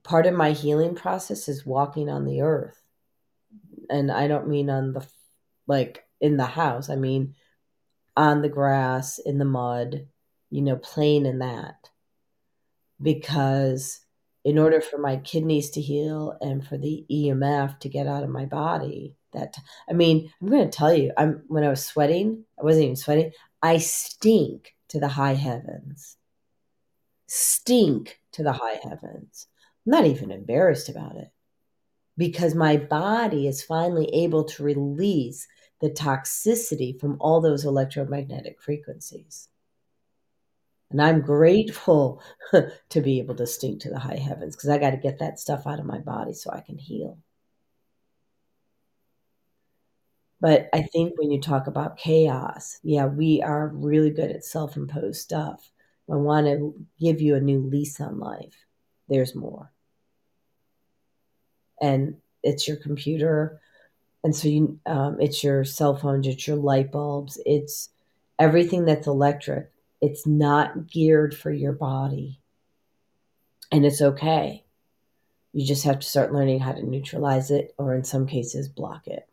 part 0.04 0.26
of 0.26 0.34
my 0.34 0.52
healing 0.52 0.96
process 0.96 1.48
is 1.48 1.66
walking 1.66 2.10
on 2.10 2.26
the 2.26 2.42
earth. 2.42 2.79
And 3.90 4.12
I 4.12 4.28
don't 4.28 4.48
mean 4.48 4.70
on 4.70 4.94
the, 4.94 5.06
like, 5.68 6.06
in 6.22 6.38
the 6.38 6.46
house. 6.46 6.90
I 6.90 6.96
mean, 6.96 7.36
on 8.16 8.42
the 8.42 8.50
grass, 8.50 9.20
in 9.20 9.38
the 9.38 9.46
mud, 9.46 10.08
you 10.50 10.62
know, 10.62 10.76
playing 10.76 11.26
in 11.26 11.40
that. 11.40 11.90
Because 13.02 14.02
in 14.44 14.58
order 14.58 14.82
for 14.82 14.98
my 14.98 15.18
kidneys 15.18 15.70
to 15.72 15.82
heal 15.82 16.38
and 16.42 16.66
for 16.66 16.78
the 16.78 17.06
EMF 17.10 17.80
to 17.80 17.90
get 17.90 18.08
out 18.08 18.24
of 18.24 18.30
my 18.30 18.46
body, 18.46 19.16
that 19.32 19.56
I 19.90 19.94
mean, 19.94 20.32
I'm 20.42 20.50
going 20.50 20.70
to 20.70 20.78
tell 20.78 20.94
you, 20.94 21.14
I'm 21.18 21.44
when 21.48 21.64
I 21.64 21.70
was 21.70 21.86
sweating, 21.86 22.44
I 22.60 22.64
wasn't 22.64 22.86
even 22.86 22.96
sweating. 22.96 23.32
I 23.62 23.78
stink 23.78 24.76
to 24.90 25.00
the 25.00 25.08
high 25.08 25.36
heavens. 25.36 26.18
Stink 27.28 28.20
to 28.34 28.44
the 28.44 28.54
high 28.54 28.80
heavens. 28.84 29.48
I'm 29.86 29.92
not 29.92 30.06
even 30.06 30.32
embarrassed 30.32 30.90
about 30.90 31.16
it 31.16 31.32
because 32.20 32.54
my 32.54 32.76
body 32.76 33.48
is 33.48 33.64
finally 33.64 34.14
able 34.14 34.44
to 34.44 34.62
release 34.62 35.48
the 35.80 35.90
toxicity 35.90 37.00
from 37.00 37.16
all 37.22 37.40
those 37.40 37.64
electromagnetic 37.64 38.62
frequencies. 38.62 39.48
And 40.92 41.02
I'm 41.02 41.22
grateful 41.22 42.22
to 42.90 43.02
be 43.02 43.20
able 43.20 43.36
to 43.36 43.48
stink 43.48 43.82
to 43.82 43.90
the 43.90 44.00
high 44.00 44.18
heavens 44.18 44.56
because 44.56 44.70
I 44.70 44.78
got 44.80 44.90
to 44.92 44.98
get 44.98 45.20
that 45.20 45.40
stuff 45.40 45.66
out 45.66 45.80
of 45.80 45.86
my 45.86 46.00
body 46.00 46.34
so 46.34 46.52
I 46.52 46.60
can 46.60 46.78
heal. 46.78 47.18
But 50.42 50.68
I 50.74 50.82
think 50.82 51.14
when 51.18 51.32
you 51.32 51.40
talk 51.40 51.68
about 51.68 51.98
chaos, 51.98 52.80
yeah, 52.84 53.06
we 53.06 53.42
are 53.42 53.70
really 53.70 54.10
good 54.10 54.32
at 54.32 54.44
self 54.44 54.76
imposed 54.76 55.22
stuff. 55.22 55.72
I 56.12 56.16
want 56.16 56.48
to 56.48 56.74
give 57.00 57.22
you 57.22 57.36
a 57.36 57.42
new 57.42 57.62
lease 57.62 58.02
on 58.02 58.20
life. 58.20 58.66
There's 59.08 59.36
more. 59.36 59.72
And 61.82 62.18
it's 62.44 62.68
your 62.68 62.78
computer. 62.78 63.60
And 64.24 64.36
so 64.36 64.48
you, 64.48 64.80
um, 64.86 65.18
it's 65.20 65.44
your 65.44 65.64
cell 65.64 65.96
phones, 65.96 66.28
it's 66.28 66.48
your 66.48 66.58
light 66.58 66.92
bulbs, 66.92 67.40
it's 67.46 67.90
everything 68.38 68.86
that's 68.86 69.08
electric. 69.08 69.72
It's 70.02 70.26
not 70.26 70.88
geared 70.88 71.36
for 71.36 71.52
your 71.52 71.74
body. 71.74 72.40
And 73.72 73.86
it's 73.86 74.02
okay. 74.02 74.64
You 75.52 75.66
just 75.66 75.84
have 75.84 76.00
to 76.00 76.08
start 76.08 76.34
learning 76.34 76.60
how 76.60 76.72
to 76.72 76.84
neutralize 76.84 77.52
it 77.52 77.74
or, 77.78 77.96
in 77.96 78.04
some 78.04 78.28
cases, 78.28 78.70
block 78.70 79.08
it. 79.08 79.28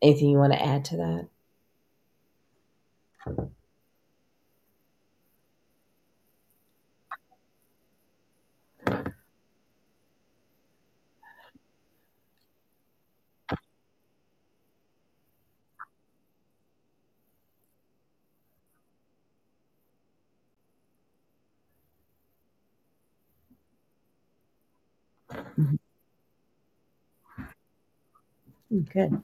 Anything 0.00 0.30
you 0.30 0.38
want 0.38 0.52
to 0.52 0.62
add 0.62 0.84
to 0.86 1.28
that? 3.26 3.48
Good. 28.70 29.22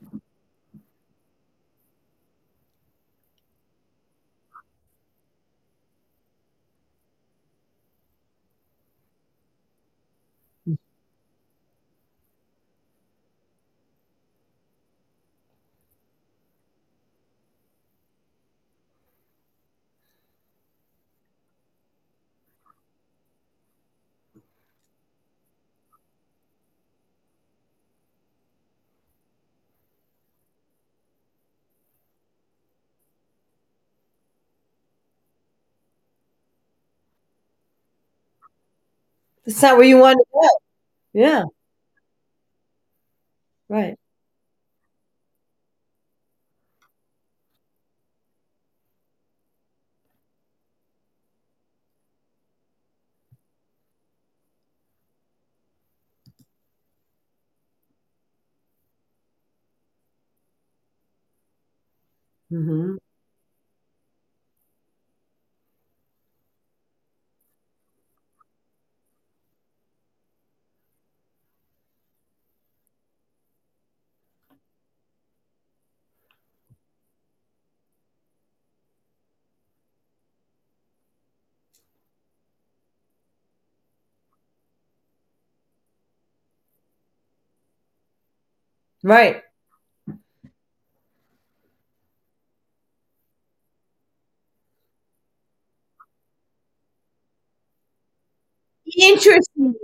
That's 39.47 39.62
not 39.62 39.77
where 39.77 39.87
you 39.87 39.99
want 39.99 40.19
to 40.19 40.25
go. 40.33 40.49
Yeah. 41.21 41.45
Right. 43.69 43.97
Mm-hmm. 62.53 62.97
Right. 89.05 89.44
Interesting. 98.98 99.74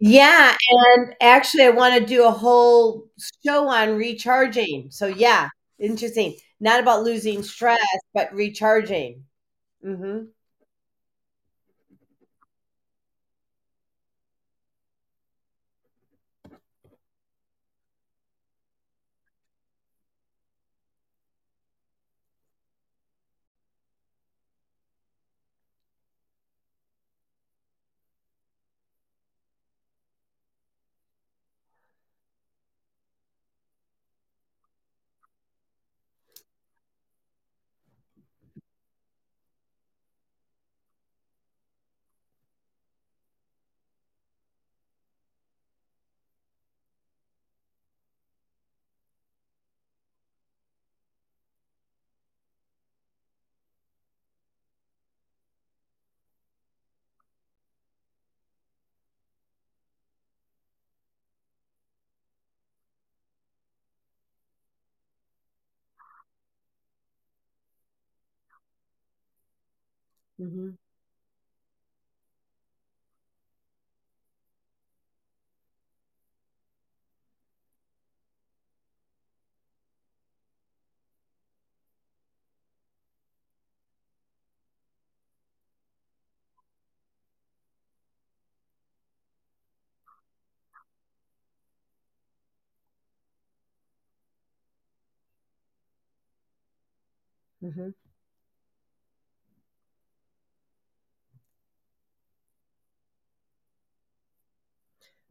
Yeah, 0.00 0.56
and 0.70 1.14
actually, 1.20 1.64
I 1.64 1.70
want 1.70 1.94
to 1.98 2.06
do 2.06 2.24
a 2.26 2.30
whole 2.30 3.08
show 3.44 3.68
on 3.68 3.96
recharging. 3.96 4.90
So, 4.90 5.06
yeah, 5.06 5.48
interesting. 5.78 6.36
Not 6.60 6.80
about 6.80 7.02
losing 7.02 7.42
stress, 7.42 7.78
but 8.14 8.32
recharging. 8.32 9.24
Mm-hmm. 9.84 10.26
Mm-hmm. 70.40 70.70
Mm-hmm. 97.64 97.90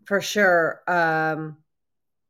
For 0.08 0.22
sure. 0.22 0.82
Um, 0.88 1.58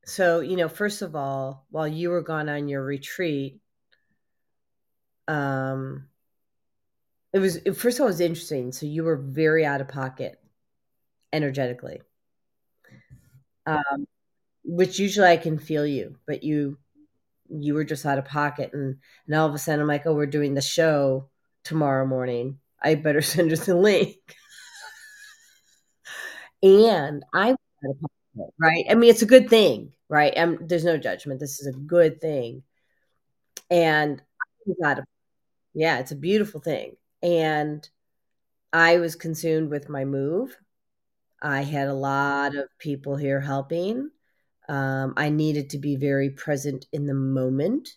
so, 0.06 0.42
you 0.42 0.58
know, 0.58 0.70
first 0.70 1.02
of 1.02 1.16
all, 1.16 1.66
while 1.72 1.88
you 1.88 2.10
were 2.10 2.24
gone 2.24 2.50
on 2.50 2.68
your 2.68 2.84
retreat, 2.84 3.62
um, 5.28 6.08
it 7.34 7.40
was 7.40 7.60
first 7.78 7.98
of 7.98 8.02
all 8.02 8.08
it 8.08 8.12
was 8.12 8.22
interesting. 8.22 8.72
So 8.72 8.86
you 8.86 9.04
were 9.04 9.18
very 9.18 9.66
out 9.66 9.82
of 9.82 9.88
pocket 9.88 10.40
energetically, 11.34 12.02
um, 13.66 14.08
which 14.66 15.00
usually 15.00 15.28
I 15.30 15.38
can 15.38 15.60
feel 15.60 15.88
you, 15.88 16.18
but 16.28 16.44
you 16.44 16.78
you 17.50 17.76
were 17.76 17.86
just 17.86 18.06
out 18.06 18.20
of 18.20 18.26
pocket, 18.26 18.72
and 18.74 18.98
and 19.28 19.36
all 19.36 19.48
of 19.50 19.56
a 19.56 19.60
sudden 19.60 19.82
I'm 19.82 19.88
like, 19.88 20.08
oh, 20.08 20.16
we're 20.16 20.28
doing 20.28 20.56
the 20.56 20.62
show 20.62 21.30
tomorrow 21.66 22.08
morning. 22.08 22.60
I 22.82 22.96
better 22.96 23.22
send 23.24 23.54
us 23.54 23.68
the 23.68 23.76
link. 23.76 24.18
and 26.64 27.24
I 27.34 27.56
right? 28.60 28.86
I 28.90 28.96
mean, 28.96 29.10
it's 29.10 29.22
a 29.22 29.28
good 29.28 29.50
thing, 29.50 29.94
right? 30.10 30.34
And 30.36 30.70
there's 30.70 30.86
no 30.86 30.98
judgment. 30.98 31.40
This 31.40 31.60
is 31.60 31.68
a 31.68 31.78
good 31.78 32.22
thing, 32.22 32.64
and 33.70 34.22
yeah, 35.74 36.00
it's 36.00 36.12
a 36.12 36.16
beautiful 36.16 36.62
thing, 36.62 36.96
and 37.22 37.88
I 38.74 38.98
was 38.98 39.16
consumed 39.16 39.70
with 39.70 39.90
my 39.90 40.06
move. 40.06 40.58
I 41.42 41.62
had 41.62 41.88
a 41.88 41.94
lot 41.94 42.56
of 42.56 42.66
people 42.80 43.16
here 43.16 43.40
helping. 43.40 44.10
Um, 44.68 45.14
I 45.16 45.30
needed 45.30 45.70
to 45.72 45.78
be 45.78 45.96
very 45.96 46.32
present 46.32 46.86
in 46.92 47.06
the 47.06 47.14
moment 47.14 47.90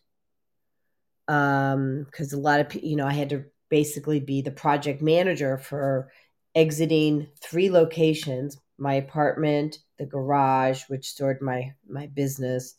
because 1.27 2.33
a 2.33 2.39
lot 2.39 2.61
of 2.61 2.75
you 2.83 2.97
know, 2.97 3.07
I 3.07 3.13
had 3.13 3.31
to 3.31 3.45
basically 3.69 4.21
be 4.21 4.43
the 4.43 4.51
project 4.51 5.01
manager 5.01 5.59
for 5.59 6.11
exiting 6.55 7.29
three 7.41 7.71
locations 7.71 8.59
my 8.81 8.95
apartment, 8.95 9.79
the 9.99 10.07
garage, 10.07 10.85
which 10.89 11.11
stored 11.11 11.41
my 11.43 11.75
my 11.89 12.07
business, 12.07 12.75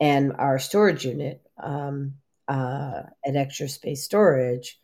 and 0.00 0.32
our 0.38 0.58
storage 0.58 1.04
unit 1.04 1.42
um, 1.62 2.14
uh, 2.48 3.02
at 3.24 3.36
Extra 3.36 3.68
Space 3.68 4.02
Storage, 4.02 4.78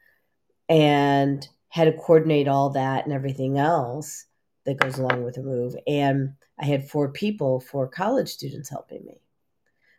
and 0.68 1.48
had 1.68 1.84
to 1.84 1.92
coordinate 1.92 2.48
all 2.48 2.70
that 2.70 3.04
and 3.04 3.14
everything 3.14 3.58
else 3.58 4.26
that 4.66 4.78
goes 4.78 4.98
along 4.98 5.24
with 5.24 5.34
the 5.36 5.42
move. 5.42 5.74
And 5.86 6.34
I 6.58 6.66
had 6.66 6.88
four 6.88 7.10
people, 7.10 7.60
four 7.60 7.88
college 7.88 8.28
students 8.28 8.68
helping 8.68 9.04
me. 9.04 9.20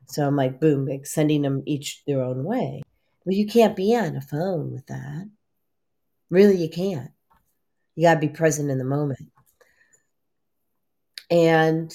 So 0.08 0.28
I'm 0.28 0.36
like, 0.36 0.60
boom, 0.60 0.86
like 0.86 1.06
sending 1.06 1.42
them 1.42 1.64
each 1.66 2.04
their 2.06 2.22
own 2.22 2.44
way. 2.44 2.84
Well, 3.26 3.36
you 3.36 3.48
can't 3.48 3.76
be 3.76 3.96
on 3.96 4.16
a 4.16 4.22
phone 4.22 4.72
with 4.72 4.86
that. 4.88 5.30
Really, 6.30 6.58
you 6.58 6.70
can't. 6.70 7.12
You 7.96 8.04
got 8.04 8.16
to 8.16 8.20
be 8.20 8.30
present 8.30 8.70
in 8.70 8.78
the 8.78 8.84
moment. 8.84 9.33
And 11.34 11.92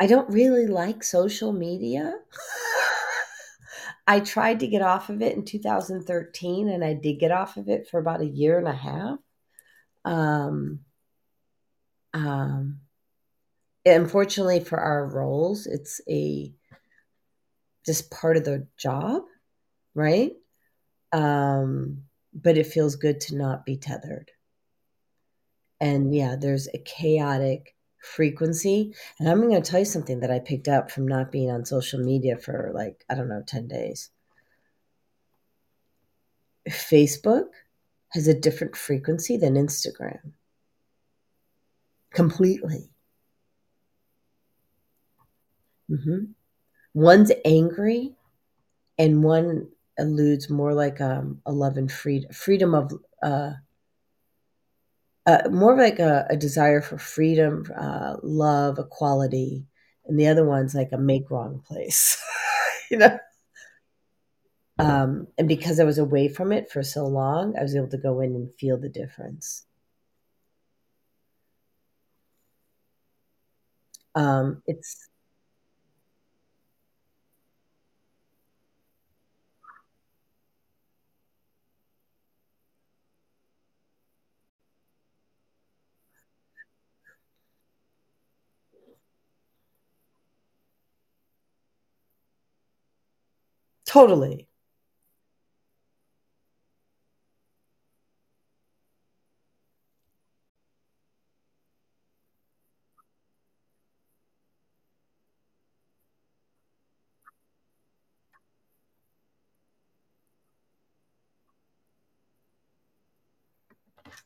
I 0.00 0.08
don't 0.08 0.28
really 0.30 0.66
like 0.66 1.04
social 1.04 1.52
media. 1.52 2.12
I 4.08 4.18
tried 4.18 4.58
to 4.60 4.66
get 4.66 4.82
off 4.82 5.10
of 5.10 5.22
it 5.22 5.36
in 5.36 5.44
2013 5.44 6.68
and 6.68 6.84
I 6.84 6.94
did 6.94 7.20
get 7.20 7.30
off 7.30 7.56
of 7.56 7.68
it 7.68 7.86
for 7.88 8.00
about 8.00 8.20
a 8.20 8.26
year 8.26 8.58
and 8.58 8.66
a 8.66 8.72
half. 8.72 9.18
Um, 10.04 10.80
um, 12.14 12.80
unfortunately 13.86 14.58
for 14.58 14.80
our 14.80 15.06
roles, 15.06 15.66
it's 15.66 16.00
a 16.10 16.52
just 17.86 18.10
part 18.10 18.36
of 18.36 18.44
the 18.44 18.66
job, 18.76 19.22
right? 19.94 20.32
Um, 21.12 22.02
but 22.34 22.58
it 22.58 22.66
feels 22.66 22.96
good 22.96 23.20
to 23.20 23.36
not 23.36 23.64
be 23.64 23.76
tethered. 23.76 24.32
And 25.80 26.14
yeah, 26.14 26.36
there's 26.36 26.68
a 26.68 26.78
chaotic 26.78 27.74
frequency. 28.00 28.94
And 29.18 29.28
I'm 29.28 29.40
going 29.40 29.60
to 29.60 29.70
tell 29.70 29.80
you 29.80 29.84
something 29.86 30.20
that 30.20 30.30
I 30.30 30.38
picked 30.38 30.68
up 30.68 30.90
from 30.90 31.06
not 31.08 31.32
being 31.32 31.50
on 31.50 31.64
social 31.64 32.00
media 32.00 32.36
for 32.36 32.70
like, 32.74 33.04
I 33.10 33.14
don't 33.16 33.28
know, 33.28 33.42
10 33.46 33.66
days. 33.68 34.10
Facebook 36.70 37.50
has 38.10 38.28
a 38.28 38.32
different 38.38 38.76
frequency 38.76 39.36
than 39.36 39.54
Instagram. 39.54 40.34
Completely. 42.10 42.90
hmm 45.88 46.24
One's 46.94 47.32
angry, 47.44 48.16
and 48.98 49.24
one 49.24 49.68
alludes 49.98 50.50
more 50.50 50.74
like 50.74 51.00
um, 51.00 51.42
a 51.46 51.52
love 51.52 51.76
and 51.78 51.90
freedom, 51.92 52.32
freedom 52.32 52.74
of, 52.74 52.92
uh, 53.22 53.52
uh, 55.28 55.50
more 55.50 55.76
like 55.76 56.00
a, 56.00 56.26
a 56.30 56.36
desire 56.38 56.82
for 56.82 56.98
freedom, 56.98 57.66
uh, 57.78 58.16
love, 58.24 58.78
equality, 58.80 59.66
and 60.06 60.20
the 60.20 60.28
other 60.28 60.46
one's 60.46 60.74
like 60.74 60.90
a 60.92 60.98
make 60.98 61.30
wrong 61.30 61.62
place, 61.68 62.18
you 62.92 62.98
know. 62.98 63.18
Um, 64.80 65.28
and 65.38 65.46
because 65.46 65.78
I 65.78 65.84
was 65.84 65.98
away 65.98 66.26
from 66.28 66.50
it 66.52 66.68
for 66.70 66.82
so 66.82 67.06
long, 67.06 67.56
I 67.56 67.62
was 67.62 67.76
able 67.76 67.88
to 67.90 67.98
go 67.98 68.20
in 68.20 68.34
and 68.34 68.52
feel 68.54 68.76
the 68.76 68.88
difference. 68.88 69.66
Um, 74.14 74.62
it's 74.66 75.07
totally. 93.88 94.48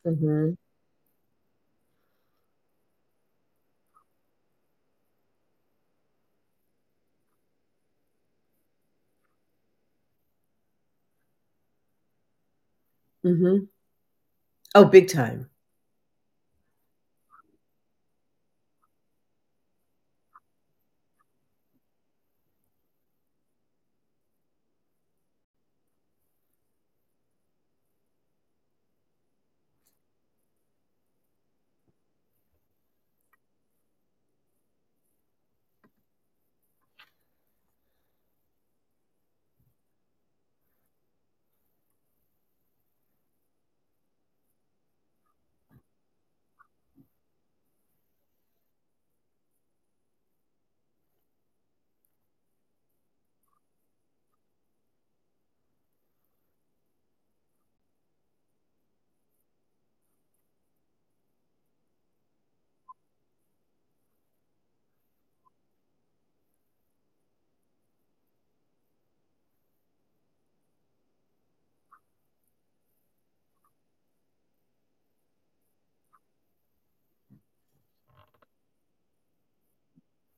hmm 0.04 0.54
hmm 13.24 13.68
Oh, 14.74 14.84
big 14.84 15.08
time. 15.08 15.48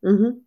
Hmm 0.05 0.45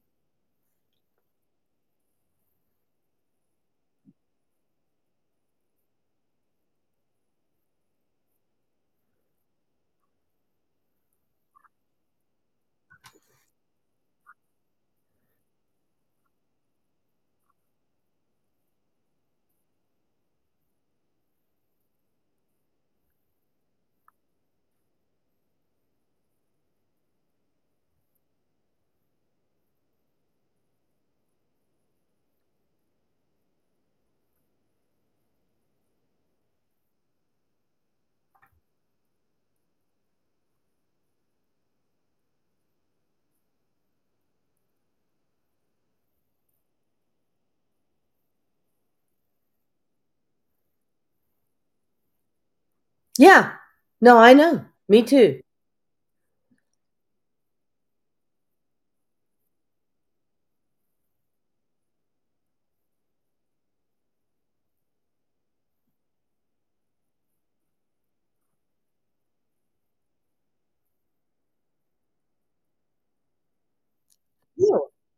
Yeah. 53.18 53.54
No, 54.02 54.18
I 54.18 54.34
know. 54.34 54.66
Me 54.90 55.04
too. 55.04 55.42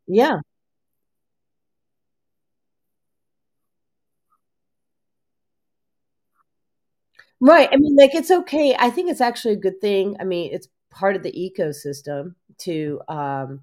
Yeah. 0.06 0.40
Right. 7.40 7.68
I 7.72 7.76
mean, 7.76 7.96
like, 7.96 8.14
it's 8.14 8.30
okay. 8.30 8.76
I 8.78 8.90
think 8.90 9.10
it's 9.10 9.20
actually 9.20 9.54
a 9.54 9.56
good 9.56 9.80
thing. 9.80 10.16
I 10.20 10.24
mean, 10.24 10.50
it's 10.52 10.68
part 10.90 11.16
of 11.16 11.22
the 11.22 11.32
ecosystem 11.32 12.34
to 12.58 13.00
um, 13.08 13.60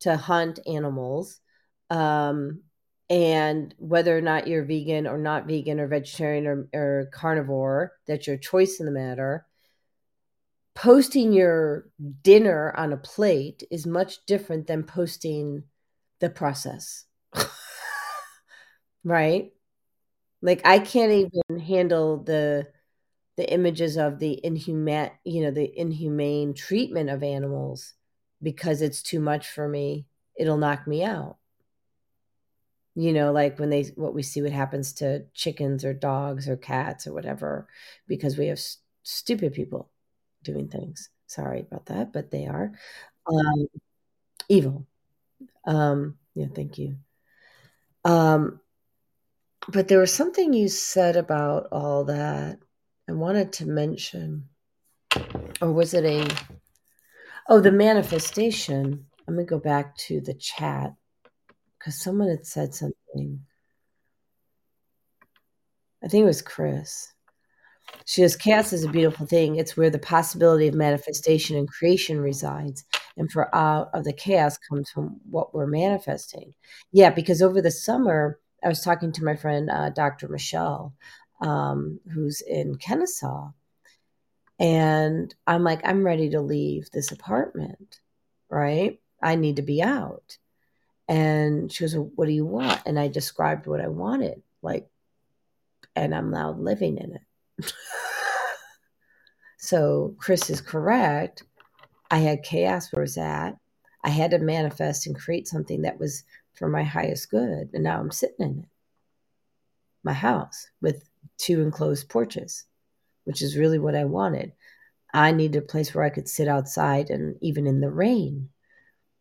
to 0.00 0.16
hunt 0.16 0.60
animals, 0.66 1.40
um, 1.90 2.62
and 3.10 3.74
whether 3.78 4.16
or 4.16 4.20
not 4.20 4.46
you're 4.46 4.64
vegan 4.64 5.06
or 5.06 5.18
not 5.18 5.46
vegan 5.46 5.80
or 5.80 5.88
vegetarian 5.88 6.46
or, 6.46 6.68
or 6.74 7.08
carnivore, 7.12 7.92
that's 8.06 8.26
your 8.26 8.36
choice 8.36 8.78
in 8.80 8.86
the 8.86 8.92
matter. 8.92 9.46
Posting 10.74 11.32
your 11.32 11.88
dinner 12.22 12.72
on 12.76 12.92
a 12.92 12.96
plate 12.98 13.62
is 13.70 13.86
much 13.86 14.24
different 14.26 14.66
than 14.66 14.84
posting 14.84 15.64
the 16.20 16.28
process, 16.30 17.06
right? 19.04 19.52
Like, 20.42 20.62
I 20.66 20.78
can't 20.80 21.12
even 21.12 21.60
handle 21.60 22.18
the 22.24 22.68
the 23.36 23.50
images 23.52 23.96
of 23.96 24.18
the 24.18 24.40
inhumane 24.44 25.10
you 25.24 25.42
know 25.42 25.50
the 25.50 25.70
inhumane 25.78 26.54
treatment 26.54 27.10
of 27.10 27.22
animals 27.22 27.94
because 28.42 28.82
it's 28.82 29.02
too 29.02 29.20
much 29.20 29.48
for 29.48 29.68
me 29.68 30.06
it'll 30.38 30.58
knock 30.58 30.86
me 30.86 31.02
out. 31.02 31.36
You 32.94 33.12
know 33.12 33.30
like 33.32 33.58
when 33.58 33.68
they 33.70 33.82
what 33.96 34.14
we 34.14 34.22
see 34.22 34.40
what 34.42 34.52
happens 34.52 34.94
to 34.94 35.24
chickens 35.34 35.84
or 35.84 35.92
dogs 35.92 36.48
or 36.48 36.56
cats 36.56 37.06
or 37.06 37.12
whatever 37.12 37.68
because 38.08 38.38
we 38.38 38.46
have 38.46 38.60
stupid 39.02 39.52
people 39.52 39.90
doing 40.42 40.68
things. 40.68 41.10
Sorry 41.26 41.60
about 41.60 41.86
that 41.86 42.12
but 42.12 42.30
they 42.30 42.46
are. 42.46 42.72
Um 43.26 43.66
evil. 44.48 44.86
Um 45.66 46.16
yeah 46.34 46.46
thank 46.54 46.78
you. 46.78 46.96
Um 48.04 48.60
but 49.68 49.88
there 49.88 49.98
was 49.98 50.12
something 50.14 50.52
you 50.52 50.68
said 50.68 51.16
about 51.16 51.68
all 51.72 52.04
that 52.04 52.58
i 53.08 53.12
wanted 53.12 53.52
to 53.52 53.66
mention 53.66 54.48
or 55.60 55.72
was 55.72 55.94
it 55.94 56.04
a 56.04 56.26
Oh, 57.48 57.60
the 57.60 57.70
manifestation. 57.70 59.06
I'm 59.28 59.34
gonna 59.34 59.46
go 59.46 59.58
back 59.60 59.96
to 59.98 60.20
the 60.20 60.34
chat 60.34 60.92
because 61.78 62.00
someone 62.00 62.28
had 62.28 62.44
said 62.44 62.74
something. 62.74 63.40
I 66.02 66.08
think 66.08 66.22
it 66.22 66.26
was 66.26 66.42
Chris. 66.42 67.12
She 68.04 68.22
goes, 68.22 68.34
Chaos 68.34 68.72
is 68.72 68.82
a 68.82 68.88
beautiful 68.88 69.26
thing. 69.26 69.56
It's 69.56 69.76
where 69.76 69.90
the 69.90 69.98
possibility 69.98 70.66
of 70.66 70.74
manifestation 70.74 71.56
and 71.56 71.68
creation 71.68 72.20
resides. 72.20 72.84
And 73.16 73.30
for 73.30 73.54
out 73.54 73.90
of 73.94 74.04
the 74.04 74.12
chaos 74.12 74.58
comes 74.58 74.90
from 74.90 75.20
what 75.30 75.54
we're 75.54 75.66
manifesting. 75.66 76.52
Yeah, 76.92 77.10
because 77.10 77.42
over 77.42 77.62
the 77.62 77.70
summer, 77.70 78.40
I 78.64 78.68
was 78.68 78.80
talking 78.80 79.12
to 79.12 79.24
my 79.24 79.36
friend, 79.36 79.70
uh, 79.70 79.90
Dr. 79.90 80.28
Michelle, 80.28 80.94
um, 81.40 82.00
who's 82.12 82.40
in 82.40 82.76
Kennesaw. 82.76 83.50
And 84.58 85.34
I'm 85.46 85.64
like, 85.64 85.80
I'm 85.84 86.04
ready 86.04 86.30
to 86.30 86.40
leave 86.40 86.90
this 86.90 87.12
apartment, 87.12 88.00
right? 88.48 88.98
I 89.22 89.36
need 89.36 89.56
to 89.56 89.62
be 89.62 89.82
out. 89.82 90.38
And 91.08 91.70
she 91.70 91.84
goes, 91.84 91.94
What 91.94 92.26
do 92.26 92.32
you 92.32 92.46
want? 92.46 92.80
And 92.86 92.98
I 92.98 93.08
described 93.08 93.66
what 93.66 93.80
I 93.80 93.88
wanted, 93.88 94.42
like, 94.62 94.88
and 95.94 96.14
I'm 96.14 96.30
now 96.30 96.52
living 96.52 96.98
in 96.98 97.16
it. 97.16 97.72
so 99.58 100.14
Chris 100.18 100.50
is 100.50 100.60
correct. 100.60 101.44
I 102.10 102.18
had 102.18 102.42
chaos 102.42 102.92
where 102.92 103.04
it's 103.04 103.18
at. 103.18 103.56
I 104.04 104.10
had 104.10 104.30
to 104.32 104.38
manifest 104.38 105.06
and 105.06 105.18
create 105.18 105.48
something 105.48 105.82
that 105.82 105.98
was 105.98 106.24
for 106.54 106.68
my 106.68 106.82
highest 106.82 107.30
good. 107.30 107.70
And 107.72 107.84
now 107.84 107.98
I'm 107.98 108.10
sitting 108.10 108.46
in 108.46 108.58
it. 108.60 108.68
My 110.02 110.12
house 110.12 110.68
with 110.80 111.08
two 111.38 111.62
enclosed 111.62 112.08
porches, 112.08 112.64
which 113.24 113.42
is 113.42 113.56
really 113.56 113.78
what 113.78 113.94
I 113.94 114.04
wanted. 114.04 114.52
I 115.12 115.32
needed 115.32 115.62
a 115.62 115.66
place 115.66 115.94
where 115.94 116.04
I 116.04 116.10
could 116.10 116.28
sit 116.28 116.48
outside 116.48 117.10
and 117.10 117.36
even 117.40 117.66
in 117.66 117.80
the 117.80 117.90
rain 117.90 118.50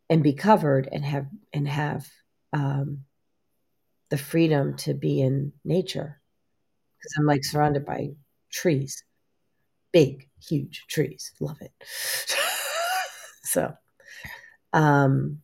and 0.10 0.24
be 0.24 0.34
covered 0.34 0.90
and 0.92 1.04
have 1.06 1.28
and 1.54 1.68
have 1.68 2.08
um, 2.54 3.06
the 4.10 4.18
freedom 4.18 4.76
to 4.78 4.94
be 4.94 5.22
in 5.22 5.54
nature 5.64 6.22
because 6.98 7.14
I'm 7.18 7.26
like 7.26 7.44
surrounded 7.44 7.86
by 7.86 8.12
trees, 8.52 9.04
big, 9.92 10.28
huge 10.42 10.86
trees. 10.90 11.32
Love 11.40 11.58
it. 11.62 11.72
so, 13.44 13.74
um, 14.74 15.42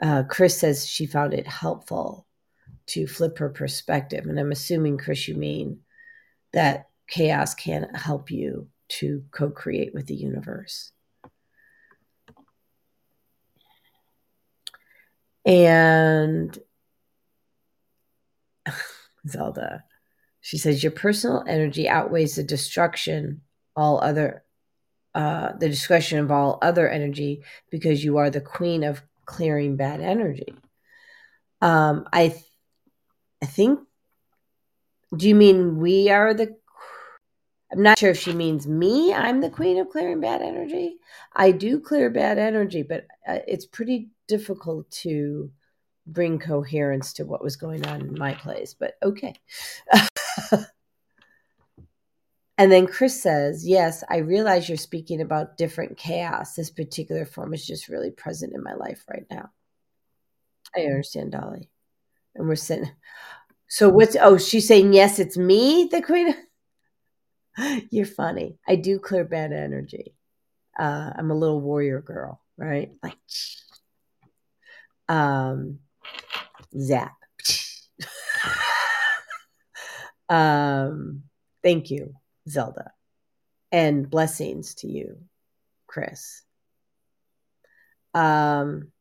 uh, 0.00 0.22
Chris 0.28 0.58
says 0.58 0.86
she 0.86 1.06
found 1.06 1.34
it 1.34 1.46
helpful 1.46 2.27
to 2.88 3.06
flip 3.06 3.38
her 3.38 3.48
perspective. 3.48 4.26
And 4.26 4.38
I'm 4.38 4.52
assuming, 4.52 4.98
Chris, 4.98 5.28
you 5.28 5.34
mean 5.34 5.80
that 6.52 6.88
chaos 7.08 7.54
can 7.54 7.88
help 7.94 8.30
you 8.30 8.68
to 8.88 9.22
co 9.30 9.50
create 9.50 9.94
with 9.94 10.06
the 10.06 10.14
universe. 10.14 10.92
And 15.44 16.58
Zelda, 19.28 19.84
she 20.40 20.58
says, 20.58 20.82
Your 20.82 20.92
personal 20.92 21.44
energy 21.46 21.88
outweighs 21.88 22.36
the 22.36 22.42
destruction, 22.42 23.42
all 23.76 24.00
other, 24.02 24.44
uh, 25.14 25.52
the 25.58 25.68
destruction 25.68 26.18
of 26.18 26.30
all 26.30 26.58
other 26.62 26.88
energy 26.88 27.42
because 27.70 28.04
you 28.04 28.18
are 28.18 28.30
the 28.30 28.40
queen 28.40 28.84
of 28.84 29.02
clearing 29.24 29.76
bad 29.76 30.00
energy. 30.00 30.54
Um, 31.60 32.08
I, 32.12 32.40
I 33.42 33.46
think. 33.46 33.80
Do 35.16 35.28
you 35.28 35.34
mean 35.34 35.78
we 35.78 36.10
are 36.10 36.34
the? 36.34 36.56
I'm 37.72 37.82
not 37.82 37.98
sure 37.98 38.10
if 38.10 38.18
she 38.18 38.32
means 38.32 38.66
me. 38.66 39.12
I'm 39.12 39.40
the 39.40 39.50
queen 39.50 39.78
of 39.78 39.90
clearing 39.90 40.20
bad 40.20 40.42
energy. 40.42 40.96
I 41.34 41.52
do 41.52 41.80
clear 41.80 42.08
bad 42.10 42.38
energy, 42.38 42.82
but 42.82 43.06
uh, 43.26 43.40
it's 43.46 43.66
pretty 43.66 44.10
difficult 44.26 44.90
to 44.90 45.50
bring 46.06 46.38
coherence 46.38 47.12
to 47.14 47.24
what 47.24 47.42
was 47.42 47.56
going 47.56 47.86
on 47.86 48.00
in 48.00 48.18
my 48.18 48.34
place. 48.34 48.74
But 48.74 48.94
okay. 49.02 49.34
and 52.58 52.72
then 52.72 52.86
Chris 52.86 53.22
says, 53.22 53.66
Yes, 53.66 54.02
I 54.08 54.18
realize 54.18 54.68
you're 54.68 54.78
speaking 54.78 55.20
about 55.20 55.58
different 55.58 55.98
chaos. 55.98 56.54
This 56.54 56.70
particular 56.70 57.26
form 57.26 57.52
is 57.52 57.66
just 57.66 57.88
really 57.88 58.10
present 58.10 58.54
in 58.54 58.62
my 58.62 58.74
life 58.74 59.04
right 59.08 59.26
now. 59.30 59.50
I 60.76 60.80
understand, 60.82 61.32
Dolly. 61.32 61.68
And 62.38 62.48
we're 62.48 62.56
sitting. 62.56 62.90
So 63.66 63.90
what's 63.90 64.16
oh, 64.18 64.38
she's 64.38 64.66
saying 64.66 64.94
yes, 64.94 65.18
it's 65.18 65.36
me, 65.36 65.88
the 65.90 66.00
queen. 66.00 66.34
You're 67.90 68.06
funny. 68.06 68.58
I 68.66 68.76
do 68.76 68.98
clear 68.98 69.24
bad 69.24 69.52
energy. 69.52 70.14
Uh, 70.78 71.10
I'm 71.16 71.30
a 71.30 71.34
little 71.34 71.60
warrior 71.60 72.00
girl, 72.00 72.40
right? 72.56 72.92
Like 73.02 73.18
um 75.08 75.80
zap. 76.78 77.16
um 80.28 81.24
thank 81.62 81.90
you, 81.90 82.14
Zelda. 82.48 82.92
And 83.72 84.08
blessings 84.08 84.74
to 84.76 84.88
you, 84.88 85.18
Chris. 85.88 86.42
Um 88.14 88.92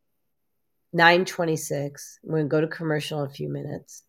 926. 0.93 2.19
I'm 2.23 2.29
going 2.31 2.43
to 2.45 2.49
go 2.49 2.61
to 2.61 2.67
commercial 2.67 3.23
in 3.23 3.29
a 3.29 3.33
few 3.33 3.49
minutes. 3.49 4.03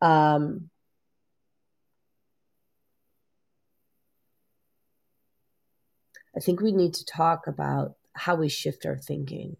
Um, 0.00 0.70
I 6.36 6.40
think 6.40 6.60
we 6.60 6.72
need 6.72 6.94
to 6.94 7.04
talk 7.04 7.46
about 7.46 7.94
how 8.14 8.34
we 8.34 8.48
shift 8.48 8.86
our 8.86 8.96
thinking 8.96 9.56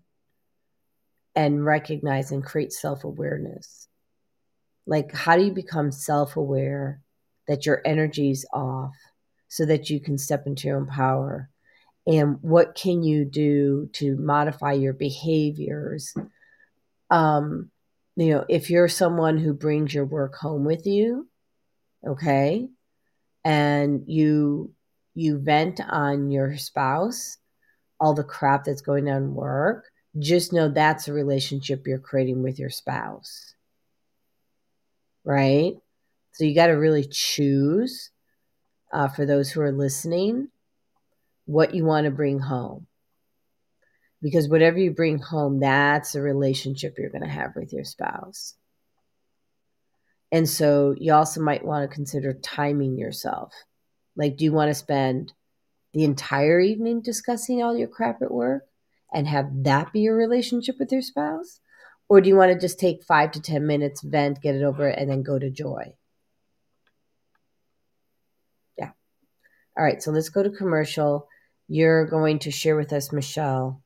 and 1.35 1.65
recognize 1.65 2.33
and 2.33 2.45
create 2.45 2.73
self 2.73 3.05
awareness. 3.05 3.89
Like, 4.87 5.15
how 5.15 5.37
do 5.37 5.45
you 5.45 5.53
become 5.53 5.93
self 5.93 6.37
aware 6.37 7.01
that 7.47 7.67
your 7.67 7.83
energy's 7.85 8.47
off 8.53 8.95
so 9.49 9.67
that 9.67 9.91
you 9.91 10.01
can 10.01 10.19
step 10.19 10.47
into 10.47 10.69
your 10.69 10.79
own 10.79 10.87
power? 10.87 11.51
And 12.07 12.39
what 12.43 12.75
can 12.75 13.03
you 13.03 13.25
do 13.25 13.89
to 13.95 14.17
modify 14.17 14.73
your 14.73 14.93
behaviors? 14.93 16.15
Um, 17.11 17.71
you 18.17 18.31
know, 18.31 18.45
if 18.49 18.71
you're 18.71 18.89
someone 18.89 19.39
who 19.39 19.53
brings 19.55 19.95
your 19.95 20.07
work 20.07 20.35
home 20.35 20.65
with 20.65 20.87
you, 20.87 21.29
okay, 22.07 22.69
and 23.45 24.03
you 24.07 24.73
you 25.15 25.39
vent 25.39 25.81
on 25.81 26.31
your 26.31 26.57
spouse 26.57 27.39
all 27.99 28.15
the 28.15 28.25
crap 28.25 28.65
that's 28.65 28.81
going 28.81 29.09
on 29.09 29.35
work 29.35 29.87
just 30.19 30.53
know 30.53 30.69
that's 30.69 31.09
a 31.09 31.13
relationship 31.13 31.87
you're 31.87 31.99
creating 31.99 32.43
with 32.43 32.59
your 32.59 32.71
spouse 32.71 33.55
right 35.25 35.75
so 36.33 36.45
you 36.45 36.55
got 36.55 36.69
to 36.69 36.73
really 36.73 37.07
choose 37.11 38.11
uh, 38.93 39.09
for 39.09 39.25
those 39.25 39.51
who 39.51 39.61
are 39.61 39.73
listening 39.73 40.49
what 41.51 41.75
you 41.75 41.85
want 41.85 42.05
to 42.05 42.11
bring 42.11 42.39
home 42.39 42.87
because 44.23 44.49
whatever 44.49 44.79
you 44.79 44.91
bring 44.91 45.19
home 45.19 45.61
that's 45.61 46.15
a 46.15 46.21
relationship 46.21 46.95
you're 46.99 47.11
going 47.11 47.23
to 47.25 47.29
have 47.29 47.53
with 47.57 47.73
your 47.73 47.85
spouse 47.85 48.55
and 50.33 50.49
so 50.49 50.95
you 50.97 51.13
also 51.13 51.41
might 51.41 51.65
want 51.65 51.89
to 51.89 51.95
consider 51.95 52.35
timing 52.35 52.97
yourself. 52.97 53.53
Like, 54.17 54.37
do 54.37 54.45
you 54.45 54.53
want 54.53 54.71
to 54.71 54.75
spend 54.75 55.33
the 55.93 56.05
entire 56.05 56.61
evening 56.61 57.03
discussing 57.03 57.63
all 57.63 57.77
your 57.77 57.89
crap 57.89 58.23
at 58.23 58.31
work 58.31 58.65
and 59.13 59.27
have 59.27 59.47
that 59.65 59.93
be 59.93 60.01
your 60.01 60.17
relationship 60.17 60.77
with 60.79 60.93
your 60.93 61.03
spouse? 61.03 61.61
Or 62.09 62.21
do 62.21 62.29
you 62.29 62.37
want 62.37 62.53
to 62.53 62.59
just 62.59 62.79
take 62.79 63.05
five 63.05 63.33
to 63.33 63.41
10 63.41 63.67
minutes, 63.67 64.03
vent, 64.03 64.41
get 64.41 64.55
it 64.55 64.63
over, 64.63 64.87
and 64.87 65.11
then 65.11 65.23
go 65.23 65.39
to 65.39 65.51
joy? 65.51 65.95
Yeah. 68.79 68.91
All 69.77 69.85
right. 69.85 70.03
So 70.03 70.11
let's 70.11 70.29
go 70.29 70.43
to 70.43 70.51
commercial. 70.51 71.29
You're 71.73 72.05
going 72.05 72.41
to 72.41 72.51
share 72.51 72.75
with 72.75 72.93
us, 72.93 73.13
Michelle. 73.13 73.81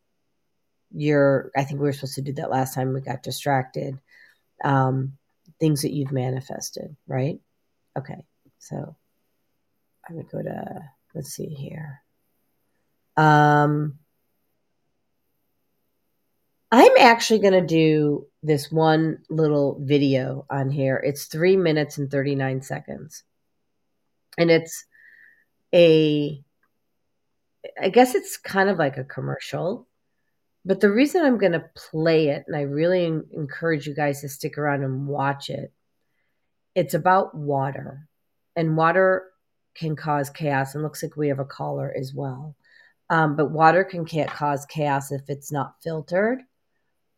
Your, 0.90 1.50
I 1.54 1.64
think 1.64 1.80
we 1.80 1.86
were 1.86 1.92
supposed 1.92 2.14
to 2.14 2.22
do 2.22 2.32
that 2.34 2.50
last 2.50 2.74
time. 2.74 2.94
We 2.94 3.02
got 3.02 3.22
distracted. 3.22 3.98
Um, 4.64 5.18
things 5.60 5.82
that 5.82 5.92
you've 5.92 6.10
manifested, 6.10 6.96
right? 7.06 7.38
Okay, 7.98 8.24
so 8.58 8.96
I'm 10.08 10.16
gonna 10.16 10.28
go 10.32 10.42
to 10.42 10.90
let's 11.14 11.30
see 11.30 11.48
here. 11.48 12.00
Um, 13.18 13.98
I'm 16.72 16.92
actually 16.98 17.40
gonna 17.40 17.66
do 17.66 18.26
this 18.42 18.72
one 18.72 19.18
little 19.28 19.78
video 19.78 20.46
on 20.48 20.70
here. 20.70 20.96
It's 20.96 21.26
three 21.26 21.56
minutes 21.56 21.98
and 21.98 22.10
39 22.10 22.62
seconds, 22.62 23.24
and 24.38 24.50
it's 24.50 24.86
a 25.74 26.42
I 27.80 27.88
guess 27.88 28.14
it's 28.14 28.36
kind 28.36 28.68
of 28.68 28.78
like 28.78 28.96
a 28.96 29.04
commercial. 29.04 29.88
But 30.64 30.80
the 30.80 30.90
reason 30.90 31.24
I'm 31.24 31.38
going 31.38 31.52
to 31.52 31.70
play 31.74 32.28
it, 32.28 32.44
and 32.46 32.56
I 32.56 32.62
really 32.62 33.04
encourage 33.04 33.86
you 33.86 33.94
guys 33.94 34.22
to 34.22 34.28
stick 34.28 34.56
around 34.56 34.82
and 34.82 35.06
watch 35.06 35.50
it, 35.50 35.72
it's 36.74 36.94
about 36.94 37.34
water. 37.34 38.08
And 38.56 38.76
water 38.76 39.24
can 39.74 39.96
cause 39.96 40.30
chaos. 40.30 40.74
And 40.74 40.82
looks 40.82 41.02
like 41.02 41.16
we 41.16 41.28
have 41.28 41.38
a 41.38 41.44
caller 41.44 41.94
as 41.98 42.14
well. 42.14 42.56
Um, 43.10 43.36
but 43.36 43.50
water 43.50 43.84
can 43.84 44.06
cause 44.06 44.64
chaos 44.66 45.12
if 45.12 45.22
it's 45.28 45.52
not 45.52 45.74
filtered. 45.82 46.40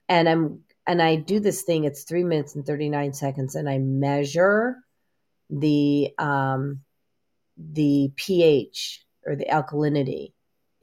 And 0.08 0.28
I'm 0.28 0.60
and 0.86 1.02
I 1.02 1.16
do 1.16 1.40
this 1.40 1.62
thing. 1.62 1.84
It's 1.84 2.04
three 2.04 2.24
minutes 2.24 2.54
and 2.54 2.64
thirty 2.64 2.88
nine 2.88 3.12
seconds, 3.12 3.54
and 3.54 3.68
I 3.68 3.78
measure 3.78 4.76
the 5.50 6.10
um, 6.18 6.80
the 7.56 8.12
pH 8.16 9.04
or 9.24 9.36
the 9.36 9.46
alkalinity 9.46 10.32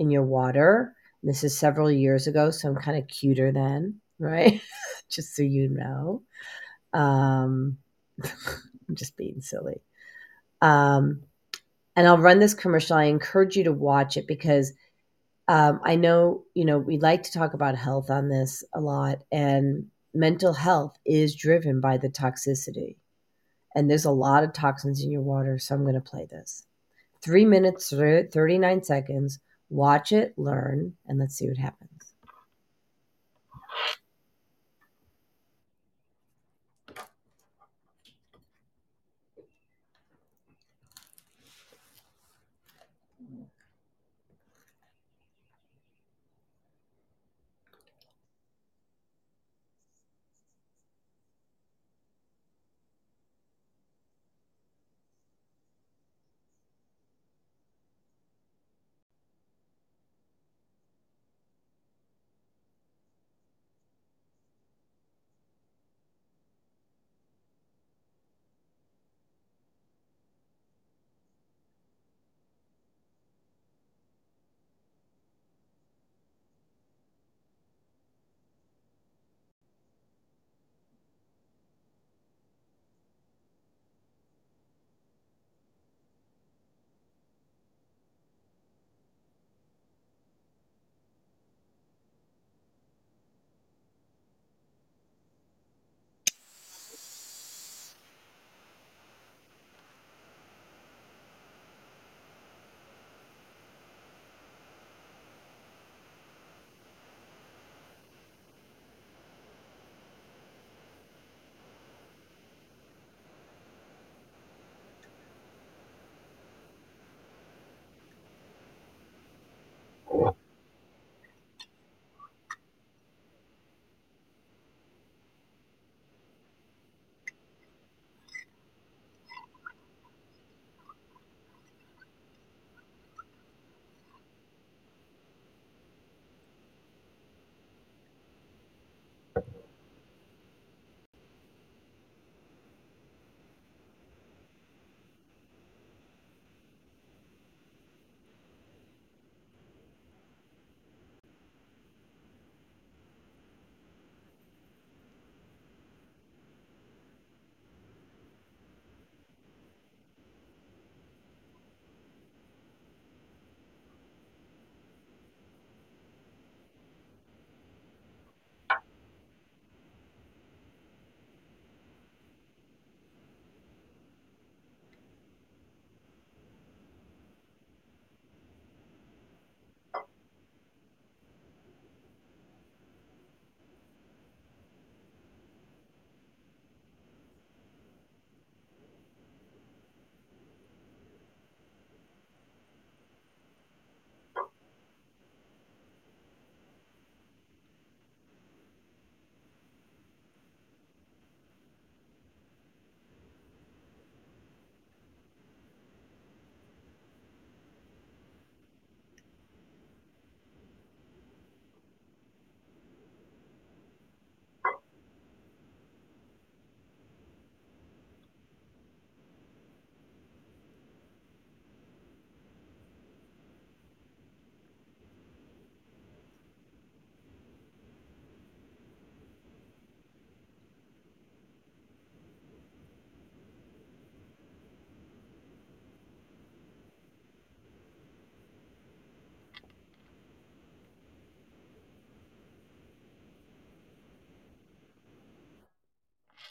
in 0.04 0.12
your 0.12 0.24
water 0.24 0.96
this 1.24 1.46
is 1.46 1.58
several 1.58 1.90
years 1.90 2.28
ago, 2.28 2.52
so 2.52 2.68
I'm 2.68 2.76
kind 2.76 2.98
of 2.98 3.08
cuter 3.08 3.52
then, 3.52 4.02
right? 4.20 4.62
just 5.10 5.36
so 5.36 5.42
you 5.42 5.70
know. 5.70 6.22
Um, 6.94 7.78
I'm 8.24 8.96
just 8.96 9.16
being 9.16 9.40
silly. 9.42 9.82
Um, 10.62 11.22
and 11.96 12.08
I'll 12.08 12.18
run 12.18 12.40
this 12.40 12.54
commercial. 12.54 12.98
I 12.98 13.06
encourage 13.06 13.56
you 13.56 13.64
to 13.66 13.72
watch 13.72 14.18
it 14.18 14.28
because 14.28 14.74
um, 15.48 15.80
I 15.84 15.96
know, 15.96 16.44
you 16.54 16.66
know, 16.66 16.78
we 16.78 16.98
like 16.98 17.24
to 17.24 17.32
talk 17.32 17.54
about 17.54 17.76
health 17.78 18.10
on 18.10 18.28
this 18.28 18.64
a 18.74 18.82
lot, 18.82 19.20
and 19.32 19.88
mental 20.14 20.54
health 20.54 20.98
is 21.06 21.36
driven 21.36 21.80
by 21.80 21.98
the 21.98 22.10
toxicity. 22.10 22.98
And 23.76 23.90
there's 23.90 24.06
a 24.06 24.12
lot 24.12 24.44
of 24.44 24.54
toxins 24.54 25.02
in 25.02 25.10
your 25.10 25.22
water, 25.22 25.58
so 25.58 25.74
I'm 25.74 25.84
going 25.84 25.96
to 25.96 26.02
play 26.02 26.28
this. 26.30 26.64
Three 27.22 27.46
minutes, 27.46 27.90
39 27.90 28.84
seconds 28.84 29.40
Watch 29.74 30.12
it, 30.12 30.38
learn, 30.38 30.94
and 31.08 31.18
let's 31.18 31.36
see 31.36 31.48
what 31.48 31.58
happens. 31.58 31.93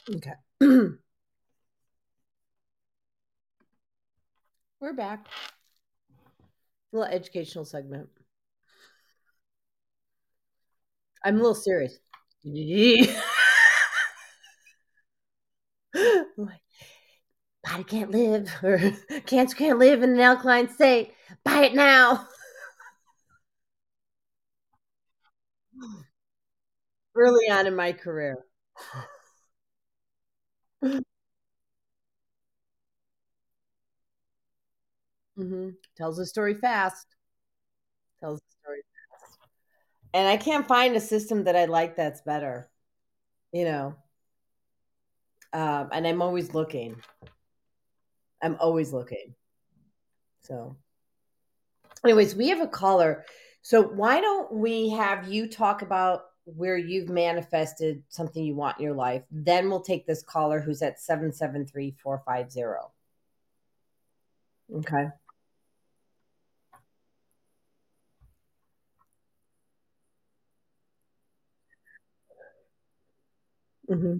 Okay. 0.09 0.33
We're 4.79 4.93
back. 4.93 5.27
A 6.91 6.97
little 6.97 7.13
educational 7.13 7.63
segment. 7.63 8.09
I'm 11.23 11.35
a 11.35 11.37
little 11.37 11.55
serious. 11.55 11.99
Body 17.63 17.85
can't 17.85 18.11
live, 18.11 18.51
or 18.61 18.91
cancer 19.25 19.55
can't 19.55 19.79
live 19.79 20.03
in 20.03 20.11
an 20.11 20.19
alkaline 20.19 20.67
state. 20.67 21.13
Buy 21.45 21.63
it 21.63 21.73
now. 21.73 22.27
Early 27.15 27.49
on 27.49 27.67
in 27.67 27.75
my 27.75 27.93
career. 27.93 28.37
hmm 35.37 35.69
Tells 35.95 36.17
the 36.17 36.25
story 36.25 36.55
fast. 36.55 37.07
Tells 38.19 38.39
the 38.39 38.55
story 38.61 38.81
fast. 39.19 39.37
And 40.13 40.27
I 40.27 40.37
can't 40.37 40.67
find 40.67 40.95
a 40.95 41.01
system 41.01 41.45
that 41.45 41.55
I 41.55 41.65
like 41.65 41.95
that's 41.95 42.21
better. 42.21 42.69
You 43.51 43.65
know. 43.65 43.95
Um, 45.53 45.89
and 45.91 46.07
I'm 46.07 46.21
always 46.21 46.53
looking. 46.53 46.95
I'm 48.41 48.57
always 48.59 48.91
looking. 48.93 49.35
So, 50.41 50.75
anyways, 52.03 52.35
we 52.35 52.49
have 52.49 52.61
a 52.61 52.67
caller. 52.67 53.25
So, 53.61 53.81
why 53.83 54.21
don't 54.21 54.51
we 54.53 54.89
have 54.89 55.27
you 55.31 55.47
talk 55.47 55.81
about 55.81 56.23
where 56.45 56.77
you've 56.77 57.09
manifested 57.09 58.03
something 58.09 58.43
you 58.43 58.55
want 58.55 58.77
in 58.77 58.83
your 58.83 58.93
life? 58.95 59.23
Then 59.31 59.69
we'll 59.69 59.81
take 59.81 60.05
this 60.05 60.23
caller 60.23 60.59
who's 60.59 60.81
at 60.81 60.99
773 60.99 61.95
450. 62.01 62.61
Okay. 64.75 65.07
hmm 73.87 74.17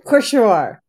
Of 0.00 0.04
course 0.04 0.32
you 0.32 0.44
are. 0.44 0.82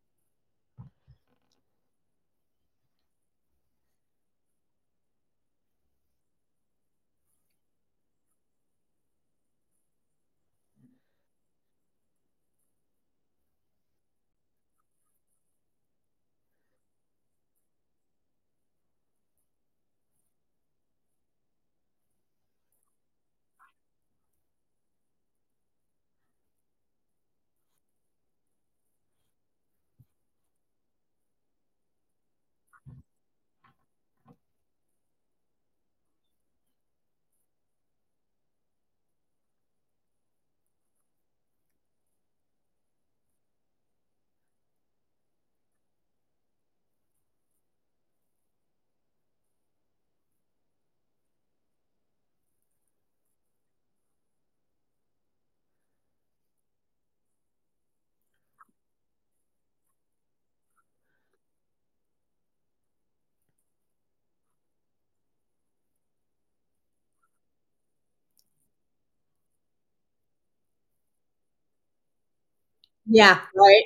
Yeah, 73.05 73.41
right. 73.55 73.83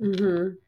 Mhm. 0.00 0.58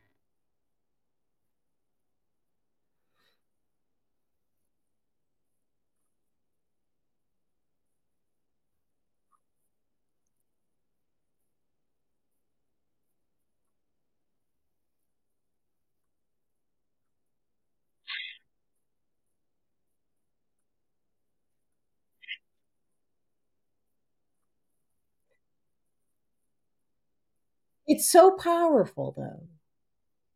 It's 27.86 28.10
so 28.10 28.30
powerful 28.32 29.14
though, 29.16 29.46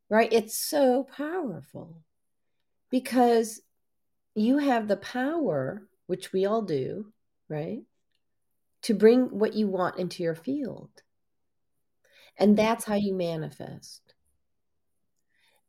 right? 0.08 0.32
It's 0.32 0.56
so 0.56 1.04
powerful 1.04 2.02
because 2.90 3.60
you 4.34 4.58
have 4.58 4.88
the 4.88 4.96
power, 4.96 5.88
which 6.06 6.32
we 6.32 6.44
all 6.44 6.62
do, 6.62 7.12
right? 7.48 7.82
To 8.82 8.94
bring 8.94 9.26
what 9.26 9.54
you 9.54 9.66
want 9.66 9.98
into 9.98 10.22
your 10.22 10.34
field. 10.34 10.90
And 12.36 12.56
that's 12.56 12.84
how 12.84 12.94
you 12.94 13.14
manifest. 13.14 14.14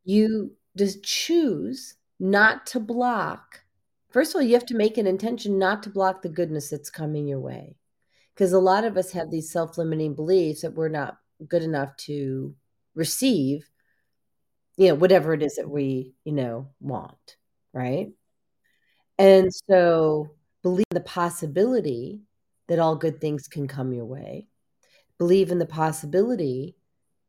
You 0.03 0.55
just 0.77 1.03
choose 1.03 1.95
not 2.19 2.67
to 2.67 2.79
block. 2.79 3.61
First 4.11 4.31
of 4.31 4.35
all, 4.35 4.41
you 4.41 4.53
have 4.53 4.65
to 4.67 4.75
make 4.75 4.97
an 4.97 5.07
intention 5.07 5.57
not 5.57 5.83
to 5.83 5.89
block 5.89 6.21
the 6.21 6.29
goodness 6.29 6.69
that's 6.69 6.89
coming 6.89 7.27
your 7.27 7.39
way. 7.39 7.75
Because 8.33 8.53
a 8.53 8.59
lot 8.59 8.85
of 8.85 8.97
us 8.97 9.11
have 9.11 9.31
these 9.31 9.51
self 9.51 9.77
limiting 9.77 10.13
beliefs 10.13 10.61
that 10.61 10.75
we're 10.75 10.89
not 10.89 11.17
good 11.47 11.63
enough 11.63 11.95
to 11.97 12.55
receive, 12.95 13.69
you 14.77 14.89
know, 14.89 14.95
whatever 14.95 15.33
it 15.33 15.43
is 15.43 15.55
that 15.55 15.69
we, 15.69 16.13
you 16.23 16.33
know, 16.33 16.69
want, 16.79 17.37
right? 17.73 18.11
And 19.17 19.51
so 19.69 20.31
believe 20.63 20.85
the 20.91 21.01
possibility 21.01 22.21
that 22.67 22.79
all 22.79 22.95
good 22.95 23.19
things 23.19 23.47
can 23.47 23.67
come 23.67 23.93
your 23.93 24.05
way. 24.05 24.47
Believe 25.17 25.51
in 25.51 25.59
the 25.59 25.65
possibility 25.65 26.75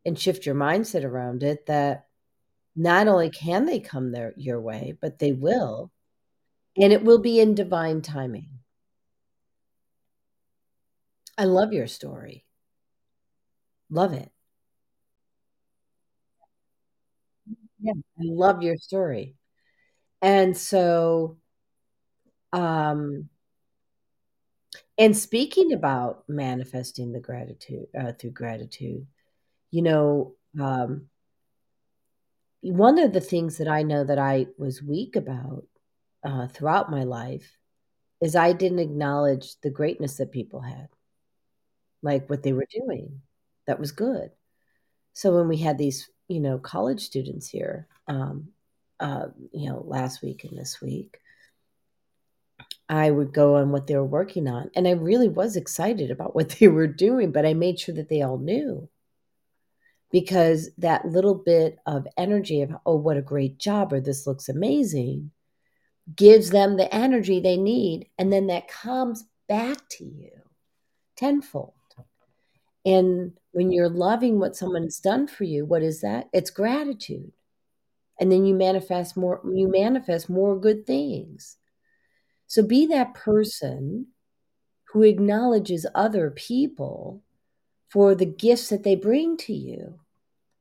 and 0.04 0.18
shift 0.18 0.46
your 0.46 0.54
mindset 0.54 1.04
around 1.04 1.42
it 1.42 1.66
that 1.66 2.06
not 2.76 3.08
only 3.08 3.30
can 3.30 3.66
they 3.66 3.80
come 3.80 4.12
their 4.12 4.32
your 4.36 4.60
way, 4.60 4.96
but 5.00 5.18
they 5.18 5.32
will, 5.32 5.90
and 6.76 6.92
it 6.92 7.02
will 7.02 7.18
be 7.18 7.40
in 7.40 7.54
divine 7.54 8.00
timing. 8.00 8.48
I 11.36 11.44
love 11.44 11.72
your 11.72 11.86
story. 11.86 12.44
Love 13.90 14.12
it. 14.14 14.30
Yeah, 17.80 17.92
I 17.94 18.22
love 18.22 18.62
your 18.62 18.76
story. 18.76 19.36
And 20.22 20.56
so, 20.56 21.38
um, 22.52 23.28
and 24.98 25.16
speaking 25.16 25.72
about 25.72 26.24
manifesting 26.28 27.12
the 27.12 27.20
gratitude 27.20 27.86
uh, 27.98 28.12
through 28.12 28.30
gratitude, 28.32 29.06
you 29.70 29.82
know, 29.82 30.34
um, 30.60 31.06
one 32.62 32.98
of 32.98 33.12
the 33.12 33.20
things 33.20 33.58
that 33.58 33.68
I 33.68 33.82
know 33.82 34.04
that 34.04 34.18
I 34.18 34.46
was 34.58 34.82
weak 34.82 35.16
about 35.16 35.64
uh, 36.24 36.46
throughout 36.48 36.90
my 36.90 37.04
life 37.04 37.56
is 38.22 38.36
I 38.36 38.52
didn't 38.52 38.80
acknowledge 38.80 39.56
the 39.62 39.70
greatness 39.70 40.16
that 40.18 40.32
people 40.32 40.60
had, 40.60 40.88
like 42.02 42.28
what 42.28 42.42
they 42.42 42.52
were 42.52 42.66
doing. 42.70 43.22
That 43.66 43.78
was 43.78 43.92
good. 43.92 44.30
So 45.12 45.34
when 45.36 45.48
we 45.48 45.58
had 45.58 45.78
these, 45.78 46.08
you 46.28 46.40
know, 46.40 46.58
college 46.58 47.00
students 47.00 47.48
here, 47.48 47.88
um, 48.08 48.48
uh, 48.98 49.26
you 49.52 49.68
know, 49.68 49.82
last 49.86 50.22
week 50.22 50.44
and 50.44 50.58
this 50.58 50.80
week, 50.80 51.18
I 52.88 53.10
would 53.10 53.32
go 53.32 53.56
on 53.56 53.70
what 53.70 53.86
they 53.86 53.96
were 53.96 54.04
working 54.04 54.48
on, 54.48 54.70
and 54.74 54.86
I 54.86 54.92
really 54.92 55.28
was 55.28 55.56
excited 55.56 56.10
about 56.10 56.34
what 56.34 56.50
they 56.50 56.68
were 56.68 56.86
doing, 56.86 57.32
but 57.32 57.46
I 57.46 57.54
made 57.54 57.80
sure 57.80 57.94
that 57.94 58.08
they 58.08 58.22
all 58.22 58.38
knew. 58.38 58.88
Because 60.12 60.70
that 60.78 61.06
little 61.06 61.36
bit 61.36 61.78
of 61.86 62.08
energy 62.16 62.62
of 62.62 62.72
oh 62.84 62.96
what 62.96 63.16
a 63.16 63.22
great 63.22 63.58
job 63.58 63.92
or 63.92 64.00
this 64.00 64.26
looks 64.26 64.48
amazing 64.48 65.30
gives 66.16 66.50
them 66.50 66.76
the 66.76 66.92
energy 66.92 67.38
they 67.38 67.56
need. 67.56 68.08
And 68.18 68.32
then 68.32 68.48
that 68.48 68.66
comes 68.66 69.24
back 69.48 69.76
to 69.90 70.04
you 70.04 70.30
tenfold. 71.16 71.74
And 72.84 73.32
when 73.52 73.72
you're 73.72 73.88
loving 73.88 74.38
what 74.38 74.56
someone's 74.56 75.00
done 75.00 75.26
for 75.26 75.44
you 75.44 75.64
what 75.64 75.82
is 75.82 76.00
that 76.00 76.28
it's 76.32 76.50
gratitude 76.50 77.32
and 78.18 78.30
then 78.30 78.44
you 78.44 78.54
manifest 78.54 79.16
more 79.16 79.40
you 79.44 79.68
manifest 79.70 80.28
more 80.28 80.58
good 80.58 80.86
things 80.86 81.56
so 82.46 82.62
be 82.62 82.86
that 82.86 83.14
person 83.14 84.08
who 84.92 85.02
acknowledges 85.02 85.86
other 85.94 86.30
people 86.30 87.22
for 87.88 88.14
the 88.14 88.26
gifts 88.26 88.68
that 88.68 88.82
they 88.82 88.96
bring 88.96 89.36
to 89.36 89.52
you 89.52 90.00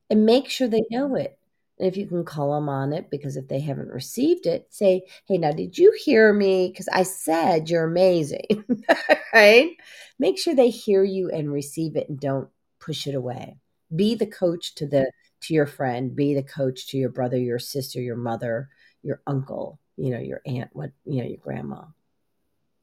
and 0.09 0.25
make 0.25 0.49
sure 0.49 0.67
they 0.67 0.83
know 0.89 1.15
it. 1.15 1.37
And 1.77 1.87
if 1.87 1.95
you 1.95 2.07
can 2.07 2.25
call 2.25 2.53
them 2.53 2.67
on 2.67 2.91
it, 2.91 3.09
because 3.09 3.37
if 3.37 3.47
they 3.47 3.59
haven't 3.59 3.89
received 3.89 4.45
it, 4.45 4.67
say, 4.69 5.03
hey, 5.27 5.37
now, 5.37 5.51
did 5.51 5.77
you 5.77 5.93
hear 6.03 6.33
me? 6.33 6.69
Because 6.69 6.89
I 6.89 7.03
said 7.03 7.69
you're 7.69 7.85
amazing, 7.85 8.65
right? 9.33 9.71
Make 10.17 10.37
sure 10.37 10.55
they 10.55 10.69
hear 10.69 11.03
you 11.03 11.29
and 11.29 11.51
receive 11.51 11.95
it 11.95 12.09
and 12.09 12.19
don't 12.19 12.49
push 12.89 13.05
it 13.05 13.13
away. 13.13 13.55
Be 13.95 14.15
the 14.15 14.25
coach 14.25 14.73
to 14.75 14.87
the 14.87 15.11
to 15.41 15.53
your 15.53 15.67
friend, 15.67 16.15
be 16.15 16.33
the 16.33 16.41
coach 16.41 16.87
to 16.87 16.97
your 16.97 17.09
brother, 17.09 17.37
your 17.37 17.59
sister, 17.59 18.01
your 18.01 18.15
mother, 18.15 18.67
your 19.03 19.21
uncle, 19.27 19.79
you 19.95 20.09
know, 20.09 20.19
your 20.19 20.41
aunt, 20.47 20.71
what, 20.73 20.89
you 21.05 21.21
know, 21.21 21.29
your 21.29 21.37
grandma. 21.37 21.83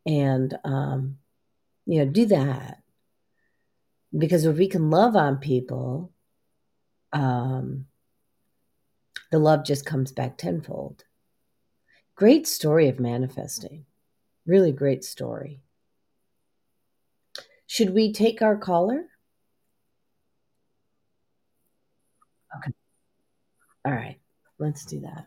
And 0.07 0.57
um, 0.63 1.19
you 1.87 1.99
know, 1.99 2.11
do 2.11 2.27
that. 2.27 2.83
Because 4.17 4.45
if 4.45 4.57
we 4.57 4.69
can 4.69 4.91
love 4.91 5.17
on 5.17 5.39
people, 5.39 6.13
um, 7.13 7.87
the 9.33 9.41
love 9.41 9.65
just 9.65 9.85
comes 9.85 10.13
back 10.13 10.39
tenfold. 10.39 11.03
Great 12.15 12.47
story 12.47 12.89
of 12.89 13.01
manifesting. 13.01 13.87
Really 14.47 14.71
great 14.71 15.03
story. 15.03 15.63
Should 17.67 17.93
we 17.93 18.13
take 18.13 18.41
our 18.41 18.57
caller? 18.57 19.07
Okay. 22.57 22.73
All 23.85 23.93
right. 23.93 24.19
Let's 24.59 24.85
do 24.85 25.01
that. 25.01 25.27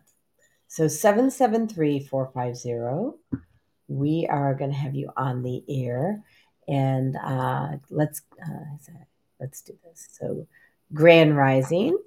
So 0.68 0.88
773 0.88 2.06
450. 2.06 3.40
We 3.88 4.26
are 4.30 4.54
going 4.54 4.70
to 4.70 4.76
have 4.76 4.94
you 4.94 5.10
on 5.16 5.42
the 5.42 5.64
air. 5.68 6.22
And 6.68 7.16
uh, 7.16 7.78
let's 7.90 8.22
uh, 8.40 8.94
let's 9.40 9.62
do 9.62 9.76
this. 9.84 10.08
So 10.12 10.46
Grand 10.92 11.36
Rising. 11.36 11.98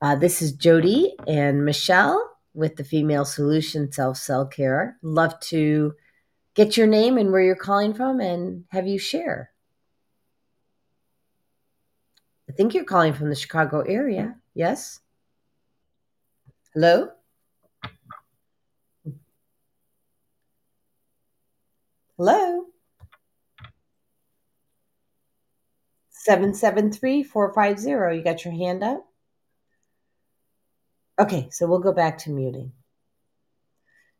Uh, 0.00 0.16
this 0.16 0.42
is 0.42 0.52
Jodi 0.52 1.14
and 1.26 1.64
Michelle 1.64 2.30
with 2.54 2.76
the 2.76 2.84
Female 2.84 3.24
Solution 3.24 3.90
Self 3.90 4.16
Cell 4.16 4.46
Care. 4.46 4.96
Love 5.02 5.38
to 5.40 5.94
get 6.54 6.76
your 6.76 6.86
name 6.86 7.18
and 7.18 7.32
where 7.32 7.42
you're 7.42 7.56
calling 7.56 7.94
from 7.94 8.20
and 8.20 8.64
have 8.70 8.86
you 8.86 8.98
share. 8.98 9.50
I 12.48 12.52
think 12.52 12.74
you're 12.74 12.84
calling 12.84 13.14
from 13.14 13.30
the 13.30 13.34
Chicago 13.34 13.80
area. 13.80 14.36
Yes? 14.54 15.00
Hello? 16.74 17.08
Hello? 22.18 22.66
773 26.10 27.22
450. 27.24 28.16
You 28.16 28.22
got 28.22 28.44
your 28.44 28.54
hand 28.54 28.84
up? 28.84 29.04
Okay, 31.18 31.48
so 31.50 31.66
we'll 31.66 31.80
go 31.80 31.92
back 31.92 32.18
to 32.18 32.30
muting. 32.30 32.72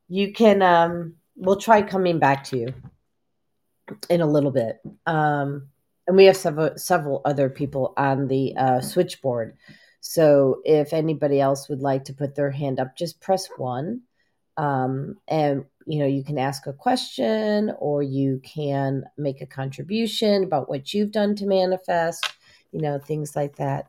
You 0.08 0.32
can, 0.32 0.62
um, 0.62 1.14
we'll 1.36 1.56
try 1.56 1.82
coming 1.82 2.18
back 2.18 2.44
to 2.44 2.58
you 2.58 2.74
in 4.10 4.20
a 4.20 4.26
little 4.26 4.50
bit. 4.50 4.80
Um, 5.06 5.68
and 6.06 6.16
we 6.16 6.24
have 6.24 6.36
several, 6.36 6.76
several 6.76 7.22
other 7.24 7.48
people 7.48 7.94
on 7.96 8.28
the 8.28 8.56
uh, 8.56 8.80
switchboard. 8.80 9.56
So 10.04 10.60
if 10.64 10.92
anybody 10.92 11.40
else 11.40 11.68
would 11.68 11.80
like 11.80 12.04
to 12.06 12.12
put 12.12 12.34
their 12.34 12.50
hand 12.50 12.80
up, 12.80 12.96
just 12.96 13.20
press 13.20 13.48
one. 13.56 14.00
Um, 14.56 15.14
and 15.28 15.64
you 15.86 16.00
know, 16.00 16.06
you 16.06 16.24
can 16.24 16.38
ask 16.38 16.66
a 16.66 16.72
question 16.72 17.72
or 17.78 18.02
you 18.02 18.40
can 18.44 19.04
make 19.16 19.40
a 19.40 19.46
contribution 19.46 20.42
about 20.42 20.68
what 20.68 20.92
you've 20.92 21.12
done 21.12 21.36
to 21.36 21.46
manifest, 21.46 22.28
you 22.72 22.80
know, 22.80 22.98
things 22.98 23.36
like 23.36 23.54
that. 23.56 23.86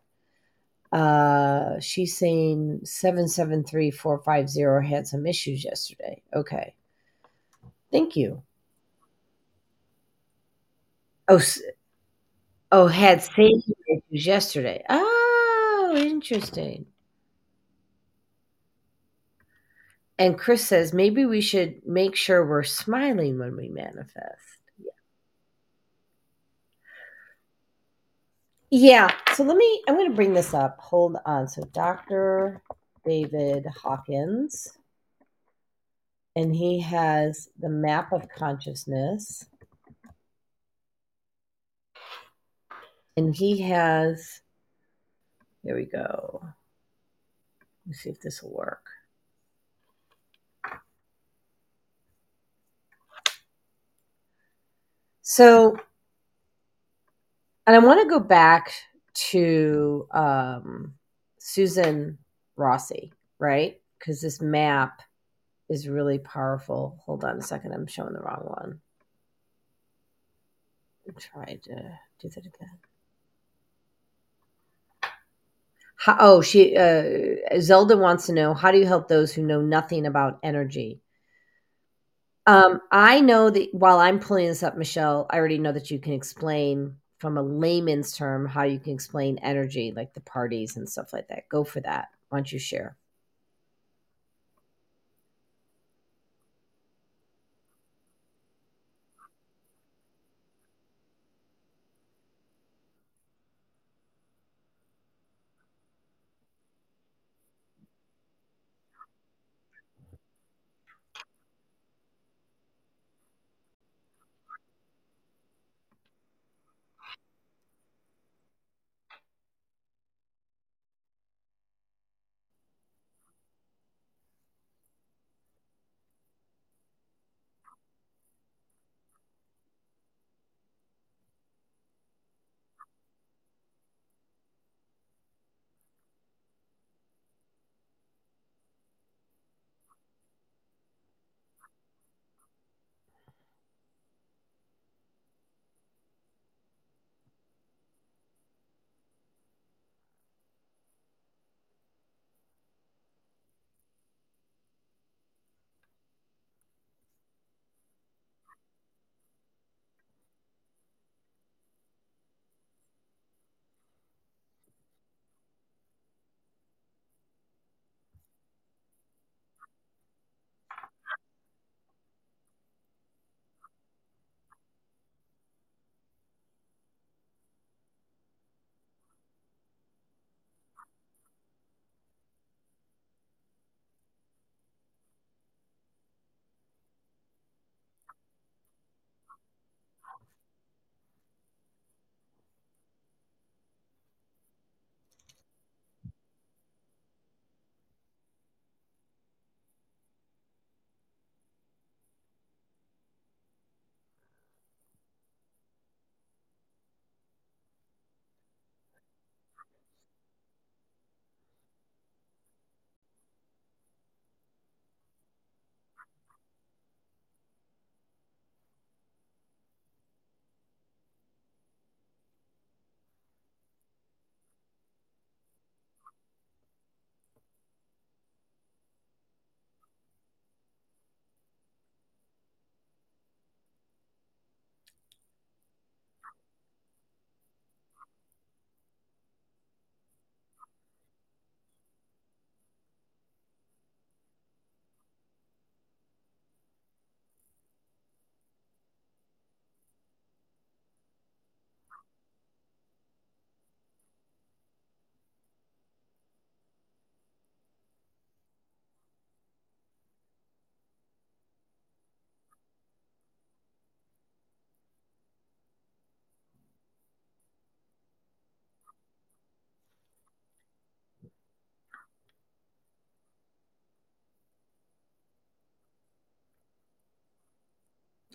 Uh, 0.91 1.79
she's 1.79 2.15
saying 2.15 2.81
773450 2.83 4.87
had 4.87 5.07
some 5.07 5.25
issues 5.25 5.65
yesterday. 5.65 6.21
Okay. 6.35 6.75
Thank 7.91 8.15
you. 8.15 8.43
Oh, 11.27 11.41
oh, 12.71 12.85
had 12.85 13.23
same 13.23 13.63
issues 13.89 14.27
yesterday. 14.27 14.83
Interesting. 15.95 16.85
And 20.19 20.37
Chris 20.37 20.65
says 20.65 20.93
maybe 20.93 21.25
we 21.25 21.41
should 21.41 21.85
make 21.85 22.15
sure 22.15 22.45
we're 22.45 22.63
smiling 22.63 23.39
when 23.39 23.55
we 23.57 23.67
manifest. 23.67 24.59
Yeah. 28.69 29.09
So 29.33 29.43
let 29.43 29.57
me, 29.57 29.83
I'm 29.87 29.95
going 29.95 30.09
to 30.09 30.15
bring 30.15 30.33
this 30.33 30.53
up. 30.53 30.79
Hold 30.79 31.17
on. 31.25 31.47
So 31.47 31.63
Dr. 31.73 32.61
David 33.05 33.65
Hawkins, 33.67 34.67
and 36.35 36.55
he 36.55 36.79
has 36.79 37.49
the 37.59 37.69
map 37.69 38.11
of 38.11 38.27
consciousness. 38.29 39.45
And 43.15 43.35
he 43.35 43.61
has, 43.61 44.41
here 45.63 45.75
we 45.75 45.85
go. 45.85 46.45
Let's 47.87 47.99
see 47.99 48.09
if 48.09 48.21
this 48.21 48.43
will 48.43 48.53
work. 48.53 48.85
So 55.21 55.77
and 57.65 57.75
I 57.75 57.79
want 57.79 58.01
to 58.01 58.09
go 58.09 58.19
back 58.19 58.73
to 59.31 60.05
um, 60.11 60.95
Susan 61.39 62.17
Rossi, 62.57 63.13
right? 63.39 63.79
Because 63.97 64.21
this 64.21 64.41
map 64.41 65.01
is 65.69 65.87
really 65.87 66.19
powerful. 66.19 66.97
Hold 67.05 67.23
on 67.23 67.37
a 67.37 67.41
second, 67.41 67.71
I'm 67.71 67.87
showing 67.87 68.13
the 68.13 68.19
wrong 68.19 68.43
one. 68.43 68.81
Tried 71.17 71.61
to 71.63 71.99
do 72.21 72.29
that 72.29 72.45
again. 72.45 72.79
How, 75.95 76.17
oh, 76.19 76.41
she 76.41 76.75
uh, 76.75 77.59
Zelda 77.59 77.97
wants 77.97 78.25
to 78.25 78.33
know 78.33 78.53
how 78.53 78.71
do 78.71 78.77
you 78.77 78.85
help 78.85 79.07
those 79.07 79.33
who 79.33 79.41
know 79.43 79.61
nothing 79.61 80.05
about 80.05 80.39
energy? 80.43 81.01
Um, 82.45 82.81
I 82.91 83.21
know 83.21 83.49
that 83.49 83.73
while 83.73 83.99
I'm 83.99 84.19
pulling 84.19 84.47
this 84.47 84.63
up, 84.63 84.75
Michelle, 84.75 85.27
I 85.29 85.37
already 85.37 85.59
know 85.59 85.71
that 85.71 85.91
you 85.91 85.99
can 85.99 86.13
explain 86.13 86.97
from 87.19 87.37
a 87.37 87.41
layman's 87.41 88.17
term 88.17 88.45
how 88.45 88.63
you 88.63 88.79
can 88.79 88.93
explain 88.93 89.37
energy, 89.37 89.93
like 89.95 90.13
the 90.13 90.19
parties 90.21 90.75
and 90.75 90.89
stuff 90.89 91.13
like 91.13 91.29
that. 91.29 91.47
Go 91.47 91.63
for 91.63 91.79
that. 91.81 92.09
Why 92.27 92.39
don't 92.39 92.51
you 92.51 92.59
share? 92.59 92.97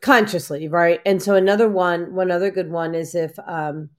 Consciously 0.00 0.68
right 0.68 1.00
and 1.06 1.22
so 1.22 1.34
another 1.34 1.68
one 1.68 2.14
one 2.14 2.30
other 2.30 2.50
good 2.50 2.70
one 2.70 2.94
is 2.94 3.14
if 3.14 3.38
um 3.46 3.90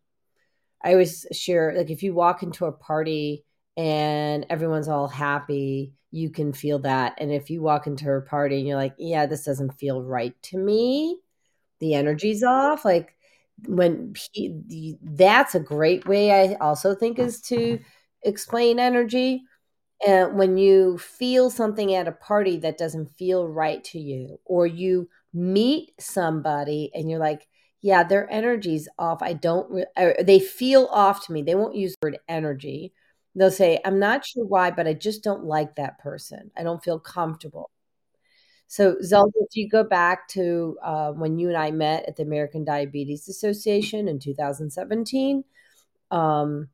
i 0.84 0.92
always 0.92 1.26
share 1.32 1.74
like 1.76 1.90
if 1.90 2.04
you 2.04 2.14
walk 2.14 2.44
into 2.44 2.66
a 2.66 2.72
party 2.72 3.44
and 3.78 4.46
everyone's 4.50 4.88
all 4.88 5.08
happy 5.08 5.94
you 6.12 6.30
can 6.30 6.54
feel 6.54 6.80
that. 6.80 7.16
And 7.20 7.32
if 7.32 7.50
you 7.50 7.62
walk 7.62 7.88
into 7.88 8.12
a 8.12 8.22
party 8.22 8.58
and 8.58 8.68
you're 8.68 8.78
like, 8.78 8.96
yeah, 8.98 9.26
this 9.26 9.46
doesn't 9.46 9.78
feel 9.78 10.02
right 10.02 10.34
to 10.44 10.58
me, 10.58 11.20
the 11.80 11.94
energy's 11.94 12.44
off. 12.44 12.84
Like 12.84 13.16
when 13.68 14.16
he, 14.34 14.98
that's 15.02 15.56
a 15.56 15.60
great 15.60 16.08
way, 16.08 16.32
I 16.32 16.56
also 16.56 16.96
think, 16.96 17.20
is 17.20 17.42
to 17.44 17.80
explain 18.24 18.80
energy. 18.80 19.44
And 20.06 20.38
when 20.38 20.58
you 20.58 20.98
feel 20.98 21.50
something 21.50 21.94
at 21.94 22.08
a 22.08 22.14
party 22.14 22.58
that 22.58 22.78
doesn't 22.78 23.12
feel 23.12 23.48
right 23.48 23.84
to 23.86 24.00
you, 24.00 24.40
or 24.46 24.66
you 24.66 25.10
meet 25.34 25.92
somebody 26.00 26.92
and 26.94 27.10
you're 27.10 27.20
like, 27.20 27.48
yeah, 27.82 28.04
their 28.04 28.30
energy's 28.32 28.90
off. 28.98 29.22
I 29.22 29.34
don't, 29.34 29.72
re- 29.72 30.16
they 30.24 30.40
feel 30.40 30.90
off 30.92 31.26
to 31.28 31.32
me. 31.32 31.42
They 31.42 31.56
won't 31.56 31.76
use 31.76 31.96
the 32.02 32.08
word 32.08 32.20
energy 32.28 32.94
They'll 33.36 33.52
say, 33.52 33.80
I'm 33.86 34.00
not 34.00 34.26
sure 34.26 34.46
why, 34.46 34.72
but 34.72 34.88
I 34.88 34.94
just 34.94 35.24
don't 35.24 35.46
like 35.46 35.76
that 35.76 36.00
person. 36.00 36.52
I 36.58 36.64
don't 36.64 36.84
feel 36.84 37.00
comfortable. 37.00 37.70
So, 38.68 38.98
Zelda, 39.02 39.32
if 39.36 39.56
you 39.56 39.70
go 39.70 39.84
back 39.84 40.28
to 40.30 40.78
uh, 40.84 41.12
when 41.12 41.40
you 41.40 41.48
and 41.48 41.58
I 41.58 41.72
met 41.72 42.06
at 42.08 42.16
the 42.16 42.24
American 42.24 42.64
Diabetes 42.64 43.28
Association 43.28 44.08
in 44.08 44.20
2017, 44.20 45.44
um, 46.12 46.70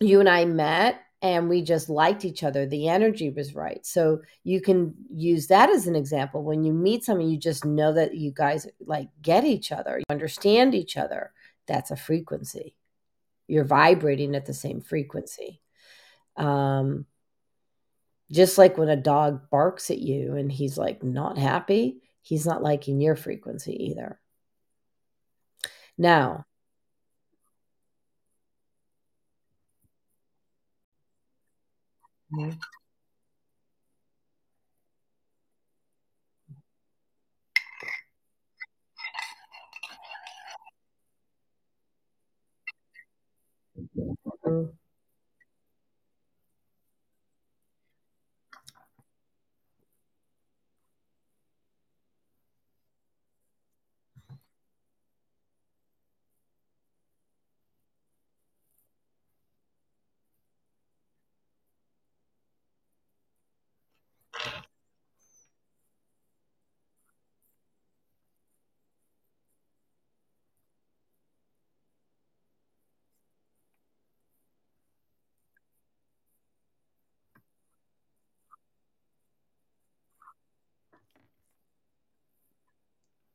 you 0.00 0.20
and 0.20 0.28
I 0.28 0.44
met 0.46 1.00
and 1.22 1.48
we 1.48 1.62
just 1.62 1.88
liked 1.88 2.24
each 2.24 2.42
other. 2.42 2.66
The 2.66 2.88
energy 2.88 3.30
was 3.30 3.54
right. 3.54 3.84
So, 3.86 4.20
you 4.44 4.60
can 4.60 4.94
use 5.10 5.46
that 5.46 5.70
as 5.70 5.86
an 5.86 5.96
example. 5.96 6.42
When 6.42 6.64
you 6.64 6.72
meet 6.72 7.04
someone, 7.04 7.30
you 7.30 7.38
just 7.38 7.64
know 7.64 7.92
that 7.94 8.14
you 8.14 8.32
guys 8.32 8.66
like 8.84 9.08
get 9.22 9.44
each 9.44 9.72
other, 9.72 9.98
you 9.98 10.04
understand 10.10 10.74
each 10.74 10.96
other. 10.96 11.32
That's 11.66 11.90
a 11.90 11.96
frequency. 11.96 12.74
You're 13.46 13.64
vibrating 13.64 14.34
at 14.34 14.46
the 14.46 14.54
same 14.54 14.80
frequency. 14.80 15.60
Um, 16.36 17.06
just 18.30 18.56
like 18.56 18.78
when 18.78 18.88
a 18.88 18.96
dog 18.96 19.50
barks 19.50 19.90
at 19.90 19.98
you 19.98 20.36
and 20.36 20.50
he's 20.50 20.78
like 20.78 21.02
not 21.02 21.36
happy, 21.36 22.00
he's 22.22 22.46
not 22.46 22.62
liking 22.62 23.00
your 23.00 23.14
frequency 23.14 23.90
either. 23.90 24.18
Now, 25.98 26.46
mm-hmm. 32.32 32.66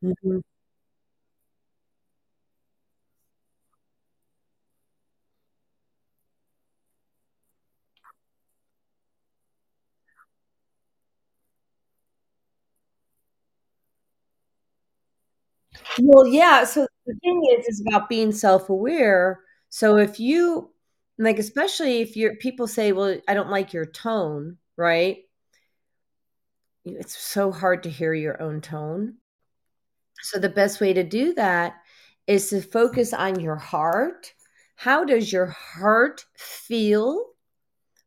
Mm-hmm. 0.04 0.40
Well, 16.02 16.28
yeah. 16.28 16.64
So 16.64 16.88
the 17.06 17.16
thing 17.24 17.42
is, 17.58 17.66
is 17.68 17.84
about 17.88 18.10
being 18.10 18.32
self-aware. 18.32 19.40
So 19.70 19.98
if 19.98 20.20
you 20.20 20.72
like, 21.18 21.40
especially 21.40 22.02
if 22.02 22.16
you're 22.16 22.36
people 22.38 22.68
say, 22.68 22.92
"Well, 22.92 23.20
I 23.28 23.34
don't 23.34 23.50
like 23.50 23.74
your 23.74 23.86
tone," 23.86 24.58
right? 24.78 25.18
It's 26.86 27.16
so 27.16 27.52
hard 27.52 27.84
to 27.84 27.90
hear 27.92 28.16
your 28.16 28.42
own 28.42 28.62
tone. 28.62 29.20
So 30.22 30.40
the 30.40 30.50
best 30.50 30.82
way 30.82 30.94
to 30.94 31.04
do 31.04 31.34
that 31.36 31.76
is 32.28 32.50
to 32.50 32.62
focus 32.62 33.14
on 33.14 33.40
your 33.40 33.56
heart. 33.56 34.34
How 34.76 35.04
does 35.04 35.32
your 35.32 35.48
heart 35.48 36.26
feel 36.38 37.26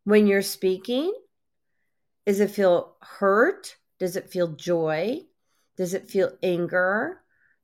when 0.04 0.26
you're 0.26 0.42
speaking? 0.42 1.12
Does 2.26 2.40
it 2.40 2.50
feel 2.50 2.96
hurt? 3.00 3.76
Does 3.98 4.16
it 4.16 4.30
feel 4.30 4.48
joy? 4.48 5.20
Does 5.76 5.94
it 5.94 6.10
feel 6.10 6.36
anger? 6.42 7.22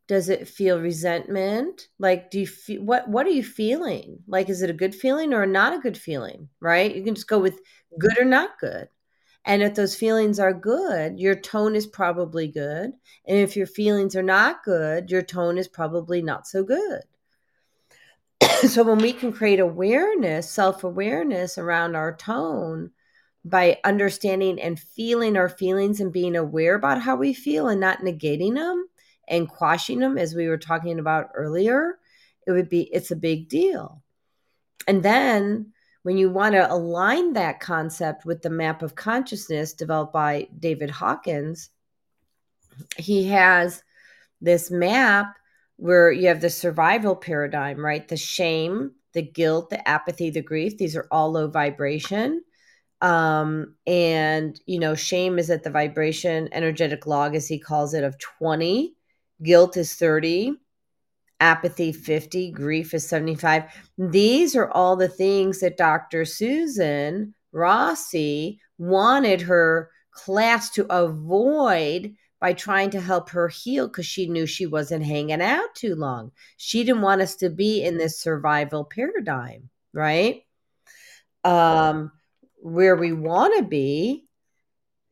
Does 0.08 0.28
it 0.28 0.48
feel 0.48 0.80
resentment? 0.80 1.88
Like, 1.98 2.30
do 2.30 2.40
you 2.40 2.46
feel 2.46 2.82
what? 2.82 3.08
What 3.08 3.26
are 3.26 3.30
you 3.30 3.42
feeling? 3.42 4.20
Like, 4.26 4.48
is 4.48 4.62
it 4.62 4.70
a 4.70 4.74
good 4.74 4.94
feeling 4.94 5.34
or 5.34 5.46
not 5.46 5.74
a 5.74 5.80
good 5.80 5.98
feeling? 5.98 6.48
Right? 6.60 6.94
You 6.94 7.02
can 7.02 7.14
just 7.14 7.28
go 7.28 7.38
with 7.38 7.60
good 7.98 8.18
or 8.18 8.24
not 8.24 8.58
good. 8.60 8.88
And 9.46 9.62
if 9.62 9.76
those 9.76 9.94
feelings 9.94 10.40
are 10.40 10.52
good, 10.52 11.20
your 11.20 11.36
tone 11.36 11.76
is 11.76 11.86
probably 11.86 12.48
good. 12.48 12.90
And 13.26 13.38
if 13.38 13.56
your 13.56 13.68
feelings 13.68 14.16
are 14.16 14.22
not 14.22 14.64
good, 14.64 15.08
your 15.08 15.22
tone 15.22 15.56
is 15.56 15.68
probably 15.68 16.20
not 16.20 16.48
so 16.48 16.64
good. 16.64 17.02
so 18.68 18.82
when 18.82 18.98
we 18.98 19.12
can 19.12 19.32
create 19.32 19.60
awareness, 19.60 20.50
self 20.50 20.82
awareness 20.82 21.58
around 21.58 21.94
our 21.94 22.16
tone 22.16 22.90
by 23.44 23.78
understanding 23.84 24.60
and 24.60 24.80
feeling 24.80 25.36
our 25.36 25.48
feelings 25.48 26.00
and 26.00 26.12
being 26.12 26.34
aware 26.34 26.74
about 26.74 27.00
how 27.00 27.14
we 27.14 27.32
feel 27.32 27.68
and 27.68 27.80
not 27.80 28.00
negating 28.00 28.56
them 28.56 28.88
and 29.28 29.48
quashing 29.48 30.00
them, 30.00 30.18
as 30.18 30.34
we 30.34 30.48
were 30.48 30.58
talking 30.58 30.98
about 30.98 31.30
earlier, 31.34 31.98
it 32.48 32.50
would 32.50 32.68
be, 32.68 32.82
it's 32.92 33.12
a 33.12 33.16
big 33.16 33.48
deal. 33.48 34.02
And 34.88 35.04
then 35.04 35.72
when 36.06 36.16
you 36.16 36.30
want 36.30 36.54
to 36.54 36.72
align 36.72 37.32
that 37.32 37.58
concept 37.58 38.24
with 38.24 38.40
the 38.40 38.48
map 38.48 38.80
of 38.80 38.94
consciousness 38.94 39.72
developed 39.72 40.12
by 40.12 40.46
David 40.60 40.88
Hawkins, 40.88 41.70
he 42.96 43.24
has 43.24 43.82
this 44.40 44.70
map 44.70 45.34
where 45.74 46.12
you 46.12 46.28
have 46.28 46.40
the 46.40 46.48
survival 46.48 47.16
paradigm, 47.16 47.84
right? 47.84 48.06
The 48.06 48.16
shame, 48.16 48.92
the 49.14 49.22
guilt, 49.22 49.68
the 49.68 49.88
apathy, 49.88 50.30
the 50.30 50.42
grief, 50.42 50.78
these 50.78 50.94
are 50.94 51.08
all 51.10 51.32
low 51.32 51.48
vibration. 51.48 52.44
Um, 53.00 53.74
and 53.84 54.60
you 54.64 54.78
know, 54.78 54.94
shame 54.94 55.40
is 55.40 55.50
at 55.50 55.64
the 55.64 55.70
vibration 55.70 56.48
energetic 56.52 57.08
log, 57.08 57.34
as 57.34 57.48
he 57.48 57.58
calls 57.58 57.94
it, 57.94 58.04
of 58.04 58.16
20, 58.38 58.94
guilt 59.42 59.76
is 59.76 59.94
30, 59.94 60.54
apathy 61.40 61.92
50, 61.92 62.50
grief 62.50 62.94
is 62.94 63.08
75. 63.08 63.64
These 63.98 64.56
are 64.56 64.70
all 64.70 64.96
the 64.96 65.08
things 65.08 65.60
that 65.60 65.76
Dr. 65.76 66.24
Susan 66.24 67.34
Rossi 67.52 68.60
wanted 68.78 69.42
her 69.42 69.90
class 70.10 70.70
to 70.70 70.86
avoid 70.90 72.14
by 72.40 72.52
trying 72.52 72.90
to 72.90 73.00
help 73.00 73.30
her 73.30 73.48
heal 73.48 73.88
because 73.88 74.06
she 74.06 74.28
knew 74.28 74.46
she 74.46 74.66
wasn't 74.66 75.04
hanging 75.04 75.40
out 75.40 75.74
too 75.74 75.94
long. 75.94 76.32
She 76.56 76.84
didn't 76.84 77.02
want 77.02 77.22
us 77.22 77.36
to 77.36 77.50
be 77.50 77.82
in 77.82 77.96
this 77.96 78.20
survival 78.20 78.84
paradigm, 78.84 79.70
right? 79.92 80.42
Um, 81.44 82.12
where 82.56 82.96
we 82.96 83.12
want 83.12 83.56
to 83.58 83.64
be 83.64 84.26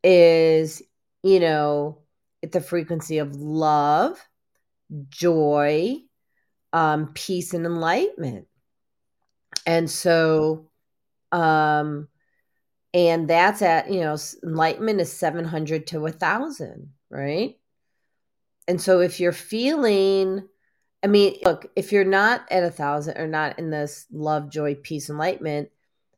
is, 0.03 0.83
you 1.23 1.41
know, 1.41 2.03
at 2.43 2.53
the 2.53 2.61
frequency 2.61 3.19
of 3.19 3.35
love, 3.37 4.19
joy, 5.09 5.97
um, 6.75 7.13
peace 7.15 7.55
and 7.55 7.65
enlightenment. 7.65 8.49
And 9.65 9.89
so, 9.89 10.67
um, 11.33 12.09
and 12.93 13.29
that's 13.31 13.63
at, 13.63 13.91
you 13.91 14.01
know, 14.01 14.17
enlightenment 14.43 15.01
is 15.01 15.11
700 15.13 15.87
to 15.89 16.07
a 16.07 16.13
thousand, 16.13 16.91
right? 17.09 17.57
And 18.67 18.81
so 18.81 19.01
if 19.01 19.21
you're 19.21 19.33
feeling, 19.33 20.47
I 21.03 21.07
mean, 21.07 21.37
look, 21.45 21.67
if 21.77 21.93
you're 21.93 22.05
not 22.05 22.45
at 22.51 22.65
a 22.65 22.71
thousand 22.71 23.19
or 23.19 23.29
not 23.29 23.59
in 23.59 23.71
this 23.71 24.07
love, 24.13 24.51
joy, 24.51 24.75
peace, 24.75 25.09
enlightenment, 25.09 25.71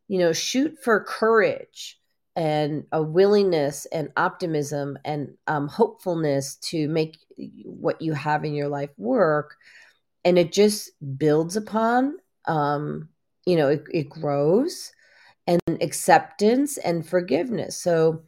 you 0.07 0.17
know, 0.17 0.33
shoot 0.33 0.77
for 0.83 1.03
courage 1.03 1.99
and 2.35 2.85
a 2.91 3.01
willingness 3.01 3.85
and 3.91 4.11
optimism 4.17 4.97
and 5.05 5.35
um, 5.45 5.67
hopefulness 5.67 6.55
to 6.55 6.87
make 6.87 7.17
what 7.63 8.01
you 8.01 8.13
have 8.13 8.43
in 8.43 8.55
your 8.55 8.69
life 8.69 8.91
work 8.97 9.57
and 10.27 10.37
it 10.37 10.51
just 10.51 10.91
builds 11.17 11.55
upon 11.55 12.17
um, 12.45 13.07
you 13.45 13.55
know 13.55 13.69
it, 13.69 13.83
it 13.91 14.09
grows 14.09 14.91
and 15.47 15.61
acceptance 15.81 16.77
and 16.77 17.07
forgiveness. 17.07 17.81
So, 17.81 18.23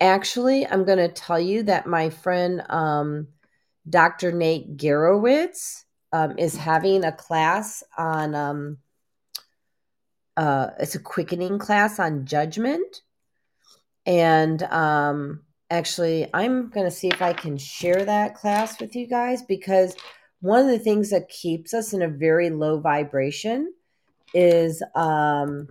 actually, 0.00 0.66
I'm 0.66 0.84
going 0.84 0.98
to 0.98 1.08
tell 1.08 1.38
you 1.38 1.62
that 1.62 1.86
my 1.86 2.10
friend 2.10 2.62
um, 2.68 3.28
Dr. 3.88 4.32
Nate 4.32 4.76
Garowitz 4.76 5.84
um, 6.12 6.36
is 6.38 6.56
having 6.56 7.04
a 7.04 7.12
class 7.12 7.84
on, 7.96 8.34
um, 8.34 8.78
uh, 10.36 10.70
it's 10.80 10.96
a 10.96 11.00
quickening 11.00 11.58
class 11.58 12.00
on 12.00 12.26
judgment. 12.26 13.02
And 14.06 14.62
um, 14.64 15.42
actually, 15.70 16.28
I'm 16.34 16.70
going 16.70 16.86
to 16.86 16.90
see 16.90 17.08
if 17.08 17.22
I 17.22 17.32
can 17.32 17.56
share 17.56 18.04
that 18.04 18.34
class 18.34 18.80
with 18.80 18.96
you 18.96 19.06
guys 19.06 19.42
because 19.42 19.94
one 20.40 20.60
of 20.60 20.66
the 20.66 20.78
things 20.78 21.10
that 21.10 21.28
keeps 21.28 21.74
us 21.74 21.92
in 21.92 22.02
a 22.02 22.08
very 22.08 22.50
low 22.50 22.80
vibration 22.80 23.72
is 24.34 24.82
um, 24.94 25.68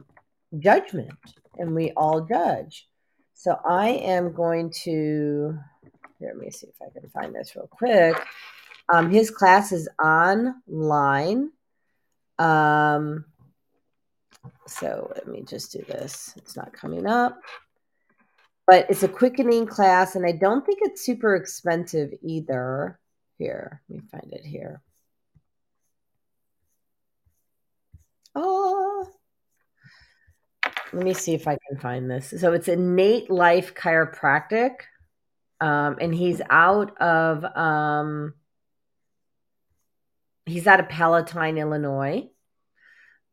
judgment, 0.58 1.12
and 1.58 1.76
we 1.76 1.92
all 1.92 2.22
judge. 2.22 2.88
So 3.34 3.60
I 3.66 3.90
am 3.90 4.34
going 4.34 4.72
to 4.84 5.58
here, 6.20 6.34
let 6.34 6.38
me 6.38 6.52
see 6.52 6.68
if 6.68 6.82
I 6.82 6.90
can 7.00 7.10
find 7.10 7.34
this 7.34 7.56
real 7.56 7.68
quick. 7.68 8.16
Um, 8.94 9.10
his 9.10 9.32
class 9.32 9.72
is 9.72 9.88
online. 10.04 11.52
Um, 12.38 13.26
so 14.68 15.12
let 15.16 15.28
me 15.28 15.44
just 15.44 15.72
do 15.72 15.84
this. 15.88 16.34
It's 16.38 16.56
not 16.56 16.74
coming 16.74 17.08
up, 17.08 17.40
but 18.68 18.90
it's 18.90 19.04
a 19.04 19.08
quickening 19.08 19.66
class, 19.66 20.16
and 20.16 20.26
I 20.26 20.34
don't 20.34 20.66
think 20.66 20.80
it's 20.82 21.06
super 21.06 21.36
expensive 21.36 22.12
either. 22.22 23.00
Here, 23.40 23.82
let 23.90 23.96
me 23.96 24.08
find 24.12 24.34
it 24.34 24.46
here. 24.46 24.82
Oh, 28.36 29.08
let 30.92 31.04
me 31.04 31.14
see 31.14 31.34
if 31.34 31.48
I 31.48 31.58
can 31.68 31.80
find 31.80 32.12
this. 32.12 32.34
So 32.38 32.52
it's 32.52 32.68
innate 32.68 33.32
Life 33.32 33.76
Chiropractic, 33.76 34.72
um, 35.62 35.98
and 36.02 36.14
he's 36.14 36.42
out 36.50 37.00
of 37.02 37.46
um, 37.56 38.34
he's 40.46 40.68
out 40.68 40.82
of 40.82 40.90
Palatine, 40.90 41.58
Illinois. 41.58 42.30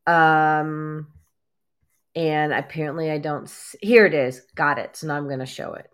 Um, 0.06 1.08
and 2.14 2.52
apparently 2.52 3.10
I 3.10 3.18
don't. 3.18 3.48
See, 3.48 3.78
here 3.82 4.06
it 4.06 4.14
is. 4.14 4.40
Got 4.54 4.78
it. 4.78 4.96
So 4.96 5.08
now 5.08 5.16
I'm 5.16 5.26
going 5.26 5.40
to 5.40 5.46
show 5.46 5.74
it. 5.74 5.90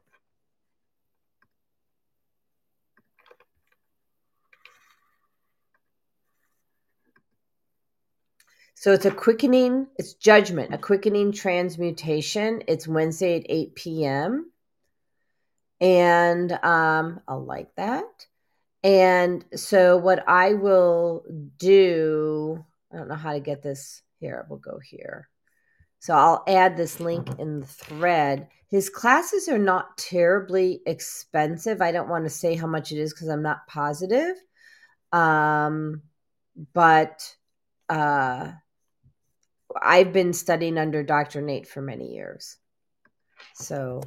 So 8.83 8.91
it's 8.91 9.07
a 9.07 9.13
quickening, 9.13 9.87
it's 9.97 10.15
judgment, 10.15 10.75
a 10.75 10.79
quickening 10.79 11.31
transmutation. 11.31 12.65
It's 12.67 12.89
Wednesday 12.89 13.37
at 13.37 13.47
8 13.49 13.77
p.m. 13.77 14.51
And 15.81 16.51
um, 16.51 17.21
I'll 17.29 17.45
like 17.45 17.73
that. 17.77 18.27
And 18.83 19.45
so 19.55 19.99
what 19.99 20.29
I 20.29 20.55
will 20.55 21.23
do, 21.59 22.65
I 22.93 22.97
don't 22.97 23.07
know 23.07 23.15
how 23.15 23.35
to 23.35 23.39
get 23.39 23.63
this 23.63 24.03
here. 24.19 24.47
We'll 24.49 24.59
go 24.59 24.81
here. 24.81 25.29
So 26.01 26.15
I'll 26.15 26.43
add 26.49 26.77
this 26.77 26.99
link 26.99 27.29
in 27.39 27.61
the 27.61 27.67
thread. 27.67 28.49
His 28.67 28.91
classes 28.91 29.47
are 29.49 29.59
not 29.59 29.97
terribly 29.97 30.81
expensive. 30.87 31.81
I 31.81 31.93
don't 31.93 32.09
want 32.09 32.25
to 32.25 32.31
say 32.31 32.57
how 32.57 32.67
much 32.67 32.91
it 32.91 32.99
is 32.99 33.15
because 33.15 33.29
I'm 33.29 33.43
not 33.43 33.69
positive. 33.69 34.35
Um, 35.13 36.03
but 36.75 37.33
uh, 37.89 38.51
I've 39.81 40.13
been 40.13 40.33
studying 40.33 40.79
under 40.79 41.03
Dr. 41.03 41.41
Nate 41.41 41.69
for 41.69 41.81
many 41.81 42.15
years. 42.15 42.57
So, 43.55 44.03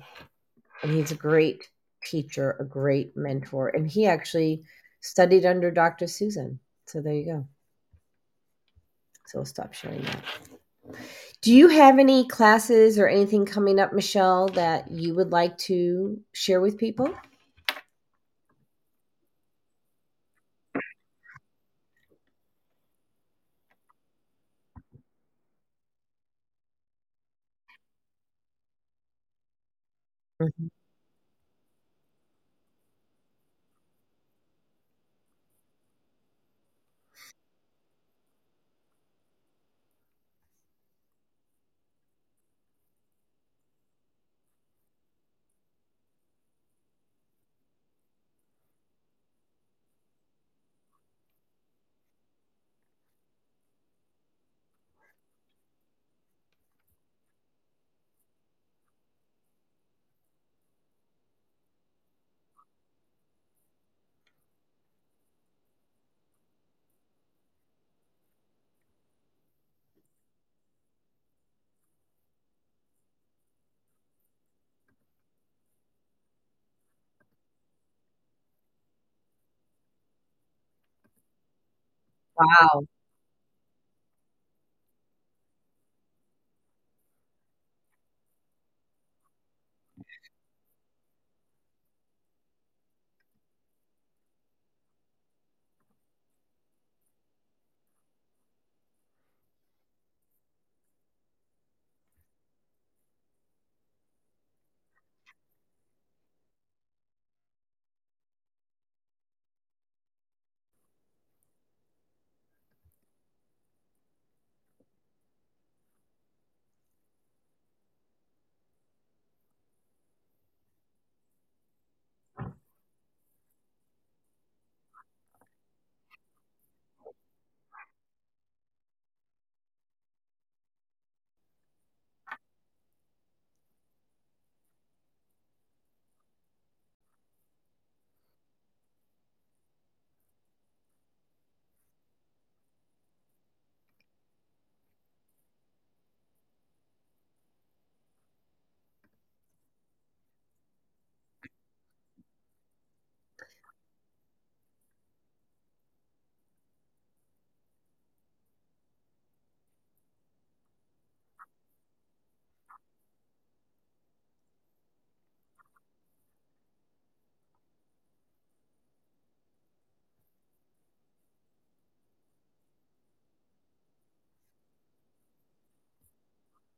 and 0.84 0.92
he's 0.92 1.12
a 1.12 1.16
great 1.16 1.70
teacher, 2.04 2.56
a 2.60 2.66
great 2.66 3.16
mentor, 3.16 3.70
and 3.70 3.88
he 3.88 4.06
actually 4.06 4.64
studied 5.02 5.46
under 5.46 5.72
Dr. 5.72 6.08
Susan. 6.08 6.60
So 6.86 7.02
there 7.02 7.14
you 7.14 7.26
go. 7.26 7.48
So 9.28 9.40
we'll 9.40 9.46
stop 9.46 9.74
sharing 9.74 10.02
that. 10.02 10.24
Do 11.42 11.54
you 11.54 11.68
have 11.68 12.00
any 12.00 12.28
classes 12.28 12.98
or 13.00 13.08
anything 13.08 13.46
coming 13.46 13.80
up, 13.80 13.94
Michelle, 13.94 14.48
that 14.50 14.92
you 14.92 15.16
would 15.16 15.32
like 15.32 15.58
to 15.60 16.20
share 16.34 16.62
with 16.62 16.78
people? 16.78 17.14
Mhm. 30.40 30.75
Wow. 82.38 82.88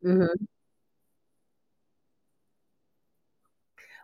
Mhm. 0.08 0.48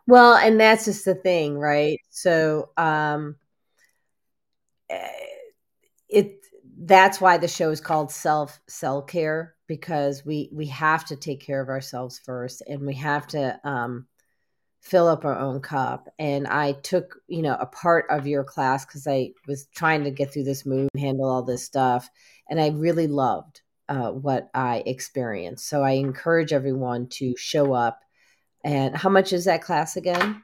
Well, 0.08 0.36
and 0.36 0.60
that's 0.60 0.86
just 0.86 1.06
the 1.06 1.16
thing, 1.16 1.58
right? 1.58 2.00
So, 2.10 2.70
um 2.78 3.38
eh, 4.90 5.10
it 6.10 6.46
that's 6.86 7.22
why 7.22 7.38
the 7.38 7.48
show 7.50 7.72
is 7.72 7.82
called 7.82 8.12
self 8.12 8.62
self-care 8.68 9.56
because 9.68 10.26
we 10.26 10.50
we 10.54 10.68
have 10.68 11.06
to 11.06 11.18
take 11.18 11.42
care 11.42 11.62
of 11.62 11.70
ourselves 11.70 12.20
first 12.26 12.64
and 12.68 12.86
we 12.88 12.96
have 12.96 13.28
to 13.28 13.60
um 13.68 14.08
fill 14.82 15.08
up 15.10 15.26
our 15.26 15.40
own 15.40 15.62
cup 15.62 16.10
and 16.20 16.48
i 16.48 16.74
took 16.84 17.18
you 17.30 17.44
know 17.44 17.58
a 17.62 17.68
part 17.68 18.06
of 18.12 18.28
your 18.28 18.46
class 18.46 18.86
because 18.86 19.08
i 19.08 19.32
was 19.48 19.68
trying 19.76 20.06
to 20.06 20.12
get 20.12 20.34
through 20.34 20.46
this 20.46 20.66
move 20.68 20.90
handle 20.98 21.30
all 21.30 21.44
this 21.44 21.66
stuff 21.66 22.10
and 22.50 22.62
i 22.62 22.70
really 22.70 23.08
loved 23.08 23.63
uh, 23.90 24.12
what 24.12 24.50
I 24.54 24.84
experienced. 24.86 25.68
So 25.68 25.84
I 25.84 25.92
encourage 25.92 26.54
everyone 26.54 27.08
to 27.10 27.36
show 27.38 27.74
up. 27.74 28.00
And 28.64 28.96
how 28.96 29.10
much 29.10 29.34
is 29.34 29.46
that 29.46 29.62
class 29.62 29.98
again? 29.98 30.44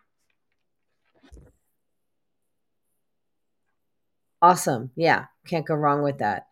Awesome. 4.42 4.92
Yeah, 4.96 5.26
can't 5.48 5.66
go 5.66 5.76
wrong 5.76 6.02
with 6.02 6.20
that. 6.20 6.48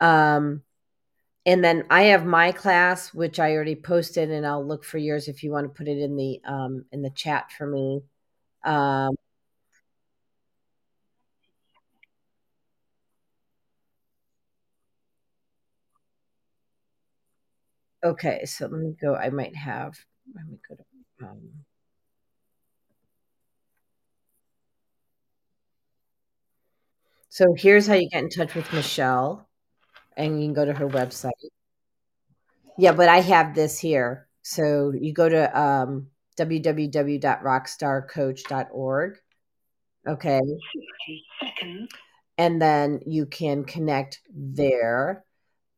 Um, 0.00 0.62
and 1.44 1.62
then 1.64 1.84
I 1.90 2.02
have 2.04 2.24
my 2.24 2.52
class, 2.52 3.14
which 3.14 3.38
I 3.38 3.52
already 3.52 3.76
posted, 3.76 4.30
and 4.30 4.46
I'll 4.46 4.66
look 4.66 4.84
for 4.84 4.98
yours 4.98 5.28
if 5.28 5.42
you 5.42 5.52
want 5.52 5.66
to 5.66 5.76
put 5.76 5.88
it 5.88 5.98
in 5.98 6.16
the 6.16 6.40
um, 6.44 6.84
in 6.92 7.02
the 7.02 7.10
chat 7.10 7.52
for 7.56 7.66
me. 7.66 8.02
Um, 8.64 9.14
okay, 18.10 18.44
so 18.44 18.66
let 18.66 18.80
me 18.80 18.94
go. 19.00 19.14
I 19.14 19.30
might 19.30 19.56
have. 19.56 19.94
Let 20.34 20.46
me 20.46 20.58
go 20.68 20.74
to. 20.76 21.26
Um, 21.26 21.40
so 27.28 27.54
here's 27.56 27.86
how 27.86 27.94
you 27.94 28.08
get 28.10 28.24
in 28.24 28.30
touch 28.30 28.54
with 28.54 28.72
Michelle, 28.72 29.48
and 30.16 30.40
you 30.40 30.46
can 30.46 30.54
go 30.54 30.64
to 30.64 30.72
her 30.72 30.88
website. 30.88 31.32
Yeah, 32.78 32.92
but 32.92 33.08
I 33.08 33.20
have 33.20 33.54
this 33.54 33.78
here. 33.78 34.28
So 34.42 34.92
you 34.92 35.12
go 35.12 35.28
to 35.28 35.60
um, 35.60 36.08
www.rockstarcoach.org. 36.38 39.18
Okay. 40.06 40.40
60. 41.40 41.88
And 42.38 42.62
then 42.62 43.00
you 43.06 43.26
can 43.26 43.64
connect 43.64 44.20
there. 44.32 45.24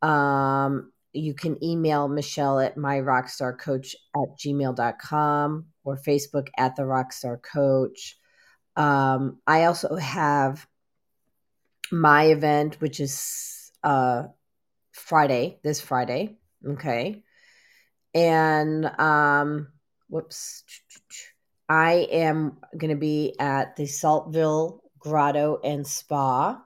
Um, 0.03 0.93
you 1.12 1.35
can 1.35 1.62
email 1.62 2.09
Michelle 2.09 2.60
at 2.60 2.76
myrockstarcoach 2.76 3.94
at 4.14 4.39
gmail.com 4.39 5.66
or 5.85 5.97
Facebook 5.97 6.48
at 6.56 6.76
the 6.76 6.82
Rockstar 6.82 7.40
Coach. 7.43 8.18
Um, 8.76 9.39
I 9.47 9.64
also 9.64 9.97
have 9.97 10.66
my 11.90 12.26
event, 12.26 12.80
which 12.80 13.01
is 13.01 13.72
uh, 13.82 14.24
Friday, 14.93 15.59
this 15.62 15.80
Friday. 15.80 16.36
Okay. 16.66 17.22
And 18.14 18.85
um, 18.98 19.68
whoops. 20.09 20.64
I 21.68 22.09
am 22.10 22.59
going 22.76 22.90
to 22.90 22.97
be 22.97 23.35
at 23.39 23.76
the 23.76 23.86
Saltville 23.86 24.82
Grotto 24.98 25.60
and 25.62 25.86
Spa. 25.86 26.62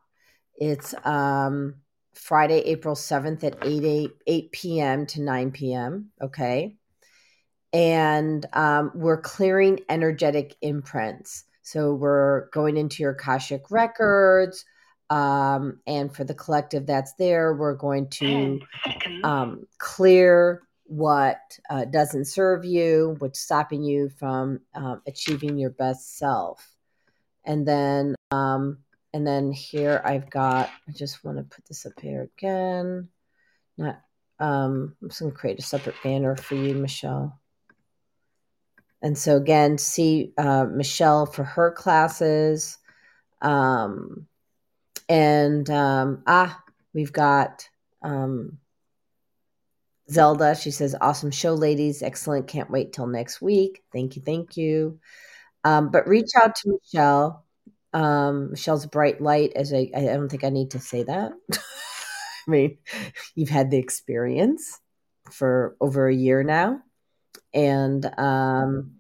It's 0.57 0.95
um, 1.05 1.82
Friday, 2.15 2.59
April 2.61 2.95
7th 2.95 3.45
at 3.45 3.57
8, 3.63 3.85
8, 3.85 4.11
8 4.27 4.53
p.m. 4.53 5.07
to 5.07 5.23
9 5.23 5.51
p.m. 5.51 6.11
Okay. 6.21 6.77
And 7.73 8.45
um, 8.53 8.93
we're 8.95 9.21
clearing 9.21 9.81
energetic 9.89 10.57
imprints. 10.61 11.45
So 11.63 11.95
we're 11.95 12.49
going 12.51 12.77
into 12.77 13.03
your 13.03 13.13
Akashic 13.13 13.71
records. 13.71 14.65
Um, 15.09 15.81
and 15.87 16.15
for 16.15 16.25
the 16.25 16.35
collective 16.35 16.87
that's 16.87 17.15
there, 17.15 17.55
we're 17.55 17.75
going 17.75 18.09
to 18.11 18.61
um, 19.25 19.67
clear 19.79 20.63
what 20.85 21.41
uh, 21.71 21.87
doesn't 21.87 22.27
serve 22.27 22.65
you, 22.65 23.17
what's 23.19 23.41
stopping 23.41 23.83
you 23.83 24.11
from 24.19 24.61
um, 24.75 25.01
achieving 25.07 25.57
your 25.57 25.71
best 25.71 26.19
self. 26.19 26.67
And 27.45 27.67
then, 27.67 28.15
um, 28.31 28.79
and 29.13 29.27
then 29.27 29.53
here 29.53 30.01
I've 30.05 30.31
got. 30.31 30.71
I 30.89 30.93
just 30.93 31.25
want 31.25 31.39
to 31.39 31.45
put 31.45 31.65
this 31.67 31.87
up 31.87 32.01
here 32.01 32.31
again. 32.37 33.09
Not. 33.77 34.01
Um, 34.39 34.97
I'm 35.01 35.09
just 35.09 35.21
going 35.21 35.33
to 35.33 35.39
create 35.39 35.59
a 35.59 35.63
separate 35.63 35.95
banner 36.03 36.35
for 36.37 36.57
you, 36.57 36.75
Michelle. 36.75 37.39
And 39.03 39.17
so 39.17 39.37
again, 39.37 39.79
see 39.79 40.33
uh, 40.39 40.65
Michelle 40.65 41.27
for 41.27 41.45
her 41.45 41.71
classes. 41.71 42.79
Um, 43.41 44.27
and 45.09 45.69
um, 45.71 46.23
ah, 46.27 46.63
we've 46.95 47.13
got 47.13 47.69
um, 48.03 48.59
Zelda. 50.11 50.55
She 50.55 50.71
says, 50.71 50.97
"Awesome 51.01 51.31
show, 51.31 51.55
ladies! 51.55 52.03
Excellent. 52.03 52.47
Can't 52.49 52.71
wait 52.71 52.93
till 52.93 53.07
next 53.07 53.43
week. 53.43 53.83
Thank 53.93 54.17
you, 54.17 54.23
thank 54.23 54.57
you." 54.57 55.01
Um, 55.65 55.91
but 55.91 56.09
reach 56.09 56.31
out 56.41 56.55
to 56.57 56.79
Michelle. 56.81 57.45
Um, 57.93 58.51
Michelle's 58.51 58.87
bright 58.87 59.21
light. 59.21 59.53
As 59.55 59.73
I, 59.73 59.91
I 59.95 60.05
don't 60.05 60.29
think 60.29 60.45
I 60.45 60.51
need 60.51 60.71
to 60.73 60.79
say 60.79 61.03
that. 61.03 61.33
I 61.53 62.51
mean, 62.51 62.79
you've 63.35 63.49
had 63.49 63.71
the 63.71 63.79
experience 63.79 64.81
for 65.31 65.77
over 65.81 66.09
a 66.09 66.15
year 66.15 66.43
now, 66.43 66.81
and 67.55 68.05
um, 68.19 68.97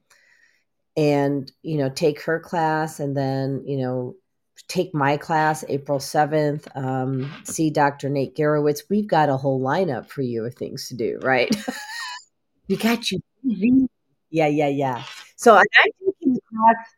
and 0.96 1.50
you 1.62 1.78
know, 1.78 1.88
take 1.88 2.22
her 2.22 2.38
class, 2.38 3.00
and 3.00 3.16
then 3.16 3.64
you 3.66 3.78
know, 3.78 4.16
take 4.68 4.94
my 4.94 5.16
class 5.16 5.64
April 5.68 5.98
7th, 5.98 6.66
um, 6.76 7.30
see 7.44 7.70
Dr. 7.70 8.08
Nate 8.08 8.36
Garowitz. 8.36 8.82
We've 8.88 9.06
got 9.06 9.28
a 9.28 9.36
whole 9.36 9.60
lineup 9.60 10.08
for 10.08 10.22
you 10.22 10.44
of 10.44 10.54
things 10.54 10.88
to 10.88 10.94
do, 10.94 11.18
right? 11.22 11.54
we 12.68 12.76
got 12.76 13.10
you. 13.10 13.20
Yeah, 14.30 14.46
yeah, 14.46 14.68
yeah. 14.68 15.02
So 15.36 15.54
I'm 15.56 15.64
taking 15.84 16.34
the 16.34 16.40
class. 16.40 16.94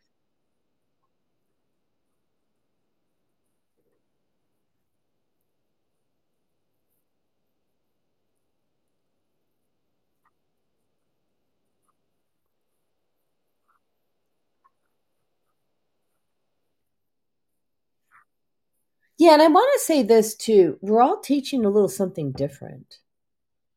Yeah, 19.24 19.32
and 19.32 19.40
I 19.40 19.48
want 19.48 19.70
to 19.72 19.86
say 19.86 20.02
this 20.02 20.36
too. 20.36 20.76
We're 20.82 21.00
all 21.00 21.18
teaching 21.18 21.64
a 21.64 21.70
little 21.70 21.88
something 21.88 22.32
different, 22.32 22.98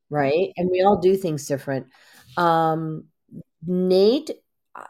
right? 0.10 0.52
And 0.57 0.69
we 0.69 0.82
all 0.82 0.98
do 0.98 1.15
things 1.15 1.48
different. 1.48 1.88
Um, 2.36 3.06
Nate, 3.65 4.30
uh, 4.76 4.84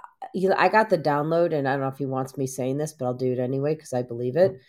I 0.57 0.69
got 0.69 0.89
the 0.89 0.97
download, 0.97 1.53
and 1.53 1.67
I 1.67 1.73
don't 1.73 1.81
know 1.81 1.89
if 1.89 1.99
he 1.99 2.07
wants 2.07 2.37
me 2.37 2.47
saying 2.47 2.79
this, 2.79 2.91
but 2.91 3.05
I'll 3.05 3.13
do 3.13 3.33
it 3.33 3.37
anyway 3.37 3.75
because 3.75 3.93
I 3.93 4.01
believe 4.01 4.35
it. 4.35 4.59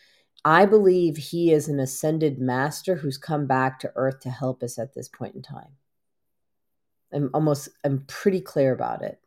I 0.44 0.66
believe 0.66 1.16
he 1.16 1.52
is 1.52 1.68
an 1.68 1.80
ascended 1.80 2.38
master 2.38 2.94
who's 2.94 3.16
come 3.16 3.46
back 3.46 3.80
to 3.80 3.92
Earth 3.96 4.20
to 4.20 4.30
help 4.30 4.62
us 4.62 4.78
at 4.78 4.92
this 4.92 5.08
point 5.08 5.36
in 5.36 5.42
time. 5.42 5.72
I'm 7.14 7.30
almost, 7.32 7.70
I'm 7.82 8.04
pretty 8.08 8.42
clear 8.42 8.74
about 8.74 9.00
it 9.00 9.18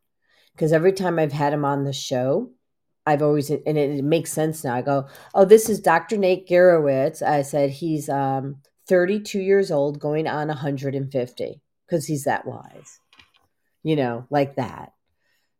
because 0.53 0.73
every 0.73 0.93
time 0.93 1.17
I've 1.17 1.31
had 1.31 1.53
him 1.53 1.65
on 1.65 1.85
the 1.85 1.93
show, 1.93 2.51
I've 3.05 3.21
always, 3.21 3.49
and 3.49 3.77
it, 3.77 3.97
it 3.97 4.03
makes 4.03 4.31
sense 4.31 4.63
now. 4.63 4.75
I 4.75 4.81
go, 4.81 5.07
oh, 5.33 5.45
this 5.45 5.69
is 5.69 5.79
Dr. 5.79 6.17
Nate 6.17 6.47
Garowitz. 6.47 7.21
I 7.21 7.41
said 7.41 7.71
he's 7.71 8.09
um, 8.09 8.57
32 8.87 9.39
years 9.39 9.71
old, 9.71 9.99
going 9.99 10.27
on 10.27 10.47
150 10.47 11.61
because 11.85 12.05
he's 12.05 12.25
that 12.25 12.45
wise, 12.45 12.99
you 13.83 13.95
know, 13.95 14.25
like 14.29 14.55
that. 14.55 14.93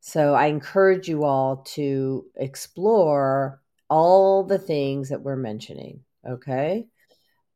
So 0.02 0.34
I 0.34 0.48
encourage 0.48 1.08
you 1.08 1.24
all 1.24 1.58
to 1.76 2.26
explore 2.36 3.62
all 3.90 4.44
the 4.44 4.60
things 4.60 5.10
that 5.10 5.22
we're 5.22 5.36
mentioning. 5.36 6.02
Okay. 6.28 6.88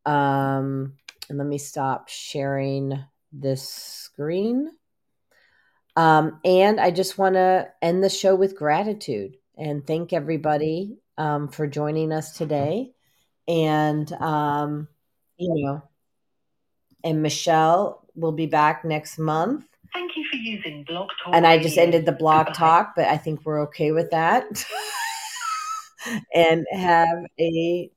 Um, 0.06 0.94
and 1.30 1.38
let 1.38 1.48
me 1.48 1.58
stop 1.58 2.10
sharing 2.10 3.04
this 3.32 3.68
screen. 3.68 4.70
Um, 5.96 6.40
and 6.44 6.80
I 6.80 6.92
just 6.92 7.18
want 7.18 7.36
to 7.36 7.70
end 7.82 8.04
the 8.04 8.10
show 8.10 8.36
with 8.36 8.58
gratitude 8.58 9.38
and 9.58 9.86
thank 9.86 10.14
everybody 10.14 10.98
um, 11.18 11.48
for 11.48 11.68
joining 11.68 12.12
us 12.12 12.38
today. 12.38 12.92
And, 13.48 14.12
um, 14.14 14.88
you 15.38 15.64
know, 15.64 15.84
and 17.04 17.22
Michelle 17.22 18.06
will 18.16 18.32
be 18.32 18.48
back 18.48 18.84
next 18.84 19.20
month. 19.20 19.66
Thank 19.94 20.18
you 20.18 20.26
for 20.30 20.38
using 20.38 20.84
Blog 20.84 21.10
Talk. 21.24 21.34
And 21.34 21.48
I 21.48 21.58
just 21.58 21.78
ended 21.78 22.06
the 22.06 22.12
blog 22.12 22.48
Goodbye. 22.48 22.60
talk, 22.60 22.94
but 22.96 23.06
I 23.06 23.18
think 23.18 23.42
we're 23.46 23.62
okay 23.64 23.92
with 23.92 24.12
that. 24.12 24.46
and 26.34 26.66
have 26.72 27.26
a 27.40 27.92